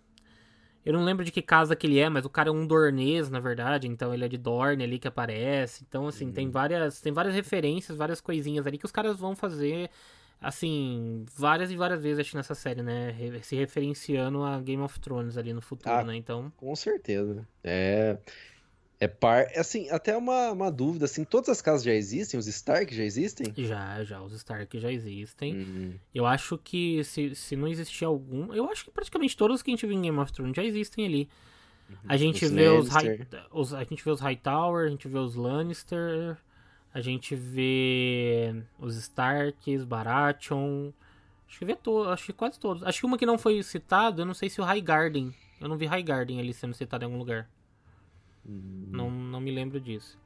Eu 0.85 0.91
não 0.91 1.05
lembro 1.05 1.23
de 1.23 1.31
que 1.31 1.41
casa 1.41 1.77
que 1.77 1.87
ele 1.87 1.97
é, 1.97 2.09
mas 2.09 2.25
o 2.25 2.29
cara 2.29 2.49
é 2.49 2.51
um 2.51 2.67
dornês, 2.67 3.29
na 3.29 3.39
verdade, 3.39 3.87
então 3.87 4.13
ele 4.13 4.25
é 4.25 4.27
de 4.27 4.37
Dorne 4.37 4.83
ali 4.83 4.99
que 4.99 5.07
aparece. 5.07 5.85
Então, 5.87 6.09
assim, 6.09 6.25
uhum. 6.25 6.33
tem 6.33 6.49
várias 6.49 6.99
tem 6.99 7.13
várias 7.13 7.33
referências, 7.33 7.97
várias 7.97 8.19
coisinhas 8.19 8.67
ali 8.67 8.77
que 8.77 8.85
os 8.85 8.91
caras 8.91 9.17
vão 9.17 9.33
fazer 9.33 9.89
assim, 10.45 11.25
várias 11.35 11.71
e 11.71 11.75
várias 11.75 12.01
vezes, 12.01 12.19
acho, 12.19 12.37
nessa 12.37 12.53
série, 12.53 12.83
né? 12.83 13.15
Se 13.41 13.55
referenciando 13.55 14.43
a 14.43 14.61
Game 14.61 14.81
of 14.83 14.99
Thrones 14.99 15.37
ali 15.37 15.53
no 15.53 15.61
futuro, 15.61 15.95
ah, 15.95 16.03
né? 16.03 16.15
Então. 16.15 16.53
Com 16.55 16.75
certeza. 16.75 17.47
É. 17.63 18.17
É 18.97 19.07
par. 19.07 19.47
Assim, 19.57 19.89
até 19.89 20.15
uma, 20.15 20.51
uma 20.51 20.71
dúvida, 20.71 21.05
assim, 21.05 21.25
todas 21.25 21.49
as 21.49 21.61
casas 21.61 21.83
já 21.83 21.93
existem? 21.93 22.39
Os 22.39 22.47
Stark 22.47 22.95
já 22.95 23.03
existem? 23.03 23.53
Já, 23.57 24.03
já, 24.03 24.21
os 24.21 24.31
Stark 24.33 24.79
já 24.79 24.91
existem. 24.91 25.55
Uhum. 25.55 25.93
Eu 26.13 26.25
acho 26.25 26.57
que 26.57 27.03
se, 27.03 27.35
se 27.35 27.55
não 27.55 27.67
existir 27.67 28.05
algum. 28.05 28.53
Eu 28.53 28.69
acho 28.69 28.85
que 28.85 28.91
praticamente 28.91 29.35
todos 29.35 29.61
que 29.61 29.71
a 29.71 29.73
gente 29.73 29.85
viu 29.85 29.97
em 29.97 30.01
Game 30.03 30.17
of 30.17 30.31
Thrones 30.31 30.55
já 30.55 30.63
existem 30.63 31.05
ali. 31.05 31.29
Uhum. 31.89 31.95
A 32.07 32.17
gente 32.17 32.45
os 32.45 32.51
vê 32.51 32.69
os, 32.69 32.87
high, 32.87 33.27
os. 33.51 33.73
A 33.73 33.83
gente 33.83 34.03
vê 34.03 34.11
os 34.11 34.21
Hightower, 34.21 34.85
a 34.85 34.89
gente 34.89 35.07
vê 35.07 35.17
os 35.17 35.35
Lannister. 35.35 36.37
A 36.95 37.01
gente 37.01 37.35
vê 37.35 38.55
os 38.79 38.95
Starks, 38.95 39.83
Baratheon. 39.83 40.91
Acho 41.45 41.59
que 41.59 41.65
vê 41.65 41.75
todos, 41.75 42.07
acho 42.07 42.25
que 42.27 42.31
quase 42.31 42.57
todos. 42.57 42.83
Acho 42.83 43.01
que 43.01 43.05
uma 43.05 43.17
que 43.17 43.25
não 43.25 43.37
foi 43.37 43.61
citada, 43.63 44.21
eu 44.21 44.25
não 44.25 44.33
sei 44.33 44.49
se 44.49 44.61
o 44.61 44.63
High 44.63 44.79
Garden. 44.79 45.35
Eu 45.59 45.67
não 45.67 45.75
vi 45.75 45.87
High 45.87 46.03
Garden 46.03 46.39
ali 46.39 46.53
sendo 46.53 46.73
citado 46.73 47.03
em 47.03 47.07
algum 47.07 47.17
lugar. 47.17 47.49
Hum. 48.47 48.87
Não, 48.93 49.11
não 49.11 49.41
me 49.41 49.51
lembro 49.51 49.77
disso. 49.77 50.17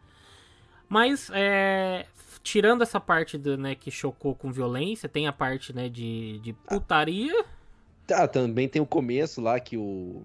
Mas, 0.88 1.32
é, 1.34 2.06
tirando 2.44 2.84
essa 2.84 3.00
parte 3.00 3.36
do, 3.36 3.58
né, 3.58 3.74
que 3.74 3.90
chocou 3.90 4.36
com 4.36 4.52
violência, 4.52 5.10
tem 5.10 5.26
a 5.26 5.34
parte 5.34 5.74
né, 5.74 5.90
de, 5.90 6.38
de 6.38 6.54
putaria. 6.54 7.46
Tá, 8.06 8.28
também 8.28 8.70
tem 8.70 8.80
o 8.80 8.86
começo 8.86 9.42
lá 9.42 9.60
que 9.60 9.76
o. 9.76 10.22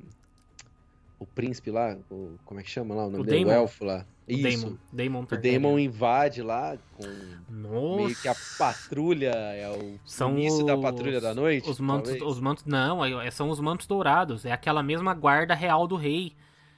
O 1.19 1.25
príncipe 1.25 1.71
lá, 1.71 1.97
o, 2.11 2.37
como 2.45 2.61
é 2.61 2.63
que 2.63 2.69
chama 2.69 2.95
lá? 2.95 3.07
O 3.07 3.11
nome 3.11 3.23
o 3.23 3.25
dele? 3.25 3.47
Damon. 3.47 3.51
O 3.51 3.63
elfo 3.63 3.85
lá. 3.87 4.05
Isso. 4.27 4.79
Daemon. 4.91 5.23
O 5.31 5.37
Daemon 5.37 5.79
invade 5.79 6.43
lá 6.43 6.79
com 6.95 7.05
Nossa. 7.49 7.97
meio 7.97 8.17
que 8.17 8.27
a 8.27 8.35
patrulha, 8.59 9.31
é 9.31 9.69
o 9.71 9.99
São 10.05 10.33
início 10.33 10.63
o... 10.63 10.67
da 10.67 10.79
patrulha 10.79 11.21
da 11.21 11.35
noite. 11.35 11.69
Os 11.69 11.79
mantos, 11.79 12.21
os 12.23 12.41
mantos 12.41 12.65
não, 12.65 13.05
é, 13.05 13.31
são 13.31 13.51
os 13.51 13.61
mantos 13.61 13.87
dourados, 13.87 14.47
é 14.47 14.53
aquela 14.53 14.83
mesma 14.83 15.13
guarda 15.13 15.55
real 15.55 15.87
do 15.87 15.97
rei. 15.97 16.33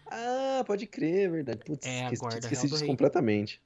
Ah, 0.06 0.64
pode 0.66 0.86
crer, 0.86 1.26
é 1.26 1.28
verdade. 1.28 1.58
Putz, 1.64 1.86
é 1.86 2.04
esqueci, 2.04 2.14
a 2.14 2.18
guarda 2.18 2.38
esqueci 2.38 2.68
disso 2.68 2.86
completamente. 2.86 3.60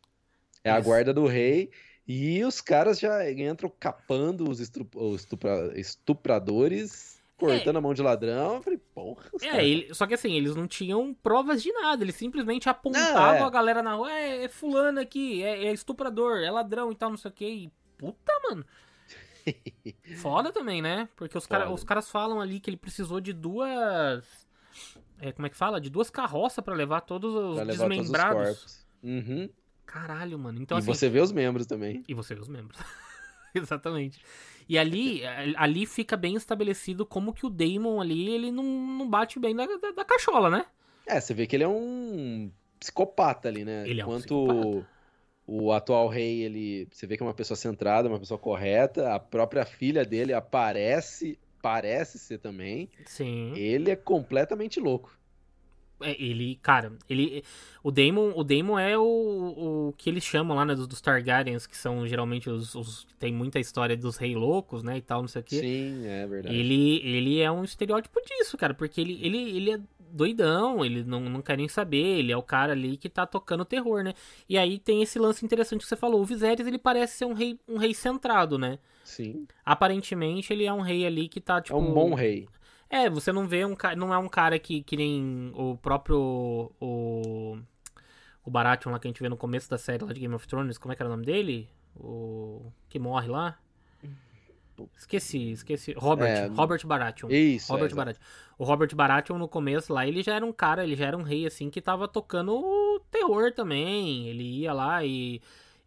É 0.62 0.70
Isso. 0.70 0.78
a 0.78 0.80
guarda 0.80 1.14
do 1.14 1.26
rei 1.26 1.70
e 2.06 2.44
os 2.44 2.60
caras 2.60 2.98
já 2.98 3.30
entram 3.30 3.72
capando 3.78 4.48
os 4.48 4.60
estupra... 4.60 5.72
estupradores 5.74 7.19
cortando 7.40 7.76
é. 7.76 7.78
a 7.78 7.80
mão 7.80 7.94
de 7.94 8.02
ladrão. 8.02 8.56
Eu 8.56 8.62
falei, 8.62 8.78
porra. 8.94 9.24
É, 9.42 9.66
ele, 9.66 9.94
só 9.94 10.06
que 10.06 10.14
assim, 10.14 10.32
eles 10.32 10.54
não 10.54 10.68
tinham 10.68 11.14
provas 11.14 11.62
de 11.62 11.72
nada. 11.72 12.04
Eles 12.04 12.14
simplesmente 12.14 12.68
apontavam 12.68 13.44
é. 13.44 13.48
a 13.48 13.50
galera 13.50 13.82
na 13.82 13.94
rua. 13.94 14.12
É, 14.12 14.44
é 14.44 14.48
fulano 14.48 15.00
aqui, 15.00 15.42
é, 15.42 15.66
é, 15.66 15.72
estuprador, 15.72 16.38
é 16.38 16.50
ladrão 16.50 16.92
e 16.92 16.94
tal, 16.94 17.10
não 17.10 17.16
sei 17.16 17.30
o 17.30 17.34
que. 17.34 17.46
E, 17.46 17.72
puta, 17.98 18.32
mano. 18.48 18.64
Foda 20.20 20.52
também, 20.52 20.82
né? 20.82 21.08
Porque 21.16 21.36
os, 21.36 21.46
cara, 21.46 21.70
os 21.70 21.82
caras 21.82 22.10
falam 22.10 22.40
ali 22.40 22.60
que 22.60 22.70
ele 22.70 22.76
precisou 22.76 23.20
de 23.20 23.32
duas. 23.32 24.46
É, 25.18 25.32
como 25.32 25.46
é 25.46 25.50
que 25.50 25.56
fala? 25.56 25.80
De 25.80 25.90
duas 25.90 26.10
carroças 26.10 26.64
para 26.64 26.74
levar 26.74 27.00
todos 27.00 27.34
os 27.34 27.56
levar 27.56 27.88
desmembrados. 27.88 28.60
Todos 28.60 28.64
os 28.64 28.86
uhum. 29.02 29.48
Caralho, 29.86 30.38
mano. 30.38 30.60
Então, 30.62 30.78
e 30.78 30.80
assim, 30.80 30.86
você 30.86 31.08
vê 31.08 31.20
os 31.20 31.32
membros 31.32 31.66
também. 31.66 32.04
E 32.06 32.14
você 32.14 32.34
vê 32.34 32.40
os 32.40 32.48
membros. 32.48 32.78
Exatamente. 33.54 34.20
E 34.68 34.78
ali, 34.78 35.22
ali 35.56 35.84
fica 35.84 36.16
bem 36.16 36.36
estabelecido 36.36 37.04
como 37.04 37.32
que 37.32 37.44
o 37.44 37.50
Damon 37.50 38.00
ali, 38.00 38.30
ele 38.30 38.52
não, 38.52 38.62
não 38.62 39.08
bate 39.08 39.38
bem 39.38 39.54
da, 39.54 39.66
da, 39.66 39.90
da 39.90 40.04
cachola, 40.04 40.48
né? 40.48 40.64
É, 41.06 41.20
você 41.20 41.34
vê 41.34 41.46
que 41.46 41.56
ele 41.56 41.64
é 41.64 41.68
um 41.68 42.50
psicopata 42.78 43.48
ali, 43.48 43.64
né? 43.64 43.82
Ele 43.88 44.00
Enquanto 44.00 44.34
é 44.34 44.36
um 44.36 44.46
psicopata. 44.46 44.88
o 45.46 45.72
atual 45.72 46.08
rei, 46.08 46.42
ele, 46.42 46.88
você 46.92 47.06
vê 47.06 47.16
que 47.16 47.22
é 47.22 47.26
uma 47.26 47.34
pessoa 47.34 47.56
centrada, 47.56 48.08
uma 48.08 48.20
pessoa 48.20 48.38
correta, 48.38 49.12
a 49.12 49.18
própria 49.18 49.64
filha 49.64 50.04
dele 50.04 50.32
aparece, 50.32 51.36
parece 51.60 52.18
ser 52.18 52.38
também. 52.38 52.88
Sim. 53.04 53.52
Ele 53.56 53.90
é 53.90 53.96
completamente 53.96 54.78
louco. 54.78 55.18
É, 56.02 56.16
ele, 56.22 56.56
cara, 56.62 56.92
ele. 57.08 57.42
O 57.82 57.90
Daemon, 57.90 58.32
o 58.34 58.44
Daemon 58.44 58.78
é 58.78 58.96
o, 58.98 59.02
o 59.02 59.94
que 59.96 60.10
eles 60.10 60.24
chamam 60.24 60.56
lá, 60.56 60.64
né, 60.64 60.74
dos, 60.74 60.86
dos 60.86 61.00
Targaryens, 61.00 61.66
que 61.66 61.76
são 61.76 62.06
geralmente 62.06 62.48
os, 62.48 62.74
os. 62.74 63.06
Tem 63.18 63.32
muita 63.32 63.58
história 63.58 63.96
dos 63.96 64.16
reis 64.16 64.36
loucos, 64.36 64.82
né? 64.82 64.98
E 64.98 65.02
tal, 65.02 65.20
não 65.22 65.28
sei 65.28 65.40
o 65.40 65.44
quê. 65.44 65.60
Sim, 65.60 66.06
é 66.06 66.26
verdade. 66.26 66.54
Ele, 66.54 67.00
ele 67.04 67.40
é 67.40 67.50
um 67.50 67.64
estereótipo 67.64 68.20
disso, 68.22 68.56
cara, 68.56 68.74
porque 68.74 69.00
ele, 69.00 69.18
ele, 69.22 69.38
ele 69.56 69.70
é 69.72 69.80
doidão, 70.12 70.84
ele 70.84 71.04
não, 71.04 71.20
não 71.20 71.40
quer 71.42 71.56
nem 71.56 71.68
saber, 71.68 72.18
ele 72.18 72.32
é 72.32 72.36
o 72.36 72.42
cara 72.42 72.72
ali 72.72 72.96
que 72.96 73.08
tá 73.08 73.26
tocando 73.26 73.64
terror, 73.64 74.02
né? 74.02 74.14
E 74.48 74.58
aí 74.58 74.78
tem 74.78 75.02
esse 75.02 75.18
lance 75.18 75.44
interessante 75.44 75.82
que 75.82 75.86
você 75.86 75.96
falou. 75.96 76.20
O 76.20 76.24
Viserys, 76.24 76.66
ele 76.66 76.78
parece 76.78 77.18
ser 77.18 77.24
um 77.24 77.32
rei, 77.32 77.58
um 77.68 77.76
rei 77.76 77.94
centrado, 77.94 78.58
né? 78.58 78.78
Sim. 79.04 79.46
Aparentemente, 79.64 80.52
ele 80.52 80.64
é 80.64 80.72
um 80.72 80.80
rei 80.80 81.06
ali 81.06 81.28
que 81.28 81.40
tá, 81.40 81.60
tipo. 81.60 81.76
É 81.76 81.80
um 81.80 81.92
bom 81.92 82.14
rei. 82.14 82.48
É, 82.90 83.08
você 83.08 83.32
não 83.32 83.46
vê 83.46 83.64
um 83.64 83.76
cara. 83.76 83.94
Não 83.94 84.12
é 84.12 84.18
um 84.18 84.28
cara 84.28 84.58
que, 84.58 84.82
que 84.82 84.96
nem 84.96 85.52
o 85.54 85.76
próprio. 85.76 86.72
O. 86.80 87.56
O 88.42 88.50
Baratheon 88.50 88.90
lá 88.90 88.98
que 88.98 89.06
a 89.06 89.10
gente 89.10 89.22
vê 89.22 89.28
no 89.28 89.36
começo 89.36 89.70
da 89.70 89.78
série 89.78 90.04
lá 90.04 90.12
de 90.12 90.20
Game 90.20 90.34
of 90.34 90.48
Thrones. 90.48 90.76
Como 90.76 90.92
é 90.92 90.96
que 90.96 91.02
era 91.02 91.08
o 91.08 91.12
nome 91.12 91.24
dele? 91.24 91.68
O. 91.94 92.72
Que 92.88 92.98
morre 92.98 93.28
lá? 93.28 93.58
Esqueci, 94.96 95.52
esqueci. 95.52 95.92
Robert, 95.92 96.28
é, 96.28 96.46
Robert 96.46 96.86
Baratheon. 96.86 97.30
Isso. 97.30 97.70
Robert 97.70 97.92
é, 97.92 97.94
Baratheon. 97.94 98.22
O 98.58 98.64
Robert 98.64 98.94
Baratheon 98.94 99.38
no 99.38 99.48
começo 99.48 99.92
lá, 99.92 100.06
ele 100.06 100.22
já 100.22 100.34
era 100.34 100.44
um 100.44 100.52
cara, 100.52 100.84
ele 100.84 100.96
já 100.96 101.06
era 101.06 101.16
um 101.16 101.22
rei 101.22 101.46
assim 101.46 101.70
que 101.70 101.80
tava 101.80 102.08
tocando 102.08 103.00
terror 103.10 103.52
também. 103.52 104.26
Ele 104.28 104.42
ia 104.60 104.72
lá 104.72 105.04
e 105.04 105.40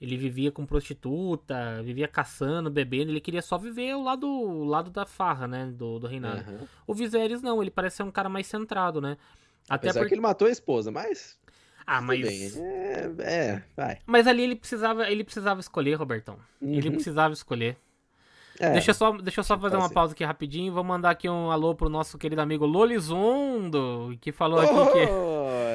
ele 0.04 0.18
vivia 0.18 0.52
com 0.52 0.66
prostituta, 0.66 1.82
vivia 1.82 2.10
caçando, 2.10 2.70
bebendo, 2.70 3.10
ele 3.10 3.22
queria 3.22 3.42
só 3.42 3.58
viver 3.58 3.96
o 3.96 4.04
lado, 4.04 4.28
o 4.28 4.66
lado 4.66 4.92
da 4.92 5.06
farra, 5.06 5.48
né, 5.48 5.68
do, 5.74 5.98
do 5.98 6.08
reinado. 6.08 6.44
Uhum. 6.52 6.68
O 6.86 6.94
Viserys 6.94 7.42
não, 7.42 7.62
ele 7.62 7.72
parece 7.72 7.98
ser 7.98 8.04
um 8.04 8.12
cara 8.12 8.28
mais 8.28 8.46
centrado, 8.46 9.00
né? 9.00 9.16
Até 9.70 9.88
Apesar 9.88 10.02
porque... 10.02 10.10
que 10.10 10.16
ele 10.16 10.22
matou 10.22 10.50
a 10.50 10.52
esposa, 10.52 10.92
mas... 10.92 11.40
Ah, 11.88 12.02
mas... 12.02 12.58
É, 12.58 13.12
é, 13.20 13.64
vai. 13.78 14.00
Mas 14.06 14.28
ali 14.28 14.44
ele 14.44 14.58
precisava, 14.58 15.10
ele 15.10 15.24
precisava 15.24 15.62
escolher, 15.62 15.94
Robertão. 15.94 16.38
Uhum. 16.62 16.74
Ele 16.74 16.92
precisava 16.92 17.34
escolher. 17.34 17.78
É, 18.60 18.72
deixa, 18.72 18.92
eu 18.92 18.96
só, 18.96 19.12
deixa 19.14 19.40
eu 19.40 19.44
só 19.44 19.58
fazer 19.58 19.78
uma 19.78 19.90
pausa 19.90 20.14
aqui 20.14 20.24
rapidinho. 20.24 20.74
Vou 20.74 20.84
mandar 20.84 21.12
aqui 21.12 21.28
um 21.30 21.50
alô 21.50 21.74
pro 21.74 21.90
nosso 21.90 22.18
querido 22.18 22.42
amigo 22.42 22.66
Lolizondo, 22.66 24.16
que 24.22 24.32
falou 24.32 24.60
aqui 24.60 24.92
que 24.92 25.08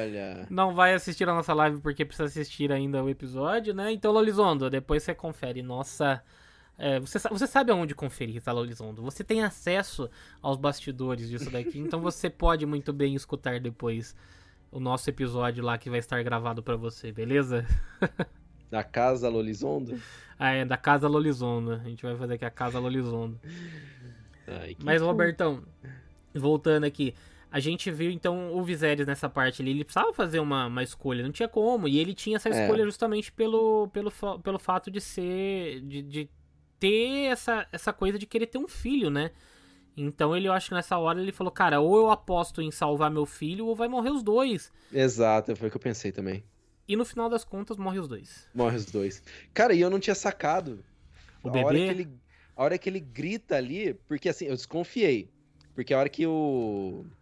Olha. 0.09 0.47
não 0.49 0.73
vai 0.73 0.93
assistir 0.93 1.27
a 1.27 1.33
nossa 1.33 1.53
live 1.53 1.79
porque 1.81 2.05
precisa 2.05 2.25
assistir 2.25 2.71
ainda 2.71 3.03
o 3.03 3.09
episódio, 3.09 3.73
né? 3.73 3.91
Então, 3.91 4.11
Lolizondo, 4.11 4.69
depois 4.69 5.03
você 5.03 5.13
confere. 5.13 5.61
Nossa. 5.61 6.21
É, 6.77 6.99
você, 6.99 7.19
você 7.19 7.45
sabe 7.45 7.71
aonde 7.71 7.93
conferir, 7.93 8.41
tá, 8.41 8.51
Lolizondo? 8.53 9.01
Você 9.03 9.23
tem 9.23 9.43
acesso 9.43 10.09
aos 10.41 10.57
bastidores 10.57 11.29
disso 11.29 11.49
daqui, 11.51 11.77
então 11.79 11.99
você 11.99 12.29
pode 12.29 12.65
muito 12.65 12.93
bem 12.93 13.15
escutar 13.15 13.59
depois 13.59 14.15
o 14.71 14.79
nosso 14.79 15.09
episódio 15.09 15.63
lá 15.63 15.77
que 15.77 15.89
vai 15.89 15.99
estar 15.99 16.23
gravado 16.23 16.63
para 16.63 16.77
você, 16.77 17.11
beleza? 17.11 17.65
Da 18.69 18.83
Casa 18.83 19.27
Lolizondo? 19.27 19.99
Ah, 20.37 20.51
é, 20.51 20.63
da 20.63 20.77
Casa 20.77 21.07
Lolizondo. 21.07 21.73
A 21.73 21.89
gente 21.89 22.03
vai 22.03 22.15
fazer 22.15 22.35
aqui 22.35 22.45
a 22.45 22.51
Casa 22.51 22.77
Lolizondo. 22.79 23.39
Ai, 24.47 24.75
Mas, 24.83 25.01
Robertão, 25.01 25.63
voltando 26.33 26.83
aqui. 26.83 27.15
A 27.51 27.59
gente 27.59 27.89
viu, 27.89 28.11
então, 28.11 28.53
o 28.53 28.63
Viserys 28.63 29.07
nessa 29.07 29.27
parte 29.27 29.61
ali. 29.61 29.71
Ele 29.71 29.83
precisava 29.83 30.13
fazer 30.13 30.39
uma, 30.39 30.67
uma 30.67 30.83
escolha, 30.83 31.23
não 31.23 31.31
tinha 31.31 31.49
como. 31.49 31.87
E 31.87 31.97
ele 31.97 32.13
tinha 32.13 32.35
essa 32.35 32.49
é. 32.49 32.61
escolha 32.61 32.83
é. 32.83 32.85
justamente 32.85 33.31
pelo, 33.31 33.87
pelo, 33.87 34.11
pelo 34.43 34.59
fato 34.59 34.91
de 34.91 35.01
ser. 35.01 35.81
De, 35.81 36.01
de 36.03 36.29
ter 36.79 37.25
essa, 37.25 37.67
essa 37.71 37.91
coisa 37.91 38.17
de 38.17 38.25
querer 38.25 38.47
ter 38.47 38.57
um 38.57 38.67
filho, 38.67 39.09
né? 39.09 39.31
Então 39.97 40.35
ele, 40.35 40.47
eu 40.47 40.53
acho 40.53 40.69
que 40.69 40.75
nessa 40.75 40.97
hora 40.97 41.21
ele 41.21 41.31
falou, 41.31 41.51
cara, 41.51 41.81
ou 41.81 41.97
eu 41.97 42.09
aposto 42.09 42.61
em 42.61 42.71
salvar 42.71 43.11
meu 43.11 43.25
filho, 43.25 43.65
ou 43.65 43.75
vai 43.75 43.87
morrer 43.87 44.11
os 44.11 44.23
dois. 44.23 44.71
Exato, 44.93 45.55
foi 45.55 45.67
o 45.67 45.71
que 45.71 45.75
eu 45.75 45.81
pensei 45.81 46.11
também. 46.11 46.43
E 46.87 46.95
no 46.95 47.03
final 47.05 47.29
das 47.29 47.43
contas, 47.43 47.77
morre 47.77 47.99
os 47.99 48.07
dois. 48.07 48.47
Morre 48.53 48.77
os 48.77 48.85
dois. 48.85 49.21
Cara, 49.53 49.73
e 49.73 49.81
eu 49.81 49.89
não 49.89 49.99
tinha 49.99 50.15
sacado. 50.15 50.83
O 51.43 51.49
a 51.49 51.51
bebê? 51.51 51.65
Hora 51.65 51.77
que 51.77 51.83
ele, 51.83 52.09
a 52.55 52.63
hora 52.63 52.77
que 52.77 52.89
ele 52.89 52.99
grita 52.99 53.57
ali, 53.57 53.93
porque 54.07 54.29
assim, 54.29 54.45
eu 54.45 54.55
desconfiei. 54.55 55.29
Porque 55.75 55.93
a 55.93 55.99
hora 55.99 56.09
que 56.09 56.25
o. 56.25 57.05
Ah, 57.05 57.18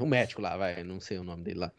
o 0.00 0.06
médico 0.06 0.42
lá, 0.42 0.56
vai, 0.56 0.82
não 0.84 1.00
sei 1.00 1.18
o 1.18 1.24
nome 1.24 1.42
dele 1.42 1.60
lá. 1.60 1.72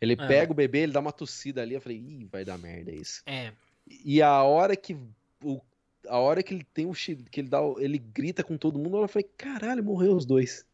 Ele 0.00 0.14
é. 0.14 0.26
pega 0.26 0.52
o 0.52 0.54
bebê, 0.54 0.80
ele 0.80 0.92
dá 0.92 1.00
uma 1.00 1.12
tossida 1.12 1.62
ali, 1.62 1.74
eu 1.74 1.80
falei, 1.80 1.98
ih, 1.98 2.28
vai 2.30 2.44
dar 2.44 2.58
merda 2.58 2.92
isso. 2.92 3.22
É. 3.26 3.52
E 3.86 4.20
a 4.22 4.42
hora 4.42 4.76
que 4.76 4.96
o, 5.42 5.60
a 6.08 6.18
hora 6.18 6.42
que 6.42 6.54
ele 6.54 6.66
tem 6.74 6.86
o 6.86 6.92
que 6.92 7.40
ele 7.40 7.48
dá, 7.48 7.60
ele 7.78 7.98
grita 7.98 8.42
com 8.42 8.56
todo 8.56 8.78
mundo, 8.78 8.98
eu 8.98 9.08
falei, 9.08 9.28
caralho, 9.36 9.84
morreu 9.84 10.14
os 10.16 10.24
dois. 10.24 10.66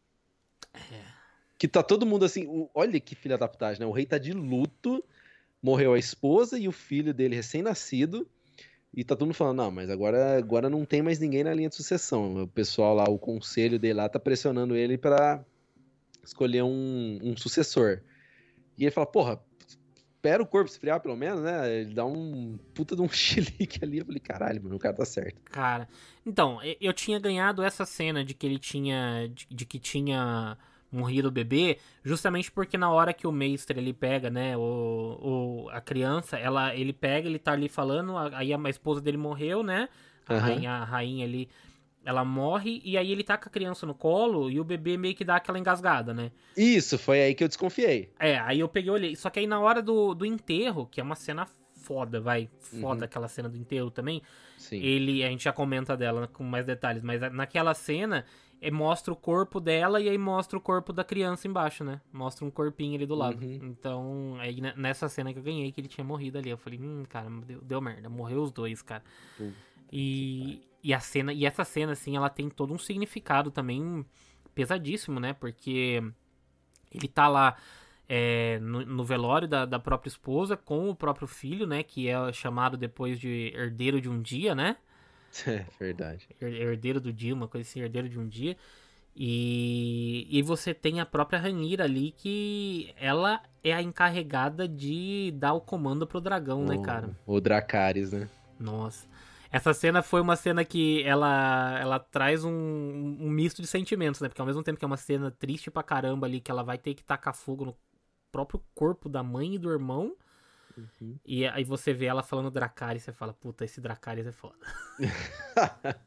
É. 0.73 1.01
Que 1.57 1.67
tá 1.67 1.83
todo 1.83 2.05
mundo 2.05 2.25
assim, 2.25 2.69
olha 2.73 2.99
que 2.99 3.15
filha 3.15 3.37
da 3.37 3.47
putagem, 3.47 3.81
né? 3.81 3.85
O 3.85 3.91
rei 3.91 4.05
tá 4.05 4.17
de 4.17 4.31
luto, 4.31 5.03
morreu 5.61 5.93
a 5.93 5.99
esposa 5.99 6.57
e 6.57 6.67
o 6.67 6.71
filho 6.71 7.13
dele 7.13 7.35
recém-nascido. 7.35 8.27
E 8.93 9.03
tá 9.03 9.15
todo 9.15 9.27
mundo 9.27 9.35
falando, 9.35 9.57
não, 9.57 9.71
mas 9.71 9.89
agora, 9.89 10.37
agora 10.37 10.69
não 10.69 10.83
tem 10.83 11.01
mais 11.01 11.19
ninguém 11.19 11.43
na 11.43 11.53
linha 11.53 11.69
de 11.69 11.75
sucessão. 11.75 12.43
O 12.43 12.47
pessoal 12.47 12.95
lá, 12.95 13.03
o 13.03 13.19
conselho 13.19 13.77
dele 13.77 13.95
lá, 13.95 14.09
tá 14.09 14.19
pressionando 14.19 14.75
ele 14.75 14.97
para 14.97 15.43
escolher 16.29 16.63
um, 16.63 17.19
um 17.21 17.35
sucessor. 17.35 18.01
E 18.77 18.83
ele 18.83 18.91
fala, 18.91 19.05
porra, 19.05 19.41
espera 20.15 20.41
o 20.41 20.45
corpo 20.45 20.69
esfriar 20.69 20.99
pelo 20.99 21.15
menos, 21.15 21.41
né? 21.41 21.81
Ele 21.81 21.93
dá 21.93 22.05
um 22.05 22.57
puta 22.73 22.95
de 22.95 23.01
um 23.01 23.09
chilique 23.09 23.83
ali. 23.83 23.99
Eu 23.99 24.05
falei, 24.05 24.19
caralho, 24.19 24.63
mano, 24.63 24.75
o 24.75 24.79
cara 24.79 24.95
tá 24.95 25.05
certo. 25.05 25.41
Cara, 25.45 25.87
então, 26.25 26.59
eu 26.79 26.93
tinha 26.93 27.19
ganhado 27.19 27.63
essa 27.63 27.85
cena 27.85 28.23
de 28.23 28.33
que 28.33 28.45
ele 28.45 28.59
tinha. 28.59 29.29
de, 29.33 29.47
de 29.49 29.65
que 29.65 29.79
tinha 29.79 30.57
morrido 30.91 31.27
o 31.27 31.31
bebê, 31.31 31.77
justamente 32.03 32.51
porque 32.51 32.75
na 32.75 32.89
hora 32.89 33.13
que 33.13 33.27
o 33.27 33.31
mestre 33.31 33.79
ele 33.79 33.93
pega, 33.93 34.29
né, 34.29 34.57
o, 34.57 35.19
o, 35.21 35.69
a 35.69 35.79
criança, 35.79 36.35
ela, 36.35 36.75
ele 36.75 36.91
pega, 36.91 37.27
ele 37.27 37.37
tá 37.37 37.51
ali 37.51 37.69
falando, 37.69 38.17
aí 38.17 38.51
a, 38.51 38.57
a 38.57 38.69
esposa 38.71 38.99
dele 38.99 39.15
morreu, 39.15 39.61
né, 39.61 39.87
a, 40.27 40.33
uhum. 40.33 40.39
rainha, 40.39 40.71
a 40.71 40.83
rainha 40.83 41.25
ali, 41.25 41.47
ela 42.05 42.23
morre, 42.23 42.81
e 42.83 42.97
aí 42.97 43.11
ele 43.11 43.23
tá 43.23 43.37
com 43.37 43.49
a 43.49 43.51
criança 43.51 43.85
no 43.85 43.93
colo, 43.93 44.49
e 44.49 44.59
o 44.59 44.63
bebê 44.63 44.97
meio 44.97 45.15
que 45.15 45.25
dá 45.25 45.35
aquela 45.35 45.59
engasgada, 45.59 46.13
né. 46.13 46.31
Isso, 46.55 46.97
foi 46.97 47.21
aí 47.21 47.35
que 47.35 47.43
eu 47.43 47.47
desconfiei. 47.47 48.11
É, 48.19 48.39
aí 48.39 48.59
eu 48.59 48.69
peguei 48.69 48.89
e 48.89 48.93
olhei, 48.93 49.15
só 49.15 49.29
que 49.29 49.39
aí 49.39 49.47
na 49.47 49.59
hora 49.59 49.81
do, 49.81 50.13
do 50.13 50.25
enterro, 50.25 50.87
que 50.87 50.99
é 50.99 51.03
uma 51.03 51.15
cena 51.15 51.47
foda, 51.73 52.19
vai, 52.19 52.49
foda 52.59 52.99
uhum. 52.99 53.05
aquela 53.05 53.27
cena 53.27 53.49
do 53.49 53.57
enterro 53.57 53.89
também, 53.89 54.21
Sim. 54.57 54.79
ele, 54.81 55.23
a 55.23 55.29
gente 55.29 55.43
já 55.43 55.53
comenta 55.53 55.95
dela 55.97 56.27
com 56.27 56.43
mais 56.43 56.65
detalhes, 56.65 57.01
mas 57.03 57.19
naquela 57.31 57.73
cena 57.73 58.25
é, 58.61 58.69
mostra 58.69 59.13
o 59.13 59.15
corpo 59.15 59.59
dela 59.59 60.01
e 60.01 60.09
aí 60.09 60.17
mostra 60.17 60.57
o 60.57 60.61
corpo 60.61 60.91
da 60.91 61.03
criança 61.03 61.47
embaixo, 61.47 61.83
né? 61.83 62.01
Mostra 62.11 62.45
um 62.45 62.51
corpinho 62.51 62.95
ali 62.95 63.05
do 63.05 63.15
lado. 63.15 63.43
Uhum. 63.43 63.59
Então, 63.63 64.37
aí 64.39 64.59
nessa 64.75 65.07
cena 65.07 65.31
que 65.31 65.39
eu 65.39 65.43
ganhei, 65.43 65.71
que 65.71 65.79
ele 65.79 65.87
tinha 65.87 66.03
morrido 66.03 66.37
ali, 66.37 66.49
eu 66.49 66.57
falei, 66.57 66.79
hum, 66.79 67.03
cara, 67.07 67.29
deu, 67.45 67.61
deu 67.61 67.81
merda, 67.81 68.09
morreu 68.09 68.41
os 68.41 68.51
dois, 68.51 68.81
cara. 68.81 69.03
Uhum. 69.39 69.51
E, 69.91 70.61
e 70.83 70.93
a 70.93 70.99
cena, 70.99 71.33
e 71.33 71.45
essa 71.45 71.63
cena, 71.63 71.93
assim, 71.93 72.15
ela 72.15 72.29
tem 72.29 72.49
todo 72.49 72.73
um 72.73 72.77
significado 72.77 73.51
também 73.51 74.05
pesadíssimo, 74.53 75.19
né? 75.19 75.33
Porque 75.33 76.03
ele 76.91 77.07
tá 77.07 77.27
lá 77.27 77.57
é, 78.07 78.59
no, 78.59 78.85
no, 78.85 79.03
velório 79.03 79.47
da, 79.47 79.65
da 79.65 79.79
própria 79.79 80.09
esposa 80.09 80.57
com 80.57 80.89
o 80.89 80.95
próprio 80.95 81.27
filho, 81.27 81.67
né? 81.67 81.83
Que 81.83 82.09
é 82.09 82.33
chamado 82.33 82.75
depois 82.75 83.19
de 83.19 83.53
herdeiro 83.55 84.01
de 84.01 84.09
um 84.09 84.21
dia, 84.21 84.55
né? 84.55 84.77
É 85.45 85.63
verdade. 85.79 86.27
Herdeiro 86.41 86.99
do 86.99 87.13
dia, 87.13 87.35
uma 87.35 87.47
coisa 87.47 87.69
assim, 87.69 87.81
herdeiro 87.81 88.09
de 88.09 88.17
um 88.17 88.27
dia. 88.27 88.57
E, 89.15 90.27
e 90.29 90.41
você 90.41 90.73
tem 90.73 90.99
a 90.99 91.05
própria 91.05 91.39
Ranira 91.39 91.83
ali 91.83 92.11
que 92.11 92.93
ela 92.97 93.41
é 93.63 93.73
a 93.73 93.81
encarregada 93.81 94.67
de 94.67 95.33
dar 95.35 95.53
o 95.53 95.61
comando 95.61 96.07
pro 96.07 96.21
dragão, 96.21 96.63
né, 96.63 96.75
o, 96.75 96.79
né, 96.79 96.85
cara? 96.85 97.09
O 97.25 97.39
Dracarys, 97.41 98.11
né? 98.11 98.29
Nossa. 98.59 99.07
Essa 99.51 99.73
cena 99.73 100.01
foi 100.01 100.21
uma 100.21 100.35
cena 100.35 100.63
que 100.63 101.03
ela, 101.03 101.79
ela 101.79 101.99
traz 101.99 102.43
um, 102.43 102.51
um 102.51 103.29
misto 103.29 103.61
de 103.61 103.67
sentimentos, 103.67 104.21
né? 104.21 104.29
Porque 104.29 104.41
ao 104.41 104.47
mesmo 104.47 104.63
tempo 104.63 104.77
que 104.77 104.85
é 104.85 104.87
uma 104.87 104.97
cena 104.97 105.31
triste 105.31 105.71
pra 105.71 105.81
caramba 105.81 106.27
ali, 106.27 106.39
que 106.39 106.51
ela 106.51 106.63
vai 106.63 106.77
ter 106.77 106.93
que 106.93 107.03
tacar 107.03 107.33
fogo 107.33 107.65
no 107.65 107.77
próprio 108.31 108.61
corpo 108.75 109.09
da 109.09 109.23
mãe 109.23 109.55
e 109.55 109.59
do 109.59 109.71
irmão, 109.71 110.15
Uhum. 111.01 111.17
E 111.25 111.45
aí 111.45 111.63
você 111.63 111.93
vê 111.93 112.05
ela 112.05 112.23
falando 112.23 112.51
Dracarys 112.51 113.01
e 113.01 113.05
você 113.05 113.11
fala, 113.11 113.33
puta, 113.33 113.65
esse 113.65 113.81
Dracarys 113.81 114.25
é 114.27 114.31
foda. 114.31 114.55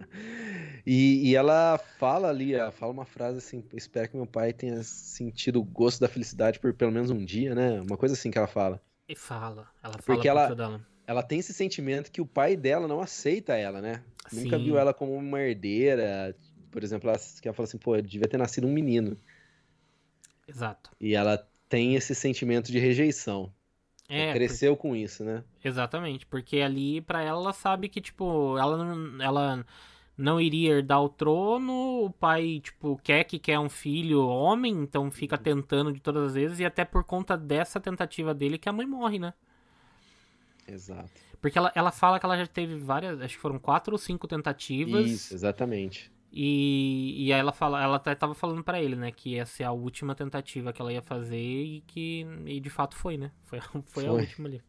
e, 0.86 1.30
e, 1.30 1.36
ela 1.36 1.78
fala 1.98 2.28
ali, 2.28 2.54
ela 2.54 2.70
fala 2.70 2.92
uma 2.92 3.04
frase 3.04 3.38
assim, 3.38 3.64
espero 3.74 4.08
que 4.08 4.16
meu 4.16 4.26
pai 4.26 4.52
tenha 4.52 4.82
sentido 4.82 5.60
o 5.60 5.64
gosto 5.64 6.00
da 6.00 6.08
felicidade 6.08 6.58
por 6.58 6.72
pelo 6.72 6.92
menos 6.92 7.10
um 7.10 7.24
dia, 7.24 7.54
né? 7.54 7.80
Uma 7.80 7.96
coisa 7.96 8.14
assim 8.14 8.30
que 8.30 8.38
ela 8.38 8.46
fala. 8.46 8.80
E 9.08 9.16
fala, 9.16 9.68
ela 9.82 9.94
fala 9.94 10.02
Porque 10.04 10.28
ela, 10.28 10.54
dela. 10.54 10.86
Ela 11.10 11.24
tem 11.24 11.40
esse 11.40 11.52
sentimento 11.52 12.12
que 12.12 12.20
o 12.20 12.26
pai 12.26 12.56
dela 12.56 12.86
não 12.86 13.00
aceita 13.00 13.56
ela, 13.56 13.80
né? 13.80 14.00
Sim. 14.28 14.44
Nunca 14.44 14.56
viu 14.56 14.78
ela 14.78 14.94
como 14.94 15.12
uma 15.12 15.40
herdeira. 15.40 16.36
Por 16.70 16.84
exemplo, 16.84 17.10
ela, 17.10 17.18
ela 17.42 17.52
fala 17.52 17.64
assim, 17.64 17.78
pô, 17.78 18.00
devia 18.00 18.28
ter 18.28 18.36
nascido 18.36 18.68
um 18.68 18.72
menino. 18.72 19.16
Exato. 20.46 20.92
E 21.00 21.16
ela 21.16 21.44
tem 21.68 21.96
esse 21.96 22.14
sentimento 22.14 22.70
de 22.70 22.78
rejeição. 22.78 23.52
É, 24.08 24.32
cresceu 24.32 24.76
com 24.76 24.94
isso, 24.94 25.24
né? 25.24 25.42
Exatamente, 25.64 26.26
porque 26.26 26.60
ali 26.60 27.00
para 27.00 27.22
ela 27.22 27.40
ela 27.40 27.52
sabe 27.52 27.88
que 27.88 28.00
tipo, 28.00 28.56
ela 28.56 28.76
não, 28.76 29.20
ela 29.20 29.66
não 30.16 30.40
iria 30.40 30.74
herdar 30.74 31.02
o 31.02 31.08
trono, 31.08 32.04
o 32.04 32.10
pai, 32.10 32.60
tipo, 32.62 33.00
quer 33.02 33.24
que 33.24 33.38
quer 33.40 33.58
um 33.58 33.68
filho 33.68 34.24
homem, 34.28 34.72
então 34.74 35.10
fica 35.10 35.36
uhum. 35.36 35.42
tentando 35.42 35.92
de 35.92 35.98
todas 35.98 36.28
as 36.28 36.34
vezes 36.34 36.60
e 36.60 36.64
até 36.64 36.84
por 36.84 37.02
conta 37.02 37.36
dessa 37.36 37.80
tentativa 37.80 38.32
dele 38.32 38.58
que 38.58 38.68
a 38.68 38.72
mãe 38.72 38.86
morre, 38.86 39.18
né? 39.18 39.34
Exato. 40.66 41.10
Porque 41.40 41.58
ela, 41.58 41.72
ela 41.74 41.90
fala 41.90 42.18
que 42.18 42.26
ela 42.26 42.36
já 42.36 42.46
teve 42.46 42.76
várias, 42.76 43.20
acho 43.20 43.34
que 43.36 43.40
foram 43.40 43.58
quatro 43.58 43.92
ou 43.92 43.98
cinco 43.98 44.28
tentativas. 44.28 45.06
Isso, 45.06 45.34
exatamente. 45.34 46.12
E, 46.32 47.26
e 47.26 47.32
aí 47.32 47.40
ela 47.40 47.52
fala, 47.52 47.82
ela 47.82 47.96
até 47.96 48.14
tava 48.14 48.34
falando 48.34 48.62
para 48.62 48.80
ele, 48.80 48.94
né, 48.94 49.10
que 49.10 49.30
ia 49.30 49.44
ser 49.44 49.64
a 49.64 49.72
última 49.72 50.14
tentativa 50.14 50.72
que 50.72 50.80
ela 50.80 50.92
ia 50.92 51.02
fazer 51.02 51.36
e 51.36 51.80
que 51.86 52.24
e 52.46 52.60
de 52.60 52.70
fato 52.70 52.94
foi, 52.94 53.16
né? 53.16 53.32
Foi, 53.42 53.60
foi, 53.60 53.82
foi. 53.86 54.06
a 54.06 54.12
última 54.12 54.48
ali. 54.48 54.62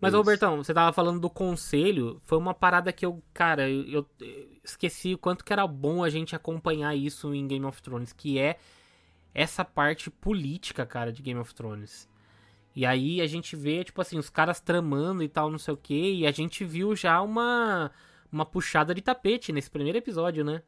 Mas, 0.00 0.12
Isso. 0.12 0.18
Robertão, 0.18 0.56
você 0.58 0.72
tava 0.72 0.92
falando 0.92 1.20
do 1.20 1.28
conselho, 1.28 2.20
foi 2.24 2.38
uma 2.38 2.54
parada 2.54 2.92
que 2.92 3.04
eu, 3.04 3.22
cara, 3.34 3.68
eu, 3.68 4.06
eu, 4.20 4.50
esqueci 4.62 5.14
o 5.14 5.18
quanto 5.18 5.44
que 5.44 5.52
era 5.52 5.66
bom 5.66 6.04
a 6.04 6.10
gente 6.10 6.36
acompanhar 6.36 6.94
isso 6.94 7.34
em 7.34 7.46
Game 7.48 7.64
of 7.64 7.82
Thrones, 7.82 8.12
que 8.12 8.38
é 8.38 8.58
essa 9.34 9.64
parte 9.64 10.08
política, 10.08 10.86
cara, 10.86 11.12
de 11.12 11.20
Game 11.20 11.40
of 11.40 11.52
Thrones. 11.52 12.08
E 12.78 12.86
aí 12.86 13.20
a 13.20 13.26
gente 13.26 13.56
vê, 13.56 13.82
tipo 13.82 14.00
assim, 14.00 14.16
os 14.16 14.30
caras 14.30 14.60
tramando 14.60 15.20
e 15.20 15.28
tal, 15.28 15.50
não 15.50 15.58
sei 15.58 15.74
o 15.74 15.76
que, 15.76 16.12
e 16.12 16.24
a 16.24 16.30
gente 16.30 16.64
viu 16.64 16.94
já 16.94 17.20
uma 17.20 17.90
uma 18.30 18.46
puxada 18.46 18.94
de 18.94 19.02
tapete 19.02 19.52
nesse 19.52 19.68
primeiro 19.68 19.98
episódio, 19.98 20.44
né? 20.44 20.62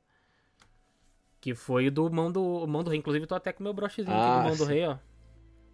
Que 1.41 1.55
foi 1.55 1.89
do 1.89 2.11
mão 2.11 2.33
do, 2.33 2.67
mão 2.67 2.83
do 2.83 2.91
rei. 2.91 2.99
Inclusive, 2.99 3.29
tô 3.29 3.37
até 3.37 3.53
com 3.53 3.63
meu 3.63 3.73
brochezinho 3.73 4.13
ah, 4.13 4.41
aqui 4.41 4.43
do 4.43 4.49
mão 4.49 4.57
do 4.57 4.65
rei, 4.65 4.87
ó. 4.89 4.97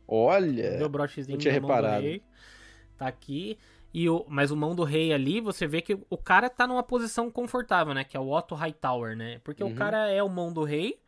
Olha! 0.07 0.77
Meu 0.77 0.91
brochezinho 0.91 1.37
não 1.37 1.41
tinha 1.41 1.55
reparado. 1.55 2.05
Tá 2.99 3.07
aqui. 3.07 3.57
E 3.95 4.07
o, 4.07 4.27
mas 4.29 4.51
o 4.51 4.57
mão 4.57 4.75
do 4.75 4.85
rei 4.85 5.15
ali, 5.15 5.41
você 5.41 5.67
vê 5.67 5.81
que 5.81 5.99
o 6.11 6.19
cara 6.19 6.51
tá 6.51 6.67
numa 6.67 6.83
posição 6.83 7.31
confortável, 7.31 7.95
né? 7.95 8.05
Que 8.05 8.15
é 8.15 8.21
o 8.21 8.31
Otto 8.31 8.55
Hightower, 8.55 9.17
né? 9.17 9.41
Porque 9.43 9.65
uhum. 9.65 9.73
o 9.73 9.75
cara 9.75 10.11
é 10.11 10.23
o 10.23 10.29
mão 10.29 10.53
do 10.53 10.65
rei. 10.65 11.01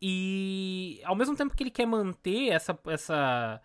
E 0.00 1.00
ao 1.04 1.16
mesmo 1.16 1.34
tempo 1.34 1.56
que 1.56 1.64
ele 1.64 1.70
quer 1.72 1.86
manter 1.86 2.50
essa. 2.50 2.78
essa 2.86 3.60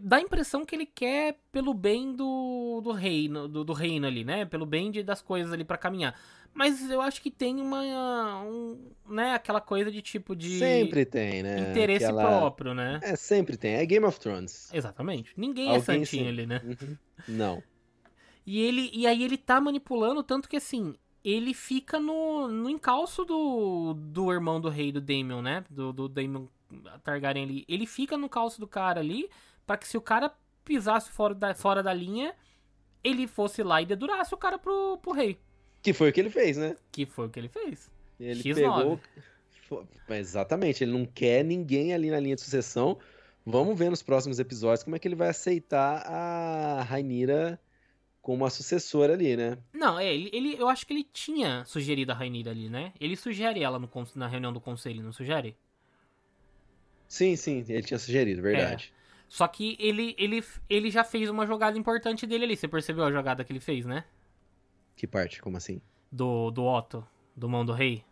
dá 0.00 0.16
a 0.16 0.20
impressão 0.20 0.64
que 0.64 0.74
ele 0.74 0.86
quer 0.86 1.38
pelo 1.52 1.72
bem 1.72 2.14
do, 2.14 2.80
do 2.82 2.92
reino, 2.92 3.46
do, 3.46 3.64
do 3.64 3.72
reino 3.72 4.06
ali, 4.06 4.24
né? 4.24 4.44
Pelo 4.44 4.66
bem 4.66 4.90
de, 4.90 5.02
das 5.02 5.22
coisas 5.22 5.52
ali 5.52 5.64
para 5.64 5.78
caminhar. 5.78 6.18
Mas 6.52 6.90
eu 6.90 7.00
acho 7.00 7.22
que 7.22 7.30
tem 7.30 7.60
uma. 7.60 8.42
Um, 8.42 8.90
né, 9.08 9.34
aquela 9.34 9.60
coisa 9.60 9.92
de 9.92 10.02
tipo 10.02 10.34
de. 10.34 10.58
Sempre 10.58 11.04
tem, 11.04 11.42
né? 11.42 11.70
Interesse 11.70 12.04
aquela... 12.04 12.22
próprio, 12.22 12.74
né? 12.74 12.98
É, 13.02 13.14
sempre 13.14 13.56
tem. 13.56 13.74
É 13.74 13.86
Game 13.86 14.04
of 14.04 14.18
Thrones. 14.18 14.72
Exatamente. 14.72 15.32
Ninguém 15.36 15.66
é 15.66 15.76
Alguém 15.76 16.02
é 16.02 16.04
santinho 16.04 16.28
ali, 16.28 16.46
né? 16.46 16.60
Uhum. 16.64 16.96
Não. 17.28 17.62
E, 18.44 18.60
ele, 18.60 18.90
e 18.92 19.06
aí 19.06 19.22
ele 19.22 19.36
tá 19.36 19.60
manipulando, 19.60 20.22
tanto 20.22 20.48
que 20.48 20.56
assim, 20.56 20.96
ele 21.22 21.52
fica 21.52 22.00
no, 22.00 22.48
no 22.48 22.70
encalço 22.70 23.24
do, 23.24 23.94
do 23.94 24.32
irmão 24.32 24.60
do 24.60 24.68
rei, 24.68 24.90
do 24.90 25.00
Daemon, 25.00 25.42
né? 25.42 25.64
Do, 25.68 25.92
do 25.92 26.08
Daemon 26.08 26.46
Targaryen 27.04 27.44
ali. 27.44 27.64
Ele 27.68 27.86
fica 27.86 28.16
no 28.16 28.28
calço 28.28 28.58
do 28.58 28.66
cara 28.66 29.00
ali, 29.00 29.28
para 29.68 29.76
que 29.76 29.86
se 29.86 29.98
o 29.98 30.00
cara 30.00 30.32
pisasse 30.64 31.10
fora 31.10 31.34
da, 31.34 31.54
fora 31.54 31.82
da 31.82 31.92
linha, 31.92 32.34
ele 33.04 33.26
fosse 33.26 33.62
lá 33.62 33.82
e 33.82 33.86
dedurasse 33.86 34.34
o 34.34 34.38
cara 34.38 34.58
pro, 34.58 34.96
pro 34.96 35.12
rei. 35.12 35.38
Que 35.82 35.92
foi 35.92 36.08
o 36.08 36.12
que 36.12 36.18
ele 36.18 36.30
fez, 36.30 36.56
né? 36.56 36.74
Que 36.90 37.04
foi 37.04 37.26
o 37.26 37.30
que 37.30 37.38
ele 37.38 37.50
fez. 37.50 37.90
Ele 38.18 38.42
X9. 38.42 38.54
pegou. 38.54 39.00
Exatamente, 40.08 40.82
ele 40.82 40.92
não 40.92 41.04
quer 41.04 41.44
ninguém 41.44 41.92
ali 41.92 42.10
na 42.10 42.18
linha 42.18 42.34
de 42.34 42.40
sucessão. 42.40 42.98
Vamos 43.44 43.78
ver 43.78 43.90
nos 43.90 44.02
próximos 44.02 44.38
episódios 44.38 44.82
como 44.82 44.96
é 44.96 44.98
que 44.98 45.06
ele 45.06 45.14
vai 45.14 45.28
aceitar 45.28 46.02
a 46.06 46.82
Rainira 46.82 47.60
como 48.22 48.46
a 48.46 48.50
sucessora 48.50 49.12
ali, 49.12 49.36
né? 49.36 49.58
Não, 49.72 49.98
é, 49.98 50.14
ele, 50.14 50.30
ele, 50.32 50.56
eu 50.58 50.68
acho 50.68 50.86
que 50.86 50.94
ele 50.94 51.04
tinha 51.12 51.62
sugerido 51.66 52.10
a 52.12 52.14
Rainira 52.14 52.50
ali, 52.50 52.70
né? 52.70 52.94
Ele 52.98 53.16
sugere 53.16 53.62
ela 53.62 53.78
no, 53.78 53.90
na 54.14 54.26
reunião 54.26 54.52
do 54.52 54.60
conselho, 54.60 55.02
não 55.02 55.12
sugere? 55.12 55.54
Sim, 57.06 57.36
sim, 57.36 57.64
ele 57.68 57.82
tinha 57.82 57.98
sugerido, 57.98 58.40
verdade. 58.40 58.92
É. 58.94 58.97
Só 59.28 59.46
que 59.46 59.76
ele, 59.78 60.14
ele, 60.18 60.42
ele 60.68 60.90
já 60.90 61.04
fez 61.04 61.28
uma 61.28 61.46
jogada 61.46 61.78
importante 61.78 62.26
dele 62.26 62.44
ali. 62.44 62.56
Você 62.56 62.66
percebeu 62.66 63.04
a 63.04 63.12
jogada 63.12 63.44
que 63.44 63.52
ele 63.52 63.60
fez, 63.60 63.84
né? 63.84 64.04
Que 64.96 65.06
parte? 65.06 65.42
Como 65.42 65.56
assim? 65.56 65.80
Do, 66.10 66.50
do 66.50 66.64
Otto, 66.64 67.06
do 67.36 67.48
Mão 67.48 67.64
do 67.64 67.72
Rei. 67.72 68.02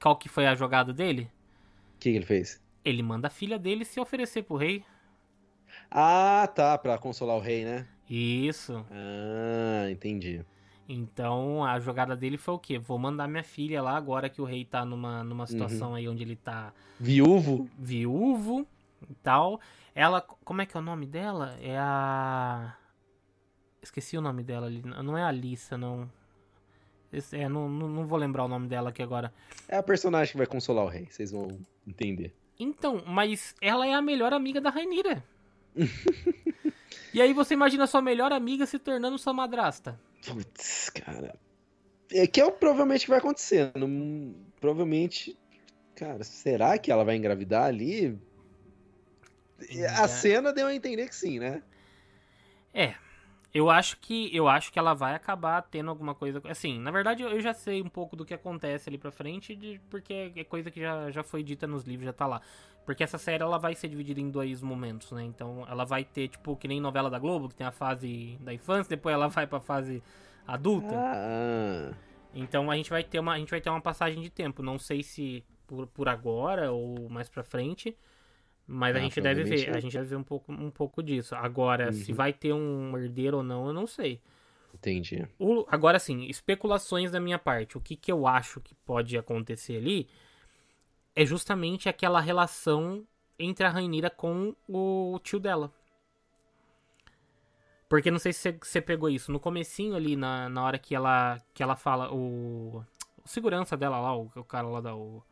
Qual 0.00 0.16
que 0.16 0.28
foi 0.28 0.46
a 0.46 0.54
jogada 0.54 0.92
dele? 0.92 1.30
O 1.94 1.98
que, 1.98 2.10
que 2.10 2.16
ele 2.16 2.26
fez? 2.26 2.62
Ele 2.84 3.02
manda 3.02 3.28
a 3.28 3.30
filha 3.30 3.58
dele 3.58 3.84
se 3.84 3.98
oferecer 3.98 4.42
pro 4.42 4.56
rei. 4.56 4.84
Ah, 5.90 6.48
tá, 6.54 6.76
pra 6.76 6.98
consolar 6.98 7.36
o 7.36 7.40
rei, 7.40 7.64
né? 7.64 7.86
Isso. 8.08 8.84
Ah, 8.90 9.90
entendi. 9.90 10.44
Então 10.88 11.64
a 11.64 11.78
jogada 11.78 12.16
dele 12.16 12.38
foi 12.38 12.54
o 12.54 12.58
quê? 12.58 12.78
Vou 12.78 12.98
mandar 12.98 13.28
minha 13.28 13.44
filha 13.44 13.82
lá 13.82 13.96
agora 13.96 14.28
que 14.28 14.40
o 14.40 14.44
rei 14.44 14.64
tá 14.64 14.84
numa, 14.84 15.22
numa 15.22 15.42
uhum. 15.42 15.46
situação 15.46 15.88
uhum. 15.90 15.94
aí 15.94 16.08
onde 16.08 16.22
ele 16.22 16.36
tá. 16.36 16.72
Viúvo? 16.98 17.68
Viúvo 17.78 18.66
e 19.08 19.14
tal. 19.16 19.60
Ela. 19.94 20.20
Como 20.20 20.62
é 20.62 20.66
que 20.66 20.76
é 20.76 20.80
o 20.80 20.82
nome 20.82 21.06
dela? 21.06 21.56
É 21.60 21.76
a. 21.78 22.76
Esqueci 23.82 24.16
o 24.16 24.20
nome 24.20 24.42
dela 24.42 24.66
ali. 24.66 24.82
Não 24.82 25.16
é 25.16 25.22
a 25.22 25.28
Alissa, 25.28 25.76
não. 25.76 26.10
Esse, 27.12 27.36
é, 27.36 27.48
não, 27.48 27.68
não, 27.68 27.88
não, 27.88 28.06
vou 28.06 28.18
lembrar 28.18 28.44
o 28.44 28.48
nome 28.48 28.68
dela 28.68 28.90
aqui 28.90 29.02
agora. 29.02 29.32
É 29.66 29.76
a 29.76 29.82
personagem 29.82 30.32
que 30.32 30.38
vai 30.38 30.46
consolar 30.46 30.84
o 30.84 30.88
rei, 30.88 31.06
vocês 31.10 31.30
vão 31.30 31.58
entender. 31.86 32.34
Então, 32.58 33.02
mas 33.06 33.54
ela 33.60 33.86
é 33.86 33.94
a 33.94 34.02
melhor 34.02 34.32
amiga 34.32 34.60
da 34.60 34.68
Rainira. 34.68 35.24
e 37.14 37.22
aí 37.22 37.32
você 37.32 37.54
imagina 37.54 37.86
sua 37.86 38.02
melhor 38.02 38.32
amiga 38.32 38.66
se 38.66 38.78
tornando 38.78 39.18
sua 39.18 39.32
madrasta. 39.32 39.98
Putz, 40.26 40.90
cara. 40.90 41.34
É 42.12 42.26
que 42.26 42.40
é 42.40 42.44
o 42.44 42.52
provavelmente 42.52 43.04
que 43.04 43.10
vai 43.10 43.18
acontecer. 43.18 43.72
Não, 43.74 44.34
provavelmente. 44.60 45.38
Cara, 45.94 46.22
será 46.24 46.78
que 46.78 46.92
ela 46.92 47.04
vai 47.04 47.16
engravidar 47.16 47.64
ali? 47.64 48.18
A 49.98 50.08
cena 50.08 50.52
deu 50.52 50.66
a 50.66 50.74
entender 50.74 51.08
que 51.08 51.14
sim, 51.14 51.38
né? 51.38 51.62
É, 52.72 52.94
eu 53.52 53.70
acho 53.70 53.96
que 53.98 54.34
eu 54.34 54.46
acho 54.46 54.72
que 54.72 54.78
ela 54.78 54.94
vai 54.94 55.14
acabar 55.14 55.62
tendo 55.62 55.90
alguma 55.90 56.14
coisa. 56.14 56.40
Assim, 56.48 56.78
na 56.78 56.90
verdade 56.90 57.22
eu 57.22 57.40
já 57.40 57.54
sei 57.54 57.82
um 57.82 57.88
pouco 57.88 58.14
do 58.14 58.24
que 58.24 58.34
acontece 58.34 58.88
ali 58.88 58.98
pra 58.98 59.10
frente, 59.10 59.56
de, 59.56 59.80
porque 59.90 60.32
é 60.36 60.44
coisa 60.44 60.70
que 60.70 60.80
já, 60.80 61.10
já 61.10 61.22
foi 61.22 61.42
dita 61.42 61.66
nos 61.66 61.84
livros, 61.84 62.06
já 62.06 62.12
tá 62.12 62.26
lá. 62.26 62.40
Porque 62.84 63.02
essa 63.02 63.18
série 63.18 63.42
ela 63.42 63.58
vai 63.58 63.74
ser 63.74 63.88
dividida 63.88 64.20
em 64.20 64.30
dois 64.30 64.62
momentos, 64.62 65.12
né? 65.12 65.22
Então 65.22 65.66
ela 65.68 65.84
vai 65.84 66.04
ter, 66.04 66.28
tipo, 66.28 66.56
que 66.56 66.66
nem 66.68 66.80
novela 66.80 67.10
da 67.10 67.18
Globo, 67.18 67.48
que 67.48 67.54
tem 67.54 67.66
a 67.66 67.72
fase 67.72 68.38
da 68.40 68.52
infância, 68.52 68.88
depois 68.88 69.12
ela 69.12 69.28
vai 69.28 69.46
pra 69.46 69.60
fase 69.60 70.02
adulta. 70.46 70.94
Ah. 70.94 71.94
Então 72.34 72.70
a 72.70 72.76
gente 72.76 72.90
vai 72.90 73.02
ter 73.02 73.18
uma, 73.18 73.34
a 73.34 73.38
gente 73.38 73.50
vai 73.50 73.60
ter 73.60 73.70
uma 73.70 73.80
passagem 73.80 74.22
de 74.22 74.30
tempo. 74.30 74.62
Não 74.62 74.78
sei 74.78 75.02
se 75.02 75.44
por, 75.66 75.86
por 75.88 76.08
agora 76.08 76.72
ou 76.72 77.08
mais 77.08 77.28
pra 77.28 77.42
frente. 77.42 77.96
Mas 78.70 78.94
ah, 78.94 78.98
a 78.98 79.02
gente 79.02 79.18
deve 79.18 79.44
ver, 79.44 79.74
a 79.74 79.80
gente 79.80 79.94
deve 79.94 80.10
ver 80.10 80.16
um 80.16 80.22
pouco, 80.22 80.52
um 80.52 80.70
pouco 80.70 81.02
disso. 81.02 81.34
Agora, 81.34 81.86
uhum. 81.86 81.92
se 81.92 82.12
vai 82.12 82.34
ter 82.34 82.52
um 82.52 82.98
herdeiro 82.98 83.38
ou 83.38 83.42
não, 83.42 83.66
eu 83.68 83.72
não 83.72 83.86
sei. 83.86 84.20
Entendi. 84.74 85.26
O, 85.38 85.64
agora 85.68 85.98
sim, 85.98 86.24
especulações 86.26 87.10
da 87.10 87.18
minha 87.18 87.38
parte. 87.38 87.78
O 87.78 87.80
que, 87.80 87.96
que 87.96 88.12
eu 88.12 88.26
acho 88.26 88.60
que 88.60 88.74
pode 88.74 89.16
acontecer 89.16 89.78
ali 89.78 90.06
é 91.16 91.24
justamente 91.24 91.88
aquela 91.88 92.20
relação 92.20 93.06
entre 93.38 93.64
a 93.64 93.70
Rainira 93.70 94.10
com 94.10 94.54
o 94.68 95.18
tio 95.22 95.40
dela. 95.40 95.72
Porque 97.88 98.10
não 98.10 98.18
sei 98.18 98.34
se 98.34 98.52
você 98.52 98.82
pegou 98.82 99.08
isso. 99.08 99.32
No 99.32 99.40
comecinho 99.40 99.96
ali, 99.96 100.14
na, 100.14 100.48
na 100.50 100.62
hora 100.62 100.78
que 100.78 100.94
ela, 100.94 101.40
que 101.54 101.62
ela 101.62 101.74
fala, 101.74 102.12
o, 102.12 102.84
o 103.24 103.28
segurança 103.28 103.78
dela 103.78 103.98
lá, 103.98 104.14
o, 104.14 104.30
o 104.36 104.44
cara 104.44 104.68
lá 104.68 104.82
da... 104.82 104.94
O, 104.94 105.22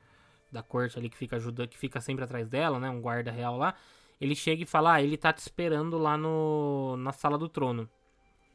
da 0.50 0.62
corte 0.62 0.98
ali 0.98 1.08
que 1.08 1.16
fica 1.16 1.36
ajudando, 1.36 1.68
que 1.68 1.78
fica 1.78 2.00
sempre 2.00 2.24
atrás 2.24 2.48
dela, 2.48 2.78
né? 2.78 2.88
Um 2.88 3.00
guarda 3.00 3.30
real 3.30 3.56
lá. 3.56 3.74
Ele 4.20 4.34
chega 4.34 4.62
e 4.62 4.66
fala: 4.66 4.94
Ah, 4.94 5.02
ele 5.02 5.16
tá 5.16 5.32
te 5.32 5.38
esperando 5.38 5.98
lá 5.98 6.16
no, 6.16 6.96
na 6.98 7.12
sala 7.12 7.36
do 7.36 7.48
trono. 7.48 7.88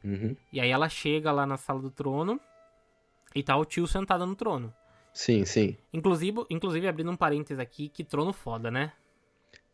Uhum. 0.04 0.36
E 0.52 0.60
aí 0.60 0.70
ela 0.70 0.88
chega 0.88 1.30
lá 1.30 1.46
na 1.46 1.56
sala 1.56 1.80
do 1.80 1.90
trono 1.90 2.40
e 3.34 3.42
tá 3.42 3.56
o 3.56 3.64
tio 3.64 3.86
sentado 3.86 4.26
no 4.26 4.34
trono. 4.34 4.74
Sim, 5.12 5.44
sim. 5.44 5.76
Inclusive, 5.92 6.44
inclusive 6.50 6.88
abrindo 6.88 7.10
um 7.10 7.16
parênteses 7.16 7.58
aqui, 7.58 7.88
que 7.88 8.02
trono 8.02 8.32
foda, 8.32 8.70
né? 8.70 8.92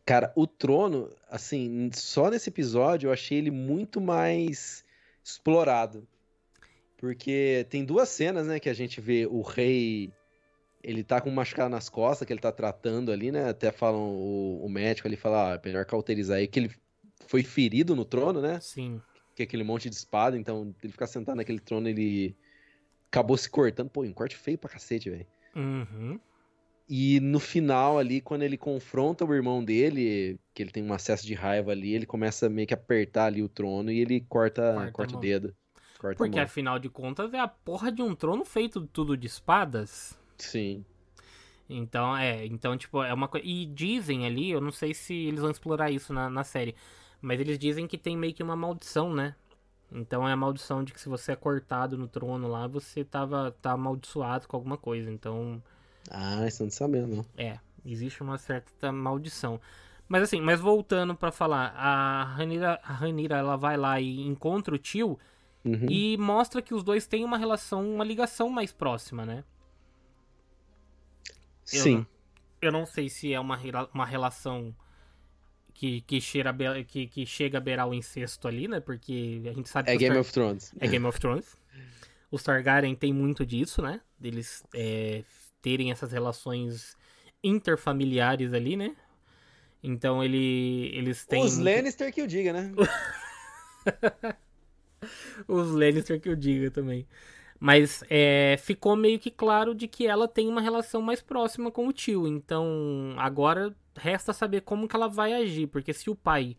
Cara, 0.05 0.31
o 0.35 0.45
trono, 0.45 1.09
assim, 1.29 1.89
só 1.93 2.29
nesse 2.29 2.49
episódio 2.49 3.07
eu 3.07 3.13
achei 3.13 3.37
ele 3.37 3.51
muito 3.51 4.01
mais 4.01 4.83
explorado. 5.23 6.07
Porque 6.97 7.65
tem 7.69 7.85
duas 7.85 8.09
cenas, 8.09 8.47
né, 8.47 8.59
que 8.59 8.69
a 8.69 8.73
gente 8.73 8.99
vê 8.99 9.25
o 9.25 9.41
rei 9.41 10.11
ele 10.83 11.03
tá 11.03 11.19
com 11.19 11.29
um 11.29 11.33
machucado 11.33 11.69
nas 11.69 11.89
costas 11.89 12.25
que 12.25 12.33
ele 12.33 12.39
tá 12.39 12.51
tratando 12.51 13.11
ali, 13.11 13.31
né? 13.31 13.49
Até 13.49 13.71
falam 13.71 14.01
o, 14.01 14.65
o 14.65 14.69
médico 14.69 15.07
ali 15.07 15.17
fala, 15.17 15.55
ah, 15.55 15.61
melhor 15.63 15.85
cauterizar 15.85 16.37
aí 16.37 16.47
que 16.47 16.59
ele 16.59 16.71
foi 17.27 17.43
ferido 17.43 17.95
no 17.95 18.05
trono, 18.05 18.41
né? 18.41 18.59
Sim. 18.59 19.01
Que 19.35 19.43
é 19.43 19.45
aquele 19.45 19.63
monte 19.63 19.89
de 19.89 19.95
espada, 19.95 20.37
então 20.37 20.73
ele 20.81 20.91
ficar 20.91 21.07
sentado 21.07 21.35
naquele 21.35 21.59
trono, 21.59 21.87
ele 21.87 22.35
acabou 23.09 23.37
se 23.37 23.49
cortando. 23.49 23.89
Pô, 23.89 24.03
um 24.03 24.13
corte 24.13 24.35
feio 24.35 24.57
pra 24.57 24.69
cacete, 24.69 25.09
velho. 25.09 25.27
Uhum. 25.55 26.19
E 26.89 27.19
no 27.19 27.39
final 27.39 27.99
ali, 27.99 28.19
quando 28.19 28.41
ele 28.41 28.57
confronta 28.57 29.23
o 29.23 29.33
irmão 29.33 29.63
dele, 29.63 30.39
que 30.53 30.63
ele 30.63 30.71
tem 30.71 30.83
um 30.83 30.91
acesso 30.91 31.25
de 31.25 31.35
raiva 31.35 31.71
ali, 31.71 31.93
ele 31.93 32.05
começa 32.05 32.49
meio 32.49 32.67
que 32.67 32.73
apertar 32.73 33.25
ali 33.25 33.43
o 33.43 33.49
trono 33.49 33.91
e 33.91 33.99
ele 33.99 34.21
corta, 34.21 34.73
corta, 34.73 34.91
corta 34.91 35.17
o 35.17 35.19
dedo. 35.19 35.55
Corta 35.99 36.17
Porque 36.17 36.39
afinal 36.39 36.79
de 36.79 36.89
contas 36.89 37.31
é 37.33 37.39
a 37.39 37.47
porra 37.47 37.91
de 37.91 38.01
um 38.01 38.15
trono 38.15 38.43
feito 38.43 38.87
tudo 38.87 39.15
de 39.15 39.27
espadas. 39.27 40.17
Sim. 40.39 40.83
Então, 41.69 42.17
é, 42.17 42.45
então, 42.47 42.75
tipo, 42.75 43.03
é 43.03 43.13
uma 43.13 43.27
coisa. 43.27 43.45
E 43.45 43.65
dizem 43.65 44.25
ali, 44.25 44.49
eu 44.49 44.59
não 44.59 44.71
sei 44.71 44.93
se 44.93 45.13
eles 45.13 45.39
vão 45.39 45.51
explorar 45.51 45.91
isso 45.91 46.11
na, 46.11 46.29
na 46.29 46.43
série, 46.43 46.75
mas 47.21 47.39
eles 47.39 47.59
dizem 47.59 47.85
que 47.85 47.97
tem 47.97 48.17
meio 48.17 48.33
que 48.33 48.41
uma 48.41 48.55
maldição, 48.55 49.13
né? 49.13 49.35
Então 49.91 50.27
é 50.27 50.31
a 50.31 50.35
maldição 50.35 50.83
de 50.83 50.93
que 50.93 51.01
se 51.01 51.09
você 51.09 51.31
é 51.31 51.35
cortado 51.35 51.97
no 51.97 52.07
trono 52.07 52.47
lá, 52.47 52.67
você 52.67 53.03
tava 53.03 53.55
tá 53.61 53.71
amaldiçoado 53.71 54.47
com 54.47 54.55
alguma 54.55 54.77
coisa. 54.77 55.11
Então. 55.11 55.61
Ah, 56.09 56.47
isso 56.47 56.63
não 56.63 56.71
sabendo, 56.71 57.17
não. 57.17 57.25
É, 57.37 57.59
existe 57.85 58.21
uma 58.21 58.37
certa 58.37 58.91
maldição. 58.91 59.59
Mas 60.07 60.23
assim, 60.23 60.41
mas 60.41 60.59
voltando 60.59 61.13
para 61.13 61.31
falar, 61.31 61.71
a 61.75 62.23
Ranira, 62.23 62.79
a 62.83 62.93
Ranira 62.93 63.37
ela 63.37 63.55
vai 63.55 63.77
lá 63.77 64.01
e 64.01 64.21
encontra 64.21 64.73
o 64.73 64.77
tio 64.77 65.19
uhum. 65.63 65.85
e 65.87 66.17
mostra 66.17 66.63
que 66.63 66.73
os 66.73 66.83
dois 66.83 67.05
têm 67.05 67.23
uma 67.23 67.37
relação, 67.37 67.87
uma 67.87 68.03
ligação 68.03 68.49
mais 68.49 68.71
próxima, 68.71 69.23
né? 69.23 69.43
Eu 71.73 71.83
Sim. 71.83 71.95
Não, 71.97 72.07
eu 72.61 72.71
não 72.71 72.85
sei 72.85 73.09
se 73.09 73.33
é 73.33 73.39
uma, 73.39 73.59
uma 73.93 74.05
relação 74.05 74.75
que, 75.73 76.01
que, 76.01 76.19
cheira, 76.19 76.53
que, 76.85 77.07
que 77.07 77.25
chega 77.25 77.57
a 77.57 77.61
beirar 77.61 77.87
o 77.87 77.93
incesto 77.93 78.47
ali, 78.47 78.67
né? 78.67 78.79
Porque 78.79 79.41
a 79.45 79.53
gente 79.53 79.69
sabe 79.69 79.89
é 79.89 79.97
que. 79.97 80.05
É 80.05 80.07
Game 80.07 80.15
Tar... 80.15 80.21
of 80.21 80.31
Thrones. 80.33 80.73
É 80.79 80.87
Game 80.87 81.05
of 81.05 81.19
Thrones. 81.19 81.57
Os 82.29 82.43
Targaryen 82.43 82.93
tem 82.95 83.13
muito 83.13 83.45
disso, 83.45 83.81
né? 83.81 84.01
Deles 84.19 84.63
é, 84.75 85.23
terem 85.61 85.91
essas 85.91 86.11
relações 86.11 86.97
interfamiliares 87.43 88.53
ali, 88.53 88.75
né? 88.75 88.95
Então 89.81 90.23
ele, 90.23 90.91
eles 90.93 91.25
têm. 91.25 91.41
Os 91.43 91.57
Lannister 91.57 92.13
que 92.13 92.21
eu 92.21 92.27
diga, 92.27 92.51
né? 92.51 92.71
Os 95.47 95.71
Lannister 95.71 96.19
que 96.19 96.27
eu 96.27 96.35
diga 96.35 96.69
também. 96.69 97.07
Mas 97.59 98.03
é, 98.09 98.55
ficou 98.57 98.95
meio 98.95 99.19
que 99.19 99.29
claro 99.29 99.75
de 99.75 99.87
que 99.87 100.07
ela 100.07 100.27
tem 100.27 100.47
uma 100.47 100.61
relação 100.61 101.01
mais 101.01 101.21
próxima 101.21 101.69
com 101.69 101.87
o 101.87 101.93
tio. 101.93 102.25
Então 102.25 103.13
agora 103.17 103.75
resta 103.97 104.31
saber 104.31 104.61
como 104.61 104.87
que 104.87 104.95
ela 104.95 105.09
vai 105.09 105.33
agir. 105.33 105.67
Porque 105.67 105.93
se 105.93 106.09
o 106.09 106.15
pai 106.15 106.55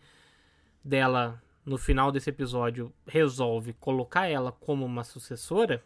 dela, 0.85 1.43
no 1.65 1.79
final 1.79 2.13
desse 2.13 2.29
episódio, 2.29 2.93
resolve 3.07 3.73
colocar 3.75 4.27
ela 4.27 4.53
como 4.53 4.85
uma 4.85 5.03
sucessora, 5.03 5.83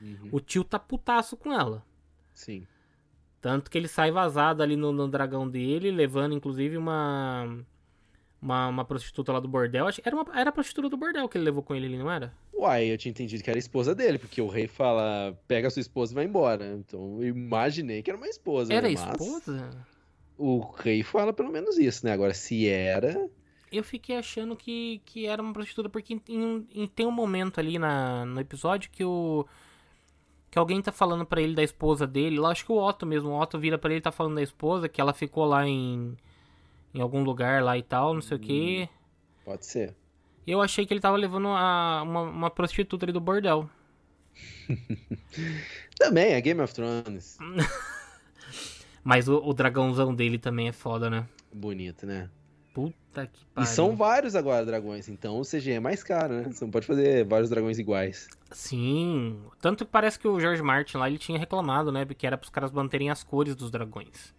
uhum. 0.00 0.28
o 0.30 0.40
tio 0.40 0.62
tá 0.62 0.78
putaço 0.78 1.38
com 1.38 1.52
ela. 1.52 1.82
Sim. 2.34 2.66
Tanto 3.40 3.70
que 3.70 3.78
ele 3.78 3.88
sai 3.88 4.10
vazado 4.10 4.62
ali 4.62 4.76
no, 4.76 4.92
no 4.92 5.08
dragão 5.08 5.48
dele, 5.48 5.90
levando 5.90 6.34
inclusive 6.34 6.76
uma 6.76 7.64
uma, 8.40 8.68
uma 8.68 8.84
prostituta 8.84 9.32
lá 9.32 9.40
do 9.40 9.48
bordel. 9.48 9.86
Era, 10.02 10.16
uma, 10.16 10.24
era 10.38 10.50
a 10.50 10.52
prostituta 10.52 10.88
do 10.88 10.96
bordel 10.96 11.28
que 11.28 11.36
ele 11.36 11.44
levou 11.44 11.62
com 11.62 11.74
ele 11.74 11.86
ali, 11.86 11.98
não 11.98 12.10
era? 12.10 12.32
Uai, 12.54 12.90
eu 12.90 12.96
tinha 12.96 13.10
entendido 13.10 13.42
que 13.42 13.50
era 13.50 13.58
a 13.58 13.60
esposa 13.60 13.94
dele, 13.94 14.18
porque 14.18 14.40
o 14.40 14.48
rei 14.48 14.66
fala, 14.66 15.38
pega 15.46 15.68
a 15.68 15.70
sua 15.70 15.80
esposa 15.80 16.12
e 16.12 16.14
vai 16.14 16.24
embora. 16.24 16.74
Então 16.78 17.18
eu 17.20 17.28
imaginei 17.28 18.02
que 18.02 18.10
era 18.10 18.16
uma 18.16 18.28
esposa. 18.28 18.72
Era 18.72 18.88
né? 18.88 18.94
esposa? 18.94 19.70
O 20.38 20.60
rei 20.60 21.02
fala 21.02 21.32
pelo 21.32 21.50
menos 21.50 21.76
isso, 21.76 22.06
né? 22.06 22.12
Agora, 22.12 22.32
se 22.32 22.66
era. 22.66 23.28
Eu 23.70 23.84
fiquei 23.84 24.16
achando 24.16 24.56
que, 24.56 25.00
que 25.04 25.26
era 25.26 25.40
uma 25.40 25.52
prostituta, 25.52 25.88
porque 25.88 26.14
em, 26.14 26.22
em, 26.28 26.66
em, 26.74 26.86
tem 26.86 27.06
um 27.06 27.12
momento 27.12 27.60
ali 27.60 27.78
na, 27.78 28.24
no 28.24 28.40
episódio 28.40 28.90
que 28.90 29.04
o. 29.04 29.46
Que 30.50 30.58
alguém 30.58 30.82
tá 30.82 30.90
falando 30.90 31.24
para 31.24 31.40
ele 31.40 31.54
da 31.54 31.62
esposa 31.62 32.06
dele. 32.08 32.40
Lá, 32.40 32.50
acho 32.50 32.64
que 32.64 32.72
o 32.72 32.76
Otto 32.76 33.06
mesmo. 33.06 33.28
O 33.28 33.40
Otto 33.40 33.58
vira 33.58 33.78
para 33.78 33.90
ele 33.90 34.00
e 34.00 34.02
tá 34.02 34.10
falando 34.10 34.34
da 34.34 34.42
esposa, 34.42 34.88
que 34.88 35.00
ela 35.00 35.12
ficou 35.12 35.44
lá 35.44 35.64
em 35.68 36.16
em 36.94 37.00
algum 37.00 37.22
lugar 37.22 37.62
lá 37.62 37.76
e 37.78 37.82
tal, 37.82 38.14
não 38.14 38.20
sei 38.20 38.36
hum, 38.36 38.40
o 38.40 38.42
que. 38.42 38.88
Pode 39.44 39.66
ser. 39.66 39.94
Eu 40.46 40.60
achei 40.60 40.84
que 40.86 40.92
ele 40.92 41.00
tava 41.00 41.16
levando 41.16 41.48
a, 41.48 42.02
uma, 42.02 42.22
uma 42.22 42.50
prostituta 42.50 43.04
ali 43.04 43.12
do 43.12 43.20
bordel. 43.20 43.68
também, 45.98 46.32
é 46.32 46.40
Game 46.40 46.60
of 46.60 46.74
Thrones. 46.74 47.38
Mas 49.04 49.28
o, 49.28 49.36
o, 49.36 49.54
dragãozão 49.54 50.14
dele 50.14 50.38
também 50.38 50.68
é 50.68 50.72
foda, 50.72 51.08
né? 51.08 51.26
Bonito, 51.52 52.06
né? 52.06 52.28
Puta 52.74 53.26
que 53.26 53.44
pariu. 53.46 53.70
E 53.70 53.74
são 53.74 53.96
vários 53.96 54.34
agora 54.34 54.64
dragões, 54.64 55.08
então 55.08 55.40
o 55.40 55.42
CG 55.42 55.72
é 55.72 55.80
mais 55.80 56.02
caro, 56.02 56.34
né? 56.34 56.44
Você 56.44 56.64
não 56.64 56.70
pode 56.70 56.86
fazer 56.86 57.24
vários 57.24 57.50
dragões 57.50 57.78
iguais. 57.78 58.28
Sim. 58.52 59.40
Tanto 59.60 59.84
que 59.84 59.90
parece 59.90 60.18
que 60.18 60.28
o 60.28 60.38
George 60.38 60.62
Martin 60.62 60.98
lá 60.98 61.08
ele 61.08 61.18
tinha 61.18 61.38
reclamado, 61.38 61.90
né? 61.90 62.04
Porque 62.04 62.26
era 62.26 62.36
pros 62.38 62.50
caras 62.50 62.70
manterem 62.70 63.10
as 63.10 63.22
cores 63.22 63.56
dos 63.56 63.70
dragões. 63.70 64.34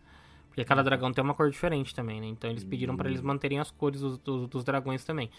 Porque 0.52 0.66
cada 0.66 0.84
dragão 0.84 1.14
tem 1.14 1.24
uma 1.24 1.34
cor 1.34 1.50
diferente 1.50 1.96
também, 1.96 2.20
né? 2.20 2.28
Então 2.28 2.50
eles 2.50 2.66
pediram 2.66 2.98
para 2.98 3.08
eles 3.08 3.22
manterem 3.22 3.58
as 3.58 3.72
cores 3.72 4.02
dos, 4.02 4.18
dos, 4.18 4.50
dos, 4.50 4.64
dragões 4.66 5.06
também. 5.06 5.32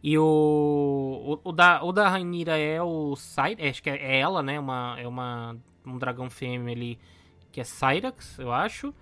E 0.00 0.16
o, 0.16 1.40
o, 1.44 1.50
o 1.50 1.52
da, 1.52 1.82
o 1.82 1.90
da 1.90 2.08
Rainira 2.08 2.56
é 2.56 2.80
o 2.80 3.16
Cyrax, 3.16 3.60
acho 3.60 3.82
que 3.82 3.90
é 3.90 4.20
ela, 4.20 4.40
né? 4.40 4.60
Uma, 4.60 4.94
é 5.00 5.08
uma, 5.08 5.56
um 5.84 5.98
dragão 5.98 6.30
fêmea 6.30 6.72
ali, 6.72 6.96
que 7.50 7.60
é 7.60 7.64
Cyrax, 7.64 8.38
eu 8.38 8.52
acho. 8.52 8.94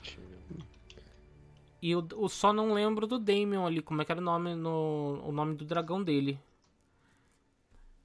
E 1.82 1.94
o, 1.94 2.06
o 2.16 2.26
só 2.26 2.54
não 2.54 2.72
lembro 2.72 3.06
do 3.06 3.18
Damien 3.18 3.62
ali, 3.62 3.82
como 3.82 4.00
é 4.00 4.04
que 4.06 4.12
era 4.12 4.20
o 4.20 4.24
nome, 4.24 4.54
no, 4.54 5.20
o 5.26 5.30
nome 5.30 5.56
do 5.56 5.66
dragão 5.66 6.02
dele. 6.02 6.40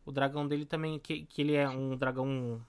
O 0.06 0.12
dragão 0.12 0.46
dele 0.46 0.65
também, 0.65 1.00
que, 1.00 1.26
que 1.26 1.41
ele 1.41 1.54
é 1.54 1.70
um 1.70 1.96
dragão 1.96 2.62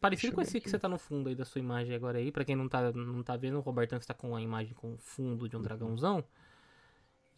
Parecido 0.00 0.34
com 0.34 0.40
esse 0.40 0.56
aqui. 0.56 0.64
que 0.64 0.70
você 0.70 0.78
tá 0.78 0.88
no 0.88 0.98
fundo 0.98 1.28
aí 1.28 1.34
da 1.34 1.44
sua 1.44 1.58
imagem 1.58 1.94
agora 1.94 2.18
aí. 2.18 2.30
Pra 2.30 2.44
quem 2.44 2.56
não 2.56 2.68
tá, 2.68 2.92
não 2.92 3.22
tá 3.22 3.36
vendo, 3.36 3.58
o 3.58 3.60
Robertão 3.60 3.98
está 3.98 4.14
com 4.14 4.34
a 4.34 4.40
imagem 4.40 4.74
com 4.74 4.94
o 4.94 4.98
fundo 4.98 5.48
de 5.48 5.56
um 5.56 5.62
dragãozão. 5.62 6.24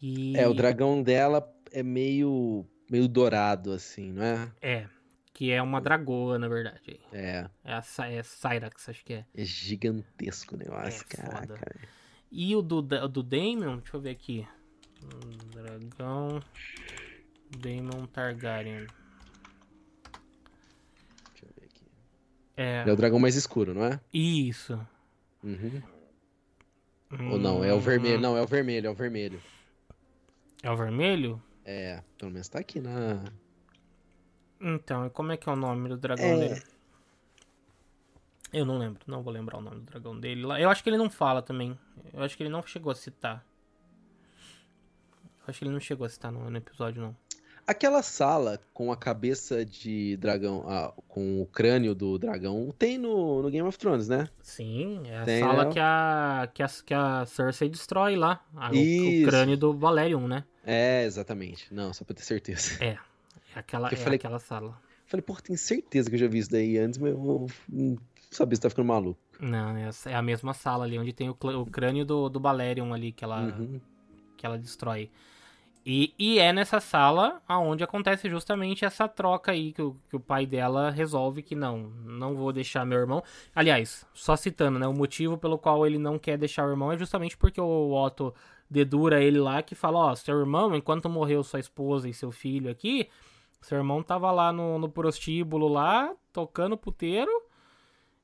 E... 0.01 0.37
É, 0.37 0.47
o 0.47 0.53
dragão 0.53 1.01
dela 1.01 1.47
é 1.71 1.81
meio, 1.81 2.65
meio 2.89 3.07
dourado, 3.07 3.71
assim, 3.71 4.11
não 4.11 4.23
é? 4.23 4.51
É, 4.61 4.87
que 5.33 5.51
é 5.51 5.61
uma 5.61 5.81
dragoa, 5.81 6.37
na 6.37 6.47
verdade. 6.47 6.99
É. 7.11 7.47
É 7.63 7.73
a 7.73 7.83
é 8.07 8.23
Cyrax, 8.23 8.89
acho 8.89 9.03
que 9.03 9.13
é. 9.13 9.25
É 9.35 9.43
gigantesco 9.43 10.55
o 10.55 10.57
negócio, 10.57 11.05
é, 11.11 11.15
caraca. 11.15 11.57
Foda. 11.57 11.89
E 12.31 12.55
o 12.55 12.61
do, 12.61 12.81
do 12.81 13.23
Daemon, 13.23 13.77
deixa 13.77 13.95
eu 13.95 14.01
ver 14.01 14.11
aqui. 14.11 14.47
Dragão 15.53 16.41
Daemon 17.59 18.05
Targaryen. 18.07 18.87
É... 22.57 22.83
é 22.87 22.91
o 22.91 22.95
dragão 22.95 23.19
mais 23.19 23.35
escuro, 23.35 23.73
não 23.73 23.85
é? 23.85 23.99
Isso. 24.11 24.73
Uhum. 25.43 25.81
Hum... 27.11 27.31
Ou 27.31 27.39
não, 27.39 27.63
é 27.63 27.71
o 27.71 27.79
vermelho. 27.79 28.19
Não, 28.19 28.35
é 28.35 28.41
o 28.41 28.47
vermelho, 28.47 28.87
é 28.87 28.89
o 28.89 28.95
vermelho. 28.95 29.41
É 30.63 30.71
o 30.71 30.75
vermelho? 30.75 31.41
É, 31.63 32.03
pelo 32.17 32.31
menos 32.31 32.49
tá 32.49 32.59
aqui 32.59 32.81
na. 32.81 33.23
Então, 34.59 35.05
e 35.05 35.09
como 35.11 35.31
é 35.31 35.37
que 35.37 35.47
é 35.47 35.51
o 35.51 35.55
nome 35.55 35.87
do 35.87 35.97
dragão 35.97 36.25
é... 36.25 36.37
dele? 36.49 36.63
Eu 38.51 38.65
não 38.65 38.77
lembro, 38.77 39.01
não 39.05 39.21
vou 39.21 39.31
lembrar 39.31 39.57
o 39.57 39.61
nome 39.61 39.81
do 39.81 39.83
dragão 39.83 40.19
dele. 40.19 40.43
Eu 40.59 40.69
acho 40.69 40.81
que 40.81 40.89
ele 40.89 40.97
não 40.97 41.09
fala 41.09 41.41
também. 41.41 41.77
Eu 42.13 42.23
acho 42.23 42.35
que 42.35 42.43
ele 42.43 42.49
não 42.49 42.65
chegou 42.65 42.91
a 42.91 42.95
citar. 42.95 43.45
Eu 45.39 45.45
acho 45.47 45.59
que 45.59 45.65
ele 45.65 45.73
não 45.73 45.79
chegou 45.79 46.05
a 46.05 46.09
citar 46.09 46.31
no, 46.31 46.49
no 46.49 46.57
episódio, 46.57 47.01
não. 47.01 47.15
Aquela 47.67 48.01
sala 48.01 48.61
com 48.73 48.93
a 48.93 48.95
cabeça 48.95 49.65
de 49.65 50.15
dragão, 50.15 50.63
ah, 50.69 50.93
com 51.05 51.41
o 51.41 51.45
crânio 51.45 51.93
do 51.93 52.17
dragão, 52.17 52.73
tem 52.79 52.97
no, 52.97 53.41
no 53.41 53.49
Game 53.49 53.67
of 53.67 53.77
Thrones, 53.77 54.07
né? 54.07 54.29
Sim, 54.41 55.01
é 55.05 55.17
a 55.17 55.23
tem, 55.25 55.41
sala 55.41 55.65
né? 55.65 55.71
que, 55.73 55.79
a, 55.79 56.49
que, 56.53 56.63
a, 56.63 56.67
que 56.85 56.93
a 56.93 57.25
Cersei 57.25 57.67
destrói 57.67 58.15
lá. 58.15 58.41
A, 58.55 58.71
o, 58.71 58.71
o, 58.71 59.25
crânio 59.25 59.57
do 59.57 59.73
Valerion, 59.77 60.29
né? 60.29 60.45
É, 60.65 61.03
exatamente. 61.03 61.67
Não, 61.73 61.93
só 61.93 62.05
pra 62.05 62.15
ter 62.15 62.23
certeza. 62.23 62.81
É, 62.81 62.97
é 63.53 63.59
aquela, 63.59 63.89
é 63.91 63.97
falei, 63.97 64.15
aquela 64.15 64.39
sala. 64.39 64.79
Falei, 65.05 65.21
porra, 65.21 65.41
tenho 65.41 65.59
certeza 65.59 66.09
que 66.09 66.15
eu 66.15 66.19
já 66.19 66.27
vi 66.27 66.37
isso 66.37 66.49
daí 66.49 66.77
antes, 66.77 66.97
mas 66.97 67.11
eu 67.11 67.47
não 67.67 67.97
sabia 68.31 68.55
se 68.55 68.61
tá 68.61 68.69
ficando 68.69 68.87
maluco. 68.87 69.19
Não, 69.41 69.75
é 69.75 70.15
a 70.15 70.21
mesma 70.21 70.53
sala 70.53 70.85
ali, 70.85 70.97
onde 70.97 71.11
tem 71.11 71.29
o, 71.29 71.37
o 71.37 71.65
crânio 71.65 72.05
do, 72.05 72.29
do 72.29 72.39
Balerion 72.39 72.93
ali, 72.93 73.11
que 73.11 73.25
ela, 73.25 73.41
uhum. 73.41 73.81
que 74.37 74.45
ela 74.45 74.57
destrói. 74.57 75.09
E, 75.89 76.13
e 76.19 76.37
é 76.37 76.51
nessa 76.51 76.81
sala 76.81 77.41
aonde 77.47 77.81
acontece 77.81 78.29
justamente 78.29 78.83
essa 78.83 79.07
troca 79.07 79.53
aí 79.53 79.71
que 79.71 79.81
o, 79.81 79.95
que 80.09 80.17
o 80.17 80.19
pai 80.19 80.45
dela 80.45 80.89
resolve 80.89 81.41
que 81.41 81.55
não, 81.55 81.77
não 82.03 82.35
vou 82.35 82.51
deixar 82.51 82.85
meu 82.85 82.99
irmão. 82.99 83.23
Aliás, 83.55 84.05
só 84.13 84.35
citando, 84.35 84.77
né? 84.77 84.85
O 84.85 84.91
motivo 84.91 85.37
pelo 85.37 85.57
qual 85.57 85.87
ele 85.87 85.97
não 85.97 86.19
quer 86.19 86.37
deixar 86.37 86.67
o 86.67 86.69
irmão 86.69 86.91
é 86.91 86.97
justamente 86.97 87.37
porque 87.37 87.61
o 87.61 87.93
Otto 87.93 88.35
dedura 88.69 89.23
ele 89.23 89.39
lá 89.39 89.63
que 89.63 89.75
fala, 89.75 89.99
ó, 89.99 90.13
seu 90.13 90.37
irmão, 90.37 90.75
enquanto 90.75 91.07
morreu 91.07 91.41
sua 91.41 91.61
esposa 91.61 92.09
e 92.09 92.13
seu 92.13 92.33
filho 92.33 92.69
aqui, 92.69 93.07
seu 93.61 93.77
irmão 93.77 94.03
tava 94.03 94.29
lá 94.29 94.51
no, 94.51 94.77
no 94.77 94.89
prostíbulo 94.89 95.69
lá, 95.69 96.13
tocando 96.33 96.75
puteiro. 96.75 97.31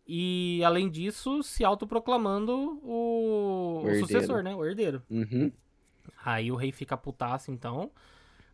E 0.05 0.61
além 0.65 0.89
disso, 0.89 1.41
se 1.41 1.63
autoproclamando 1.63 2.51
o, 2.83 3.83
o, 3.85 3.89
o 3.89 3.99
sucessor, 3.99 4.43
né? 4.43 4.53
O 4.53 4.65
herdeiro. 4.65 5.01
Uhum. 5.09 5.49
Aí 6.23 6.51
o 6.51 6.55
rei 6.55 6.71
fica 6.71 6.95
putaço, 6.95 7.51
então, 7.51 7.91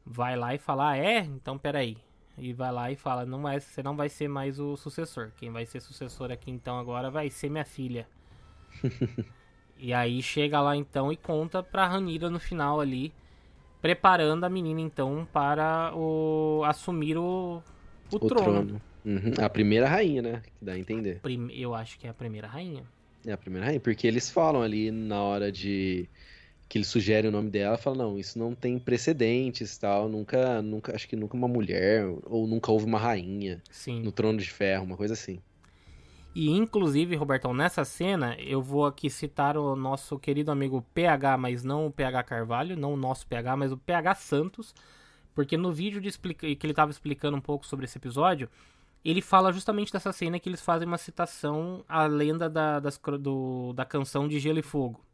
vai 0.06 0.36
lá 0.36 0.56
e 0.56 0.58
fala, 0.58 0.92
ah, 0.92 0.98
é? 0.98 1.20
Então 1.20 1.58
peraí. 1.58 1.98
E 2.38 2.54
vai 2.54 2.72
lá 2.72 2.92
e 2.92 2.96
fala, 2.96 3.26
não 3.26 3.42
vai, 3.42 3.60
você 3.60 3.84
não 3.84 3.96
vai 3.96 4.10
ser 4.10 4.28
mais 4.28 4.60
o 4.60 4.78
sucessor. 4.78 5.32
Quem 5.38 5.52
vai 5.52 5.66
ser 5.66 5.82
sucessor 5.82 6.32
aqui 6.32 6.50
então 6.50 6.80
agora 6.80 7.12
vai 7.12 7.30
ser 7.30 7.50
minha 7.50 7.66
filha. 7.66 8.08
e 9.78 9.94
aí 9.94 10.22
chega 10.22 10.62
lá 10.62 10.76
então 10.76 11.12
e 11.12 11.18
conta 11.18 11.62
pra 11.62 11.86
Ranira 11.86 12.30
no 12.30 12.40
final 12.40 12.80
ali, 12.80 13.14
preparando 13.82 14.46
a 14.46 14.50
menina 14.50 14.80
então 14.80 15.28
para 15.34 15.92
o 15.94 16.64
assumir 16.66 17.18
o, 17.18 17.62
o, 18.12 18.16
o 18.16 18.20
trono. 18.20 18.44
trono. 18.44 18.82
Uhum. 19.06 19.34
A 19.44 19.50
primeira 19.50 19.88
rainha, 19.88 20.22
né? 20.22 20.42
Que 20.44 20.66
dá 20.66 20.74
a 20.74 20.80
entender. 20.80 21.22
Eu 21.52 21.76
acho 21.76 22.00
que 22.00 22.08
é 22.08 22.10
a 22.10 22.14
primeira 22.14 22.48
rainha. 22.48 22.84
É 23.26 23.34
a 23.34 23.38
primeira 23.38 23.66
rainha, 23.66 23.80
porque 23.80 24.08
eles 24.08 24.30
falam 24.30 24.62
ali 24.62 24.92
na 24.92 25.22
hora 25.22 25.52
de 25.52 26.08
que 26.70 26.78
ele 26.78 26.86
sugere 26.86 27.28
o 27.28 27.32
nome 27.32 27.50
dela, 27.50 27.80
fala 27.80 27.98
não, 27.98 28.18
isso 28.18 28.38
não 28.38 28.54
tem 28.54 28.78
precedentes, 28.78 29.76
tal, 29.80 30.08
nunca, 30.08 30.62
nunca, 30.62 30.96
acho 30.96 31.08
que 31.10 31.16
nunca 31.16 31.36
uma 31.36 31.48
mulher 31.48 32.06
ou 32.26 32.46
nunca 32.46 32.72
houve 32.72 32.86
uma 32.86 33.00
rainha 33.00 33.60
Sim. 33.72 34.04
no 34.04 34.12
trono 34.12 34.38
de 34.38 34.52
ferro, 34.52 34.86
uma 34.86 34.96
coisa 34.96 35.16
assim. 35.16 35.42
E 36.36 36.52
inclusive, 36.52 37.16
Robertão, 37.16 37.56
nessa 37.56 37.84
cena 37.84 38.40
eu 38.40 38.62
vou 38.62 38.86
aqui 38.86 39.10
citar 39.10 39.58
o 39.58 39.76
nosso 39.76 40.20
querido 40.20 40.52
amigo 40.52 40.86
PH, 40.94 41.38
mas 41.38 41.64
não 41.64 41.88
o 41.88 41.92
PH 41.92 42.22
Carvalho, 42.22 42.78
não 42.78 42.94
o 42.94 42.98
nosso 42.98 43.26
PH, 43.26 43.58
mas 43.58 43.72
o 43.72 43.78
PH 43.78 44.14
Santos, 44.14 44.76
porque 45.34 45.58
no 45.58 45.72
vídeo 45.72 46.00
de 46.00 46.08
explica... 46.08 46.42
que 46.56 46.66
ele 46.66 46.72
estava 46.72 46.92
explicando 46.92 47.36
um 47.36 47.42
pouco 47.42 47.66
sobre 47.66 47.86
esse 47.86 47.98
episódio, 47.98 48.48
ele 49.04 49.24
fala 49.24 49.52
justamente 49.52 49.92
dessa 49.92 50.12
cena 50.14 50.40
que 50.40 50.48
eles 50.48 50.62
fazem 50.62 50.88
uma 50.88 51.00
citação 51.00 51.84
à 51.90 52.06
lenda 52.06 52.48
da, 52.48 52.80
das, 52.80 53.02
do, 53.20 53.74
da 53.74 53.86
canção 53.86 54.28
de 54.28 54.40
Gelo 54.40 54.60
e 54.60 54.64
Fogo. 54.64 55.09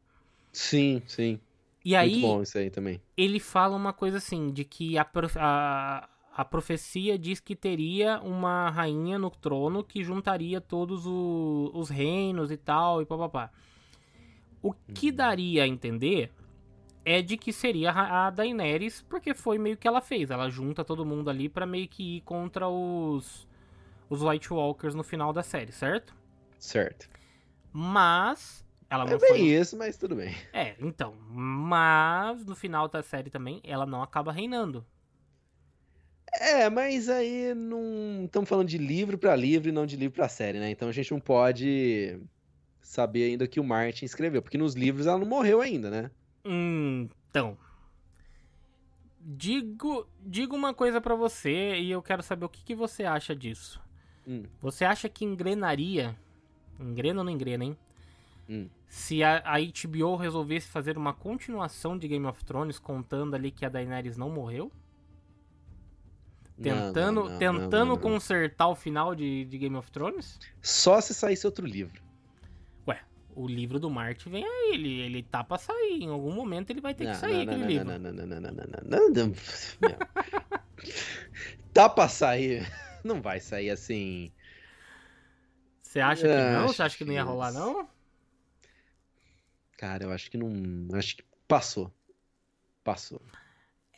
Sim, 0.55 1.01
sim. 1.05 1.39
E 1.83 1.95
aí, 1.95 2.11
Muito 2.11 2.27
bom 2.27 2.41
isso 2.41 2.57
aí 2.57 2.69
também. 2.69 3.01
Ele 3.15 3.39
fala 3.39 3.75
uma 3.75 3.91
coisa 3.91 4.17
assim, 4.17 4.51
de 4.51 4.63
que 4.63 4.97
a, 4.97 5.05
a, 5.35 6.09
a 6.33 6.45
profecia 6.45 7.19
diz 7.19 7.41
que 7.41 7.55
teria 7.55 8.21
uma 8.21 8.69
rainha 8.69 9.19
no 9.19 9.29
trono 9.29 9.83
que 9.83 10.01
juntaria 10.01 10.61
todos 10.61 11.05
o, 11.05 11.69
os 11.73 11.89
reinos 11.89 12.51
e 12.51 12.57
tal, 12.57 13.01
e 13.01 13.05
papapá. 13.05 13.51
O 14.61 14.73
que 14.73 15.09
uhum. 15.09 15.15
daria 15.15 15.63
a 15.63 15.67
entender 15.67 16.31
é 17.03 17.21
de 17.21 17.37
que 17.37 17.51
seria 17.51 17.91
a 17.91 18.29
Daenerys, 18.29 19.01
porque 19.01 19.33
foi 19.33 19.59
meio 19.59 19.77
que 19.77 19.87
ela 19.87 20.01
fez. 20.01 20.31
Ela 20.31 20.49
junta 20.49 20.85
todo 20.85 21.05
mundo 21.05 21.29
ali 21.29 21.49
para 21.49 21.65
meio 21.65 21.87
que 21.87 22.17
ir 22.17 22.21
contra 22.21 22.67
os 22.67 23.45
os 24.09 24.21
White 24.21 24.53
Walkers 24.53 24.95
no 24.95 25.03
final 25.03 25.33
da 25.33 25.43
série, 25.43 25.71
certo? 25.71 26.15
Certo. 26.57 27.09
Mas 27.73 28.64
ela 28.89 29.05
não 29.05 29.13
é 29.13 29.17
bem 29.17 29.29
foi... 29.29 29.41
isso, 29.41 29.77
mas 29.77 29.97
tudo 29.97 30.15
bem. 30.15 30.35
É, 30.53 30.75
então, 30.79 31.15
mas 31.29 32.45
no 32.45 32.55
final 32.55 32.87
da 32.87 33.01
série 33.01 33.29
também 33.29 33.61
ela 33.63 33.85
não 33.85 34.01
acaba 34.01 34.31
reinando. 34.31 34.85
É, 36.39 36.69
mas 36.69 37.09
aí 37.09 37.53
não 37.55 38.25
estamos 38.25 38.49
falando 38.49 38.67
de 38.67 38.77
livro 38.77 39.17
para 39.17 39.35
livro 39.35 39.69
e 39.69 39.71
não 39.71 39.85
de 39.85 39.95
livro 39.95 40.15
para 40.15 40.27
série, 40.27 40.59
né? 40.59 40.69
Então 40.69 40.89
a 40.89 40.91
gente 40.91 41.11
não 41.11 41.19
pode 41.19 42.19
saber 42.81 43.25
ainda 43.25 43.47
que 43.47 43.59
o 43.59 43.63
Martin 43.63 44.05
escreveu, 44.05 44.41
porque 44.41 44.57
nos 44.57 44.75
livros 44.75 45.07
ela 45.07 45.17
não 45.17 45.25
morreu 45.25 45.61
ainda, 45.61 45.89
né? 45.89 46.11
Hum, 46.45 47.07
então, 47.29 47.57
digo, 49.19 50.07
digo 50.19 50.55
uma 50.55 50.73
coisa 50.73 51.01
para 51.01 51.15
você 51.15 51.75
e 51.79 51.89
eu 51.89 52.01
quero 52.01 52.21
saber 52.21 52.45
o 52.45 52.49
que, 52.49 52.63
que 52.63 52.75
você 52.75 53.03
acha 53.03 53.35
disso. 53.35 53.81
Hum. 54.27 54.43
Você 54.61 54.85
acha 54.85 55.09
que 55.09 55.25
engrenaria? 55.25 56.15
Engrena 56.79 57.21
ou 57.21 57.25
não 57.25 57.31
engrena, 57.31 57.63
hein? 57.63 57.77
Hum. 58.49 58.69
Se 58.87 59.23
a, 59.23 59.43
a 59.45 59.57
HBO 59.59 60.15
resolvesse 60.15 60.67
fazer 60.67 60.97
uma 60.97 61.13
continuação 61.13 61.97
de 61.97 62.07
Game 62.07 62.25
of 62.25 62.43
Thrones 62.45 62.79
contando 62.79 63.35
ali 63.35 63.51
que 63.51 63.65
a 63.65 63.69
Daenerys 63.69 64.17
não 64.17 64.29
morreu? 64.29 64.71
Tentando, 66.61 67.23
não, 67.23 67.29
não, 67.29 67.31
não, 67.31 67.37
tentando 67.37 67.97
consertar 67.97 68.67
o 68.69 68.75
final 68.75 69.13
de, 69.13 69.43
de 69.45 69.57
Game 69.57 69.75
of 69.75 69.91
Thrones? 69.91 70.39
Só 70.61 71.01
se 71.01 71.13
saísse 71.13 71.45
outro 71.45 71.65
livro 71.65 72.05
o 73.35 73.47
livro 73.47 73.79
do 73.79 73.89
Marte 73.89 74.29
vem 74.29 74.45
aí, 74.45 74.71
ele, 74.73 75.01
ele 75.01 75.23
tá 75.23 75.43
pra 75.43 75.57
sair. 75.57 76.01
Em 76.01 76.09
algum 76.09 76.31
momento 76.31 76.69
ele 76.69 76.79
vai 76.79 76.93
ter 76.93 77.03
não, 77.03 77.11
que 77.11 77.17
sair 77.17 77.33
não, 77.33 77.41
aquele 77.41 77.61
não, 77.61 77.67
livro. 77.67 77.85
Não, 77.85 77.99
não, 77.99 78.13
não, 78.13 78.25
não, 78.25 78.39
não, 78.39 78.51
não, 78.51 79.09
não, 79.09 79.27
não. 79.27 79.35
tá 81.73 81.89
pra 81.89 82.07
sair. 82.07 82.65
Não 83.03 83.21
vai 83.21 83.39
sair 83.39 83.69
assim. 83.69 84.31
Você 85.81 85.99
acha 85.99 86.21
que 86.21 86.33
não? 86.33 86.67
Você 86.67 86.81
acha 86.81 86.97
que 86.97 87.05
não 87.05 87.13
ia 87.13 87.23
rolar, 87.23 87.51
não? 87.51 87.87
Cara, 89.85 90.05
eu 90.05 90.11
acho 90.11 90.31
que 90.31 90.37
não. 90.37 90.51
Acho 90.97 91.17
que 91.17 91.23
passou. 91.47 91.91
Passou. 92.83 93.21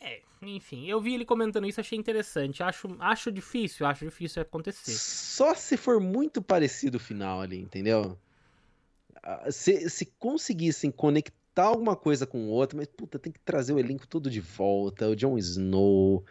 É, 0.02 0.22
enfim, 0.42 0.86
eu 0.86 1.00
vi 1.00 1.14
ele 1.14 1.24
comentando 1.24 1.66
isso, 1.66 1.80
achei 1.80 1.98
interessante. 1.98 2.62
Acho, 2.62 2.94
acho 3.00 3.32
difícil, 3.32 3.86
acho 3.86 4.04
difícil 4.04 4.42
acontecer. 4.42 4.92
Só 4.92 5.56
se 5.56 5.78
for 5.78 6.02
muito 6.02 6.42
parecido 6.42 6.98
o 6.98 7.00
final 7.00 7.40
ali, 7.40 7.62
entendeu? 7.62 8.18
se, 9.50 9.90
se 9.90 10.06
conseguissem 10.20 10.92
conectar 10.92 11.64
alguma 11.64 11.96
coisa 11.96 12.28
com 12.28 12.50
outra, 12.50 12.78
mas 12.78 12.88
puta, 12.88 13.18
tem 13.18 13.32
que 13.32 13.40
trazer 13.40 13.72
o 13.72 13.80
elenco 13.80 14.06
todo 14.06 14.30
de 14.30 14.42
volta, 14.42 15.08
o 15.08 15.16
Jon 15.16 15.38
Snow, 15.38 16.26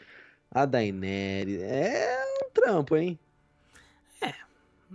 a 0.50 0.66
Daenerys, 0.66 1.62
é 1.62 2.24
um 2.44 2.50
trampo, 2.50 2.94
hein? 2.94 3.18
É, 4.20 4.34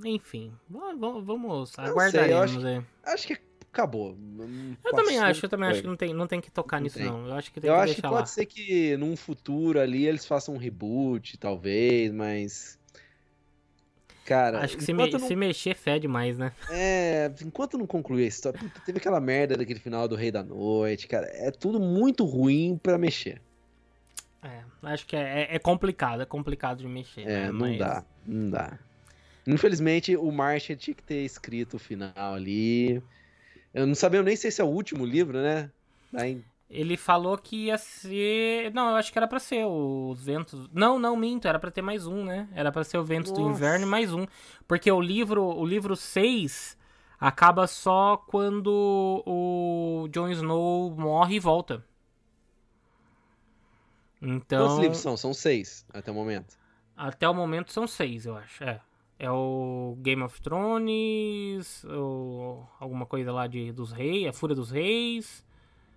enfim, 0.06 0.54
vamos, 0.70 1.26
vamos 1.26 1.80
aguardaremos 1.80 2.64
aí. 2.64 2.84
Acho 3.04 3.28
que 3.28 3.51
acabou. 3.72 4.18
Eu 4.84 4.92
também 4.92 5.18
acho, 5.20 5.46
eu 5.46 5.50
também 5.50 5.70
foi. 5.70 5.74
acho 5.74 5.82
que 5.82 5.88
não 5.88 5.96
tem, 5.96 6.14
não 6.14 6.28
tem 6.28 6.42
que 6.42 6.52
tocar 6.52 6.78
não 6.78 6.84
nisso, 6.84 6.98
tem. 6.98 7.06
não. 7.08 7.28
Eu 7.28 7.34
acho 7.34 7.52
que 7.52 7.62
tem 7.62 7.70
eu 7.70 7.76
que 7.76 7.82
acho 7.82 7.96
que 7.96 8.02
pode 8.02 8.16
lá. 8.16 8.26
ser 8.26 8.46
que 8.46 8.98
num 8.98 9.16
futuro 9.16 9.80
ali 9.80 10.06
eles 10.06 10.26
façam 10.26 10.56
um 10.56 10.58
reboot, 10.58 11.38
talvez, 11.38 12.12
mas 12.12 12.80
Cara, 14.26 14.62
acho 14.62 14.78
que 14.78 14.84
se, 14.84 14.94
me, 14.94 15.10
não... 15.10 15.20
se 15.20 15.36
mexer 15.36 15.76
fede 15.76 16.08
mais, 16.08 16.38
né? 16.38 16.54
É, 16.70 17.32
enquanto 17.44 17.78
não 17.78 17.88
concluir 17.88 18.26
a 18.26 18.28
história, 18.28 18.60
teve 18.86 19.00
aquela 19.00 19.20
merda 19.20 19.58
daquele 19.58 19.80
final 19.80 20.08
do 20.08 20.16
Rei 20.16 20.32
da 20.32 20.44
Noite, 20.44 21.08
cara, 21.08 21.28
é 21.34 21.52
tudo 21.52 21.80
muito 21.80 22.24
ruim 22.24 22.80
para 22.82 22.98
mexer. 22.98 23.42
É, 24.44 24.62
acho 24.84 25.06
que 25.06 25.16
é, 25.16 25.42
é, 25.42 25.56
é, 25.56 25.60
complicado, 25.60 26.22
é 26.22 26.26
complicado 26.26 26.80
de 26.80 26.88
mexer. 26.88 27.22
É, 27.22 27.26
né? 27.26 27.52
não 27.52 27.60
Mas... 27.60 27.80
dá, 27.80 28.06
não 28.26 28.50
dá. 28.50 28.80
Infelizmente, 29.46 30.16
o 30.16 30.32
Martian 30.32 30.76
tinha 30.76 30.94
que 30.94 31.04
ter 31.04 31.26
escrito 31.26 31.76
o 31.76 31.80
final 31.80 32.12
ali. 32.16 33.02
Eu 33.74 33.88
não 33.88 33.96
sabia 33.96 34.22
nem 34.22 34.36
sei 34.36 34.52
se 34.52 34.62
é 34.62 34.64
o 34.64 34.68
último 34.68 35.06
livro, 35.06 35.42
né? 35.42 35.72
Daí, 36.12 36.44
ele 36.72 36.96
falou 36.96 37.38
que 37.38 37.66
ia 37.66 37.78
ser. 37.78 38.74
Não, 38.74 38.92
eu 38.92 38.96
acho 38.96 39.12
que 39.12 39.20
era 39.20 39.28
para 39.28 39.40
ser 39.40 39.66
os 39.66 40.24
ventos. 40.24 40.70
Não, 40.74 40.98
não, 40.98 41.18
minto, 41.18 41.46
era 41.46 41.60
para 41.60 41.70
ter 41.70 41.82
mais 41.82 42.08
um, 42.08 42.24
né? 42.24 42.48
Era 42.54 42.72
para 42.72 42.86
ser 42.86 42.98
o 42.98 43.04
Ventos 43.04 43.32
Nossa. 43.32 43.44
do 43.44 43.50
Inverno 43.50 43.86
e 43.86 43.90
mais 43.90 44.14
um. 44.14 44.26
Porque 44.66 44.90
o 44.90 45.02
livro, 45.02 45.44
o 45.44 45.66
livro 45.66 45.98
6 45.98 46.78
acaba 47.20 47.68
só 47.68 48.16
quando 48.16 49.22
o 49.26 50.08
Jon 50.14 50.30
Snow 50.30 50.92
morre 50.92 51.36
e 51.36 51.40
volta. 51.40 51.86
Então. 54.22 54.66
Quantos 54.66 54.80
livros 54.80 55.00
são? 55.00 55.18
São 55.18 55.34
seis 55.34 55.86
até 55.94 56.10
o 56.10 56.16
momento. 56.16 56.58
Até 56.96 57.28
o 57.28 57.34
momento 57.34 57.74
são 57.74 57.86
seis, 57.86 58.26
eu 58.26 58.38
acho. 58.38 58.64
É. 58.64 58.80
É 59.24 59.30
o 59.30 59.96
Game 60.00 60.24
of 60.24 60.42
Thrones, 60.42 61.84
ou 61.86 62.68
alguma 62.80 63.06
coisa 63.06 63.32
lá 63.32 63.46
de, 63.46 63.72
dos 63.72 63.92
reis, 63.92 64.28
a 64.28 64.34
Fúria 64.34 64.56
dos 64.56 64.72
Reis. 64.72 65.46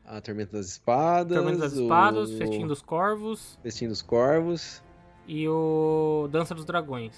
A 0.04 0.20
Tormenta 0.20 0.58
das 0.58 0.66
Espadas. 0.66 1.34
Tormenta 1.34 1.58
das 1.60 1.72
Espadas, 1.72 2.30
o... 2.30 2.36
Festim 2.36 2.66
dos 2.66 2.82
Corvos. 2.82 3.58
Festim 3.62 3.88
dos 3.88 4.02
Corvos. 4.02 4.82
E 5.26 5.48
o 5.48 6.28
Dança 6.30 6.54
dos 6.54 6.66
Dragões. 6.66 7.14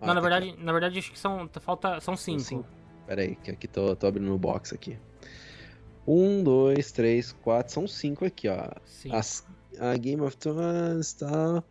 Ah, 0.00 0.08
Não, 0.08 0.14
na 0.14 0.20
tá 0.20 0.20
verdade, 0.28 0.48
aqui. 0.50 0.64
na 0.64 0.72
verdade 0.72 0.98
acho 0.98 1.12
que 1.12 1.18
são 1.20 1.48
falta 1.60 2.00
são 2.00 2.16
cinco. 2.16 2.40
São 2.40 2.58
cinco. 2.58 2.68
Pera 3.06 3.22
aí, 3.22 3.36
que 3.36 3.52
aqui 3.52 3.68
tô, 3.68 3.94
tô 3.94 4.08
abrindo 4.08 4.34
o 4.34 4.38
box 4.38 4.74
aqui. 4.74 4.98
Um, 6.04 6.42
dois, 6.42 6.90
três, 6.90 7.30
quatro, 7.30 7.72
são 7.72 7.86
cinco 7.86 8.24
aqui, 8.24 8.48
ó. 8.48 8.72
As, 9.12 9.46
a 9.78 9.96
Game 9.96 10.20
of 10.20 10.36
Thrones, 10.36 11.12
tal. 11.12 11.62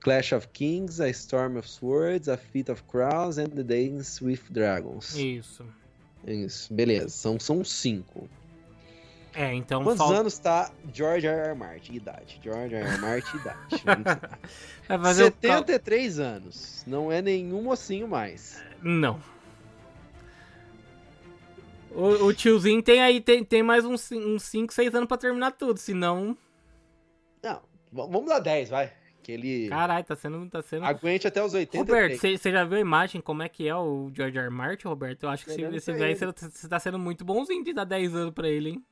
Clash 0.00 0.32
of 0.32 0.48
Kings, 0.48 1.00
A 1.00 1.08
Storm 1.10 1.56
of 1.56 1.68
Swords, 1.68 2.28
A 2.28 2.36
Feat 2.36 2.70
of 2.70 2.82
Crowns 2.84 3.38
and 3.38 3.48
The 3.48 3.62
Dance 3.62 4.22
with 4.24 4.40
Dragons. 4.50 5.16
Isso. 5.16 5.64
Isso, 6.26 6.72
beleza. 6.72 7.08
São, 7.08 7.38
são 7.38 7.64
cinco. 7.64 8.28
É, 9.34 9.52
então. 9.52 9.84
Quantos 9.84 9.98
falta... 9.98 10.20
anos 10.20 10.38
tá 10.38 10.70
George 10.92 11.26
R. 11.26 11.48
R. 11.48 11.54
Martin? 11.54 11.94
Idade. 11.94 12.40
George 12.42 12.74
R. 12.74 12.88
R. 12.88 12.98
Martin, 12.98 13.36
idade. 13.36 13.84
Vai 14.88 14.98
fazer 14.98 15.24
73 15.24 16.18
o... 16.18 16.22
anos. 16.22 16.84
Não 16.86 17.12
é 17.12 17.20
nenhum 17.20 17.62
mocinho 17.62 18.08
mais. 18.08 18.62
Não. 18.82 19.20
O, 21.90 22.26
o 22.26 22.34
tiozinho 22.34 22.82
tem 22.82 23.02
aí, 23.02 23.20
tem, 23.20 23.44
tem 23.44 23.62
mais 23.62 23.84
uns 23.84 24.10
5, 24.40 24.72
6 24.72 24.94
anos 24.94 25.08
pra 25.08 25.16
terminar 25.16 25.52
tudo, 25.52 25.78
senão. 25.78 26.36
Não, 27.42 27.62
vamos 27.90 28.26
dar 28.26 28.38
10, 28.38 28.68
vai. 28.68 28.92
Que 29.26 29.32
ele. 29.32 29.68
Caralho, 29.68 30.04
tá 30.04 30.14
sendo, 30.14 30.48
tá 30.48 30.62
sendo. 30.62 30.84
Aguente 30.84 31.26
até 31.26 31.42
os 31.42 31.52
80. 31.52 31.78
Roberto, 31.78 32.16
você 32.16 32.38
já 32.38 32.62
viu 32.62 32.78
a 32.78 32.80
imagem 32.80 33.20
como 33.20 33.42
é 33.42 33.48
que 33.48 33.66
é 33.66 33.74
o 33.74 34.08
George 34.14 34.38
R. 34.38 34.46
R. 34.46 34.54
Martin, 34.54 34.86
Roberto? 34.86 35.24
Eu 35.24 35.30
acho 35.30 35.44
que 35.44 35.50
esse 35.50 35.92
velho 35.92 36.16
você 36.16 36.68
tá 36.68 36.78
sendo 36.78 36.96
muito 36.96 37.24
bonzinho 37.24 37.64
de 37.64 37.72
dar 37.72 37.82
10 37.82 38.14
anos 38.14 38.32
pra 38.32 38.48
ele, 38.48 38.70
hein? 38.70 38.84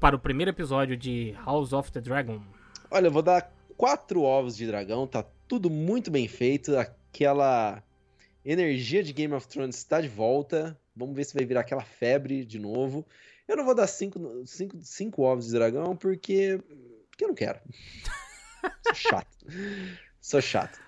para 0.00 0.14
o 0.14 0.18
primeiro 0.18 0.50
episódio 0.50 0.96
de 0.96 1.34
House 1.44 1.72
of 1.72 1.90
the 1.90 2.00
Dragon? 2.00 2.40
Olha, 2.90 3.06
eu 3.06 3.10
vou 3.10 3.22
dar 3.22 3.50
quatro 3.76 4.22
ovos 4.22 4.56
de 4.56 4.66
dragão. 4.66 5.06
Tá 5.06 5.24
tudo 5.46 5.70
muito 5.70 6.10
bem 6.10 6.28
feito 6.28 6.72
aquela 7.16 7.82
energia 8.44 9.02
de 9.02 9.12
Game 9.12 9.32
of 9.32 9.48
Thrones 9.48 9.76
está 9.76 10.00
de 10.00 10.08
volta. 10.08 10.78
Vamos 10.94 11.16
ver 11.16 11.24
se 11.24 11.34
vai 11.34 11.46
virar 11.46 11.60
aquela 11.60 11.82
febre 11.82 12.44
de 12.44 12.58
novo. 12.58 13.06
Eu 13.48 13.56
não 13.56 13.64
vou 13.64 13.74
dar 13.74 13.86
cinco, 13.86 14.42
cinco, 14.46 14.76
cinco 14.82 15.22
ovos 15.22 15.46
de 15.46 15.52
dragão 15.52 15.96
porque, 15.96 16.60
porque 17.10 17.24
eu 17.24 17.28
não 17.28 17.34
quero. 17.34 17.58
Sou 18.84 18.94
chato. 18.94 19.36
Sou 20.20 20.42
chato. 20.42 20.78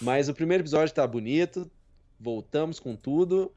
Mas 0.00 0.28
o 0.28 0.34
primeiro 0.34 0.62
episódio 0.62 0.94
tá 0.94 1.06
bonito. 1.06 1.70
Voltamos 2.20 2.78
com 2.78 2.94
tudo. 2.94 3.52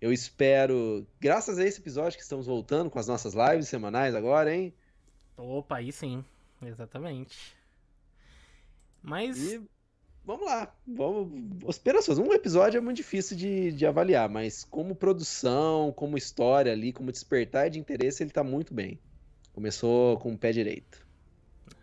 Eu 0.00 0.12
espero, 0.12 1.06
graças 1.20 1.58
a 1.58 1.64
esse 1.64 1.80
episódio 1.80 2.16
que 2.16 2.22
estamos 2.22 2.46
voltando 2.46 2.90
com 2.90 2.98
as 2.98 3.06
nossas 3.06 3.34
lives 3.34 3.68
semanais 3.68 4.14
agora, 4.14 4.54
hein? 4.54 4.72
Opa, 5.36 5.76
aí 5.76 5.92
sim. 5.92 6.24
Exatamente. 6.62 7.56
Mas. 9.02 9.38
E 9.38 9.68
vamos 10.28 10.44
lá, 10.44 10.70
vamos 10.86 11.30
esperançoso. 11.70 12.22
Um 12.22 12.34
episódio 12.34 12.76
é 12.76 12.80
muito 12.82 12.98
difícil 12.98 13.34
de, 13.34 13.72
de 13.72 13.86
avaliar, 13.86 14.28
mas 14.28 14.62
como 14.62 14.94
produção, 14.94 15.90
como 15.90 16.18
história 16.18 16.70
ali, 16.70 16.92
como 16.92 17.10
despertar 17.10 17.70
de 17.70 17.78
interesse, 17.78 18.22
ele 18.22 18.30
tá 18.30 18.44
muito 18.44 18.74
bem. 18.74 19.00
Começou 19.54 20.18
com 20.18 20.34
o 20.34 20.36
pé 20.36 20.52
direito. 20.52 21.06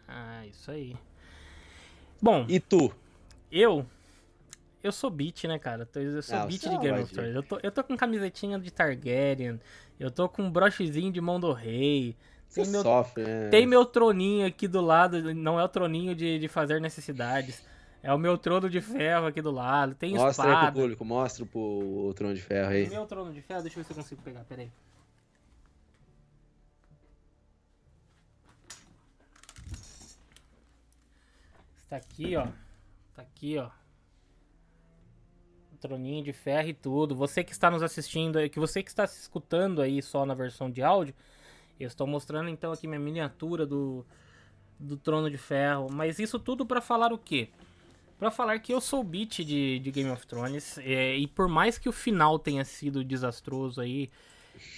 Ah, 0.08 0.46
isso 0.46 0.70
aí. 0.70 0.96
Bom. 2.22 2.46
E 2.48 2.60
tu? 2.60 2.94
Eu? 3.52 3.84
Eu 4.84 4.92
sou 4.92 5.10
beat, 5.10 5.46
né, 5.46 5.58
cara? 5.58 5.90
Eu 5.96 6.22
sou 6.22 6.38
ah, 6.38 6.46
beat 6.46 6.62
de 6.62 6.78
Game 6.78 7.02
of 7.02 7.12
Thrones. 7.12 7.36
Eu 7.36 7.42
tô, 7.42 7.60
eu 7.64 7.72
tô 7.72 7.84
com 7.84 7.98
camisetinha 7.98 8.60
de 8.60 8.70
Targaryen. 8.70 9.60
Eu 10.00 10.12
tô 10.12 10.30
com 10.30 10.44
um 10.44 10.52
brochezinho 10.52 11.12
de 11.12 11.20
mão 11.20 11.40
do 11.40 11.52
rei. 11.52 12.16
Tem 12.54 12.68
meu, 12.68 12.84
sofre, 12.84 13.24
né? 13.24 13.50
tem 13.50 13.66
meu 13.66 13.84
troninho 13.84 14.46
aqui 14.46 14.68
do 14.68 14.82
lado. 14.82 15.34
Não 15.34 15.60
é 15.60 15.64
o 15.64 15.68
troninho 15.68 16.14
de, 16.14 16.38
de 16.38 16.48
fazer 16.48 16.80
necessidades. 16.80 17.64
É 18.06 18.14
o 18.14 18.20
meu 18.20 18.38
trono 18.38 18.70
de 18.70 18.80
ferro 18.82 19.26
aqui 19.26 19.42
do 19.42 19.50
lado. 19.50 19.96
Tem 19.96 20.12
mostra 20.12 20.30
espada. 20.30 20.50
Mostra 20.50 20.68
aí 20.68 20.72
pro 20.72 20.82
público, 20.84 21.04
mostra 21.04 21.44
pro, 21.44 21.60
o 21.60 22.14
trono 22.14 22.36
de 22.36 22.42
ferro 22.44 22.70
aí. 22.70 22.86
O 22.86 22.90
meu 22.92 23.06
trono 23.08 23.34
de 23.34 23.42
ferro, 23.42 23.64
deixa 23.64 23.80
eu 23.80 23.84
ver 23.84 23.88
se 23.88 23.94
eu 23.94 24.04
consigo 24.04 24.22
pegar, 24.22 24.44
peraí. 24.44 24.72
Está 31.84 31.96
aqui, 31.98 32.36
ó. 32.36 32.48
Tá 33.16 33.24
aqui, 33.24 33.58
ó. 33.58 33.72
Troninho 35.82 36.24
de 36.24 36.32
ferro 36.32 36.70
e 36.70 36.74
tudo. 36.76 37.16
Você 37.16 37.44
que 37.44 37.54
está 37.54 37.72
nos 37.72 37.82
assistindo, 37.82 38.38
que 38.52 38.60
você 38.60 38.84
que 38.84 38.90
está 38.90 39.08
se 39.08 39.20
escutando 39.20 39.82
aí 39.82 40.00
só 40.04 40.28
na 40.28 40.36
versão 40.36 40.70
de 40.70 40.84
áudio, 40.84 41.16
eu 41.80 41.88
estou 41.88 42.06
mostrando 42.06 42.50
então 42.50 42.72
aqui 42.72 42.86
minha 42.86 43.00
miniatura 43.00 43.66
do 43.66 44.06
do 44.80 44.98
trono 44.98 45.30
de 45.32 45.38
ferro, 45.38 45.88
mas 45.90 46.20
isso 46.20 46.38
tudo 46.38 46.66
para 46.66 46.82
falar 46.82 47.14
o 47.14 47.18
quê? 47.18 47.50
Para 48.18 48.32
falar 48.32 48.60
que 48.60 48.74
eu 48.74 48.80
sou 48.80 49.04
beat 49.04 49.44
de, 49.44 49.80
de 49.80 49.92
Game 49.92 50.10
of 50.10 50.26
Thrones. 50.26 50.78
É, 50.78 51.16
e 51.16 51.28
por 51.28 51.48
mais 51.48 51.78
que 51.78 51.90
o 51.90 51.92
final 51.92 52.40
tenha 52.40 52.64
sido 52.64 53.04
desastroso 53.04 53.82
aí 53.82 54.10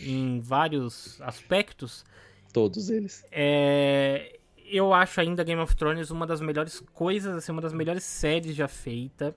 em 0.02 0.40
vários 0.40 1.22
aspectos. 1.22 2.06
Todos 2.52 2.90
eles. 2.90 3.26
É, 3.32 4.40
eu 4.66 4.94
acho 4.94 5.22
ainda 5.22 5.44
Game 5.44 5.62
of 5.62 5.76
Thrones 5.76 6.10
uma 6.10 6.26
das 6.26 6.42
melhores 6.42 6.80
coisas, 6.94 7.36
assim, 7.36 7.52
uma 7.52 7.62
das 7.62 7.74
melhores 7.74 8.04
séries 8.04 8.56
já 8.56 8.68
feita. 8.68 9.36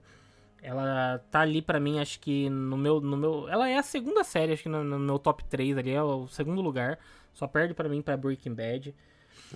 Ela 0.63 1.19
tá 1.31 1.41
ali 1.41 1.63
para 1.63 1.81
mim, 1.81 2.01
acho 2.01 2.21
que 2.21 2.51
no 2.51 2.77
meu, 2.77 3.01
no 3.01 3.17
meu. 3.17 3.49
Ela 3.49 3.69
é 3.69 3.79
a 3.79 3.83
segunda 3.83 4.23
série, 4.23 4.53
acho 4.53 4.65
que 4.65 4.69
no, 4.69 4.85
no 4.85 4.99
meu 4.99 5.19
top 5.19 5.43
3 5.45 5.79
ali, 5.79 5.91
é 5.91 6.03
o 6.03 6.29
segundo 6.29 6.61
lugar. 6.61 6.99
Só 7.33 7.47
perde 7.47 7.73
para 7.73 7.89
mim 7.89 8.03
pra 8.03 8.17
Breaking 8.17 8.55
Bad. 8.55 8.95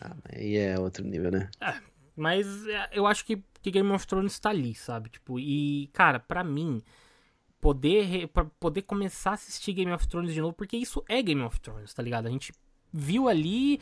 Ah, 0.00 0.16
aí 0.32 0.56
é 0.56 0.78
outro 0.78 1.04
nível, 1.04 1.30
né? 1.30 1.50
É, 1.60 1.74
mas 2.16 2.66
é, 2.66 2.90
eu 2.92 3.06
acho 3.06 3.24
que 3.24 3.42
que 3.64 3.70
Game 3.70 3.90
of 3.92 4.06
Thrones 4.06 4.38
tá 4.38 4.50
ali, 4.50 4.74
sabe? 4.74 5.08
Tipo, 5.08 5.40
e, 5.40 5.88
cara, 5.94 6.20
para 6.20 6.44
mim, 6.44 6.82
poder, 7.62 8.28
pra 8.28 8.44
poder 8.60 8.82
começar 8.82 9.30
a 9.30 9.34
assistir 9.34 9.72
Game 9.72 9.90
of 9.90 10.06
Thrones 10.06 10.34
de 10.34 10.40
novo, 10.40 10.52
porque 10.52 10.76
isso 10.76 11.02
é 11.08 11.22
Game 11.22 11.40
of 11.42 11.58
Thrones, 11.60 11.94
tá 11.94 12.02
ligado? 12.02 12.26
A 12.26 12.30
gente 12.30 12.52
viu 12.92 13.26
ali, 13.26 13.80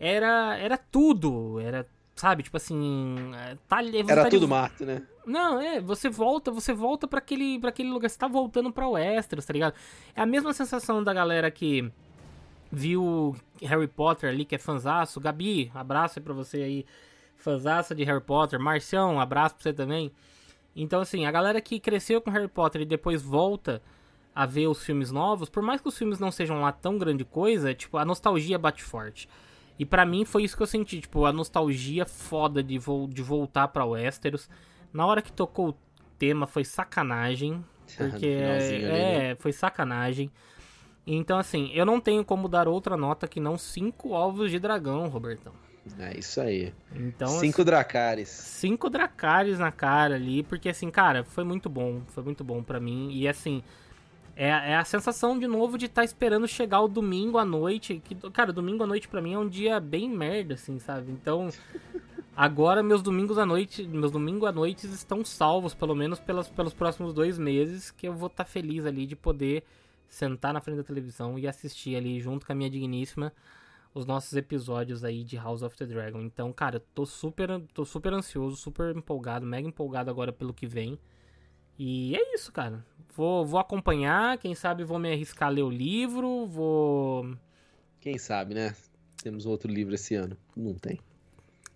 era, 0.00 0.56
era 0.58 0.76
tudo, 0.76 1.60
era, 1.60 1.86
sabe? 2.16 2.42
Tipo 2.42 2.56
assim, 2.56 3.14
é, 3.36 3.56
tá, 3.68 3.84
era 3.84 4.24
tá 4.24 4.30
tudo 4.30 4.40
de... 4.40 4.46
mato, 4.48 4.84
né? 4.84 5.06
Não, 5.24 5.60
é, 5.60 5.80
você 5.80 6.10
volta, 6.10 6.50
você 6.50 6.72
volta 6.72 7.06
para 7.06 7.20
aquele, 7.20 7.60
pra 7.60 7.68
aquele 7.68 7.88
lugar, 7.88 8.10
você 8.10 8.18
tá 8.18 8.26
voltando 8.26 8.72
pra 8.72 8.88
Westeros, 8.88 9.46
tá 9.46 9.52
ligado? 9.52 9.74
É 10.16 10.22
a 10.22 10.26
mesma 10.26 10.52
sensação 10.52 11.04
da 11.04 11.14
galera 11.14 11.52
que 11.52 11.88
viu 12.72 13.36
Harry 13.62 13.86
Potter 13.86 14.28
ali, 14.28 14.44
que 14.44 14.56
é 14.56 14.58
fanzaço. 14.58 15.20
Gabi, 15.20 15.70
abraço 15.72 16.18
aí 16.18 16.24
pra 16.24 16.34
você 16.34 16.56
aí 16.56 16.86
fãzaça 17.40 17.94
de 17.94 18.04
Harry 18.04 18.20
Potter. 18.20 18.60
Marcião, 18.60 19.14
um 19.14 19.20
abraço 19.20 19.56
pra 19.56 19.62
você 19.62 19.72
também. 19.72 20.12
Então, 20.74 21.00
assim, 21.00 21.26
a 21.26 21.30
galera 21.30 21.60
que 21.60 21.80
cresceu 21.80 22.20
com 22.20 22.30
Harry 22.30 22.48
Potter 22.48 22.82
e 22.82 22.86
depois 22.86 23.22
volta 23.22 23.82
a 24.34 24.46
ver 24.46 24.68
os 24.68 24.84
filmes 24.84 25.10
novos, 25.10 25.48
por 25.48 25.62
mais 25.62 25.80
que 25.80 25.88
os 25.88 25.98
filmes 25.98 26.18
não 26.18 26.30
sejam 26.30 26.60
lá 26.60 26.70
tão 26.70 26.96
grande 26.96 27.24
coisa, 27.24 27.74
tipo, 27.74 27.98
a 27.98 28.04
nostalgia 28.04 28.58
bate 28.58 28.82
forte. 28.82 29.28
E 29.78 29.84
para 29.84 30.06
mim 30.06 30.24
foi 30.24 30.44
isso 30.44 30.56
que 30.56 30.62
eu 30.62 30.66
senti, 30.66 31.00
tipo, 31.00 31.24
a 31.24 31.32
nostalgia 31.32 32.06
foda 32.06 32.62
de, 32.62 32.78
vo 32.78 33.08
de 33.08 33.22
voltar 33.22 33.68
pra 33.68 33.84
Westeros. 33.84 34.48
Na 34.92 35.06
hora 35.06 35.22
que 35.22 35.32
tocou 35.32 35.70
o 35.70 35.74
tema 36.18 36.46
foi 36.46 36.64
sacanagem, 36.64 37.64
porque 37.96 38.26
é, 38.26 38.78
né? 38.78 39.34
foi 39.36 39.52
sacanagem. 39.52 40.30
Então, 41.06 41.38
assim, 41.38 41.70
eu 41.72 41.84
não 41.84 41.98
tenho 41.98 42.24
como 42.24 42.48
dar 42.48 42.68
outra 42.68 42.96
nota 42.96 43.26
que 43.26 43.40
não 43.40 43.58
cinco 43.58 44.10
ovos 44.10 44.50
de 44.50 44.58
dragão, 44.58 45.08
Robertão. 45.08 45.52
É 45.98 46.18
isso 46.18 46.40
aí. 46.40 46.72
Então, 46.94 47.28
cinco 47.28 47.62
assim, 47.62 47.64
dracares. 47.64 48.28
Cinco 48.28 48.90
dracares 48.90 49.58
na 49.58 49.72
cara 49.72 50.14
ali, 50.14 50.42
porque 50.42 50.68
assim, 50.68 50.90
cara, 50.90 51.24
foi 51.24 51.44
muito 51.44 51.68
bom. 51.68 52.02
Foi 52.08 52.22
muito 52.22 52.44
bom 52.44 52.62
para 52.62 52.78
mim. 52.78 53.10
E 53.12 53.26
assim, 53.26 53.62
é, 54.36 54.48
é, 54.48 54.76
a 54.76 54.84
sensação 54.84 55.38
de 55.38 55.46
novo 55.46 55.78
de 55.78 55.86
estar 55.86 56.02
tá 56.02 56.04
esperando 56.04 56.46
chegar 56.46 56.80
o 56.80 56.88
domingo 56.88 57.38
à 57.38 57.44
noite. 57.44 58.00
Que, 58.04 58.14
cara, 58.30 58.52
domingo 58.52 58.84
à 58.84 58.86
noite 58.86 59.08
para 59.08 59.20
mim 59.22 59.34
é 59.34 59.38
um 59.38 59.48
dia 59.48 59.80
bem 59.80 60.08
merda, 60.08 60.54
assim, 60.54 60.78
sabe? 60.78 61.10
Então, 61.10 61.48
agora 62.36 62.82
meus 62.82 63.02
domingos 63.02 63.38
à 63.38 63.46
noite, 63.46 63.86
meus 63.86 64.12
domingos 64.12 64.48
à 64.48 64.52
noite 64.52 64.86
estão 64.86 65.24
salvos, 65.24 65.74
pelo 65.74 65.94
menos 65.94 66.20
pelas, 66.20 66.48
pelos 66.48 66.74
próximos 66.74 67.14
dois 67.14 67.38
meses, 67.38 67.90
que 67.90 68.06
eu 68.06 68.14
vou 68.14 68.28
estar 68.28 68.44
tá 68.44 68.50
feliz 68.50 68.84
ali 68.84 69.06
de 69.06 69.16
poder 69.16 69.64
sentar 70.08 70.52
na 70.52 70.60
frente 70.60 70.78
da 70.78 70.84
televisão 70.84 71.38
e 71.38 71.46
assistir 71.46 71.96
ali 71.96 72.20
junto 72.20 72.44
com 72.44 72.52
a 72.52 72.54
minha 72.54 72.68
digníssima 72.68 73.32
os 73.92 74.06
nossos 74.06 74.34
episódios 74.34 75.04
aí 75.04 75.24
de 75.24 75.36
House 75.36 75.62
of 75.62 75.76
the 75.76 75.86
Dragon. 75.86 76.20
Então, 76.20 76.52
cara, 76.52 76.76
eu 76.76 76.80
tô 76.94 77.04
super, 77.04 77.60
tô 77.74 77.84
super 77.84 78.12
ansioso, 78.12 78.56
super 78.56 78.96
empolgado, 78.96 79.44
mega 79.44 79.66
empolgado 79.66 80.10
agora 80.10 80.32
pelo 80.32 80.54
que 80.54 80.66
vem. 80.66 80.98
E 81.78 82.14
é 82.14 82.34
isso, 82.34 82.52
cara. 82.52 82.84
Vou, 83.16 83.44
vou 83.44 83.58
acompanhar, 83.58 84.38
quem 84.38 84.54
sabe 84.54 84.84
vou 84.84 84.98
me 84.98 85.12
arriscar 85.12 85.48
a 85.48 85.52
ler 85.52 85.62
o 85.62 85.70
livro, 85.70 86.46
vou. 86.46 87.36
Quem 88.00 88.18
sabe, 88.18 88.54
né? 88.54 88.74
Temos 89.22 89.46
outro 89.46 89.70
livro 89.70 89.94
esse 89.94 90.14
ano. 90.14 90.36
Não 90.56 90.74
tem. 90.74 91.00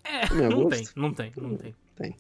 É, 0.05 0.29
não, 0.35 0.51
não 0.51 0.69
tem, 0.69 0.89
não 0.95 1.15
tem, 1.15 1.33
não 1.37 1.57
tem. 1.57 1.75
Tem. 1.97 2.17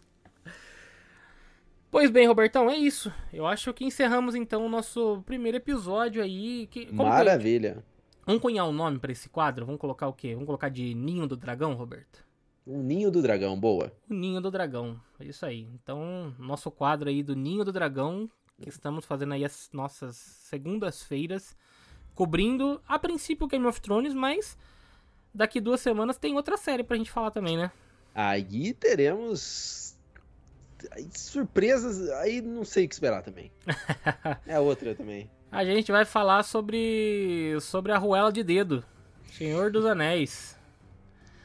Pois 1.90 2.11
bem, 2.11 2.26
Robertão, 2.26 2.68
é 2.68 2.76
isso. 2.76 3.12
Eu 3.32 3.47
acho 3.47 3.72
que 3.72 3.84
encerramos 3.84 4.34
então 4.34 4.66
o 4.66 4.68
nosso 4.68 5.22
primeiro 5.24 5.59
episódio 5.59 6.22
aí. 6.22 6.66
Que, 6.66 6.92
Maravilha. 6.92 7.84
Vamos 8.27 8.41
cunhar 8.41 8.66
um 8.66 8.72
nome 8.72 8.99
para 8.99 9.12
esse 9.12 9.29
quadro? 9.29 9.66
Vamos 9.66 9.81
colocar 9.81 10.09
o 10.09 10.12
quê? 10.12 10.33
Vamos 10.33 10.47
colocar 10.47 10.70
de 10.70 10.95
Ninho 10.95 11.27
do 11.27 11.37
Dragão, 11.37 11.75
Roberto? 11.75 12.25
O 12.66 12.79
Ninho 12.79 13.11
do 13.11 13.20
Dragão, 13.20 13.59
boa. 13.61 13.93
O 14.09 14.14
Ninho 14.14 14.41
do 14.41 14.51
Dragão, 14.51 14.99
é 15.20 15.27
isso 15.27 15.45
aí. 15.45 15.68
Então, 15.75 16.35
nosso 16.39 16.70
quadro 16.70 17.11
aí 17.11 17.22
do 17.22 17.37
Ninho 17.37 17.66
do 17.66 17.72
Dragão, 17.72 18.31
que 18.62 18.70
estamos 18.70 19.05
fazendo 19.05 19.35
aí 19.35 19.45
as 19.45 19.68
nossas 19.75 20.16
segundas-feiras, 20.16 21.55
cobrindo, 22.14 22.81
a 22.89 22.99
princípio, 22.99 23.47
Game 23.47 23.66
of 23.66 23.79
Thrones, 23.83 24.14
mas 24.14 24.57
daqui 25.35 25.61
duas 25.61 25.83
semanas 25.83 26.16
tem 26.16 26.35
outra 26.35 26.57
série 26.57 26.83
pra 26.83 26.97
gente 26.97 27.11
falar 27.11 27.31
também, 27.31 27.59
né? 27.59 27.70
Aí 28.14 28.72
teremos 28.72 29.99
surpresas, 31.11 32.09
aí 32.11 32.41
não 32.41 32.64
sei 32.64 32.87
o 32.87 32.89
que 32.89 32.95
esperar 32.95 33.22
também. 33.22 33.53
é 34.47 34.59
outra 34.59 34.95
também 34.95 35.29
a 35.55 35.64
gente 35.64 35.92
vai 35.92 36.05
falar 36.05 36.42
sobre 36.42 37.57
sobre 37.61 37.92
a 37.92 37.98
Ruela 37.98 38.32
de 38.32 38.42
Dedo, 38.42 38.84
Senhor 39.32 39.70
dos 39.70 39.86
Anéis. 39.86 40.59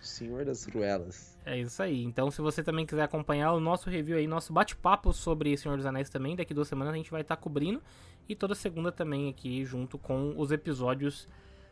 Senhor 0.01 0.43
das 0.43 0.65
Ruelas. 0.65 1.37
É 1.45 1.57
isso 1.57 1.81
aí. 1.81 2.03
Então, 2.03 2.29
se 2.29 2.41
você 2.41 2.63
também 2.63 2.85
quiser 2.85 3.03
acompanhar 3.03 3.53
o 3.53 3.59
nosso 3.59 3.89
review 3.89 4.17
aí, 4.17 4.27
nosso 4.27 4.51
bate-papo 4.51 5.13
sobre 5.13 5.55
Senhor 5.57 5.77
dos 5.77 5.85
Anéis 5.85 6.09
também, 6.09 6.35
daqui 6.35 6.53
duas 6.53 6.67
semanas 6.67 6.93
a 6.93 6.97
gente 6.97 7.11
vai 7.11 7.21
estar 7.21 7.35
tá 7.35 7.41
cobrindo. 7.41 7.81
E 8.27 8.35
toda 8.35 8.53
segunda 8.53 8.91
também 8.91 9.29
aqui, 9.29 9.63
junto 9.65 9.97
com 9.97 10.33
os 10.37 10.51
episódios 10.51 11.27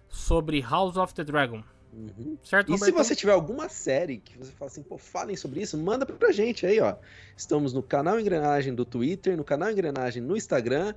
sobre 0.07 0.61
House 0.61 0.97
of 0.97 1.13
the 1.13 1.23
Dragon. 1.23 1.63
Uhum. 1.93 2.37
Certo, 2.43 2.73
e 2.73 2.77
se 2.77 2.91
você 2.91 3.15
tiver 3.15 3.31
alguma 3.31 3.69
série 3.69 4.17
que 4.17 4.37
você 4.37 4.51
fala 4.51 4.69
assim, 4.69 4.83
pô, 4.83 4.97
falem 4.97 5.35
sobre 5.35 5.61
isso, 5.61 5.77
manda 5.77 6.05
pra 6.05 6.31
gente 6.31 6.65
aí, 6.65 6.79
ó. 6.79 6.95
Estamos 7.35 7.73
no 7.73 7.81
canal 7.81 8.19
Engrenagem 8.19 8.73
do 8.73 8.85
Twitter, 8.85 9.35
no 9.35 9.43
canal 9.43 9.71
Engrenagem 9.71 10.21
no 10.21 10.35
Instagram. 10.35 10.93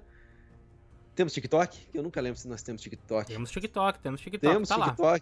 Temos 1.21 1.35
TikTok? 1.35 1.79
Eu 1.93 2.03
nunca 2.03 2.18
lembro 2.18 2.41
se 2.41 2.49
nós 2.49 2.62
temos 2.62 2.81
TikTok. 2.81 3.27
Temos 3.27 3.51
TikTok, 3.51 3.99
temos 3.99 4.23
TikTok. 4.23 4.55
Temos 4.55 4.68
tá 4.71 4.77
TikTok. 4.77 5.03
Lá. 5.03 5.21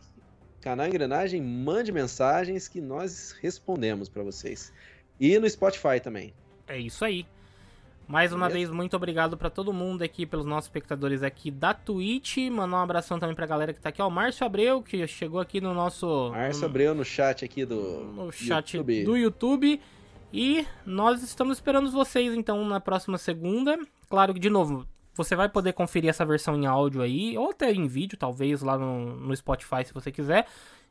Canal 0.61 0.87
Engrenagem, 0.87 1.43
mande 1.43 1.91
mensagens 1.91 2.69
que 2.69 2.81
nós 2.81 3.37
respondemos 3.43 4.09
para 4.09 4.23
vocês. 4.23 4.73
E 5.19 5.37
no 5.41 5.51
Spotify 5.51 5.99
também. 6.01 6.33
É 6.69 6.79
isso 6.79 7.05
aí. 7.05 7.27
Mais 8.07 8.33
uma 8.33 8.47
Beleza? 8.47 8.69
vez, 8.69 8.77
muito 8.77 8.95
obrigado 8.95 9.37
para 9.37 9.51
todo 9.51 9.73
mundo 9.73 10.03
aqui, 10.03 10.25
pelos 10.25 10.47
nossos 10.47 10.69
espectadores 10.69 11.25
aqui 11.25 11.51
da 11.51 11.75
Twitch. 11.75 12.37
Mandar 12.49 12.77
um 12.77 12.83
abração 12.83 13.19
também 13.19 13.35
pra 13.35 13.45
galera 13.45 13.73
que 13.73 13.81
tá 13.81 13.89
aqui, 13.89 14.01
ó. 14.01 14.07
O 14.07 14.11
Márcio 14.11 14.47
Abreu, 14.47 14.81
que 14.81 15.05
chegou 15.09 15.41
aqui 15.41 15.61
no 15.61 15.75
nosso. 15.75 16.31
Márcio 16.31 16.65
Abreu 16.65 16.95
no 16.95 17.05
chat 17.05 17.45
aqui 17.45 17.65
do. 17.65 18.05
No 18.15 18.31
chat 18.31 18.77
YouTube. 18.77 19.05
do 19.05 19.17
YouTube. 19.17 19.81
E 20.33 20.65
nós 20.87 21.25
estamos 21.25 21.57
esperando 21.57 21.91
vocês, 21.91 22.33
então, 22.35 22.65
na 22.65 22.79
próxima 22.79 23.19
segunda. 23.19 23.77
Claro 24.09 24.33
que, 24.33 24.39
de 24.39 24.49
novo, 24.49 24.87
você 25.19 25.37
vai 25.37 25.49
poder 25.49 25.75
conferir 25.75 26.09
essa 26.09 26.25
versão 26.25 26.57
em 26.57 26.65
áudio 26.65 27.03
aí, 27.03 27.37
ou 27.37 27.51
até 27.51 27.71
em 27.71 27.87
vídeo, 27.87 28.17
talvez, 28.17 28.63
lá 28.63 28.79
no, 28.79 29.17
no 29.17 29.37
Spotify, 29.37 29.85
se 29.85 29.93
você 29.93 30.11
quiser. 30.11 30.47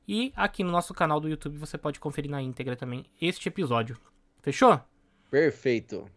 E 0.07 0.31
aqui 0.35 0.63
no 0.63 0.71
nosso 0.71 0.93
canal 0.93 1.19
do 1.19 1.27
YouTube 1.27 1.57
você 1.57 1.77
pode 1.77 1.99
conferir 1.99 2.29
na 2.29 2.41
íntegra 2.41 2.75
também 2.75 3.05
este 3.19 3.49
episódio. 3.49 3.97
Fechou? 4.41 4.79
Perfeito. 5.31 6.09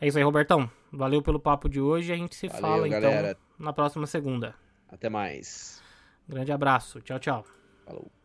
É 0.00 0.06
isso 0.08 0.18
aí, 0.18 0.24
Robertão. 0.24 0.70
Valeu 0.92 1.22
pelo 1.22 1.38
papo 1.38 1.68
de 1.68 1.80
hoje. 1.80 2.12
A 2.12 2.16
gente 2.16 2.34
se 2.34 2.48
Valeu, 2.48 2.62
fala 2.62 2.88
galera. 2.88 3.30
então 3.30 3.42
na 3.58 3.72
próxima 3.72 4.06
segunda. 4.06 4.54
Até 4.88 5.08
mais. 5.08 5.80
Grande 6.28 6.50
abraço. 6.52 7.00
Tchau, 7.00 7.18
tchau. 7.18 7.44
Falou. 7.84 8.15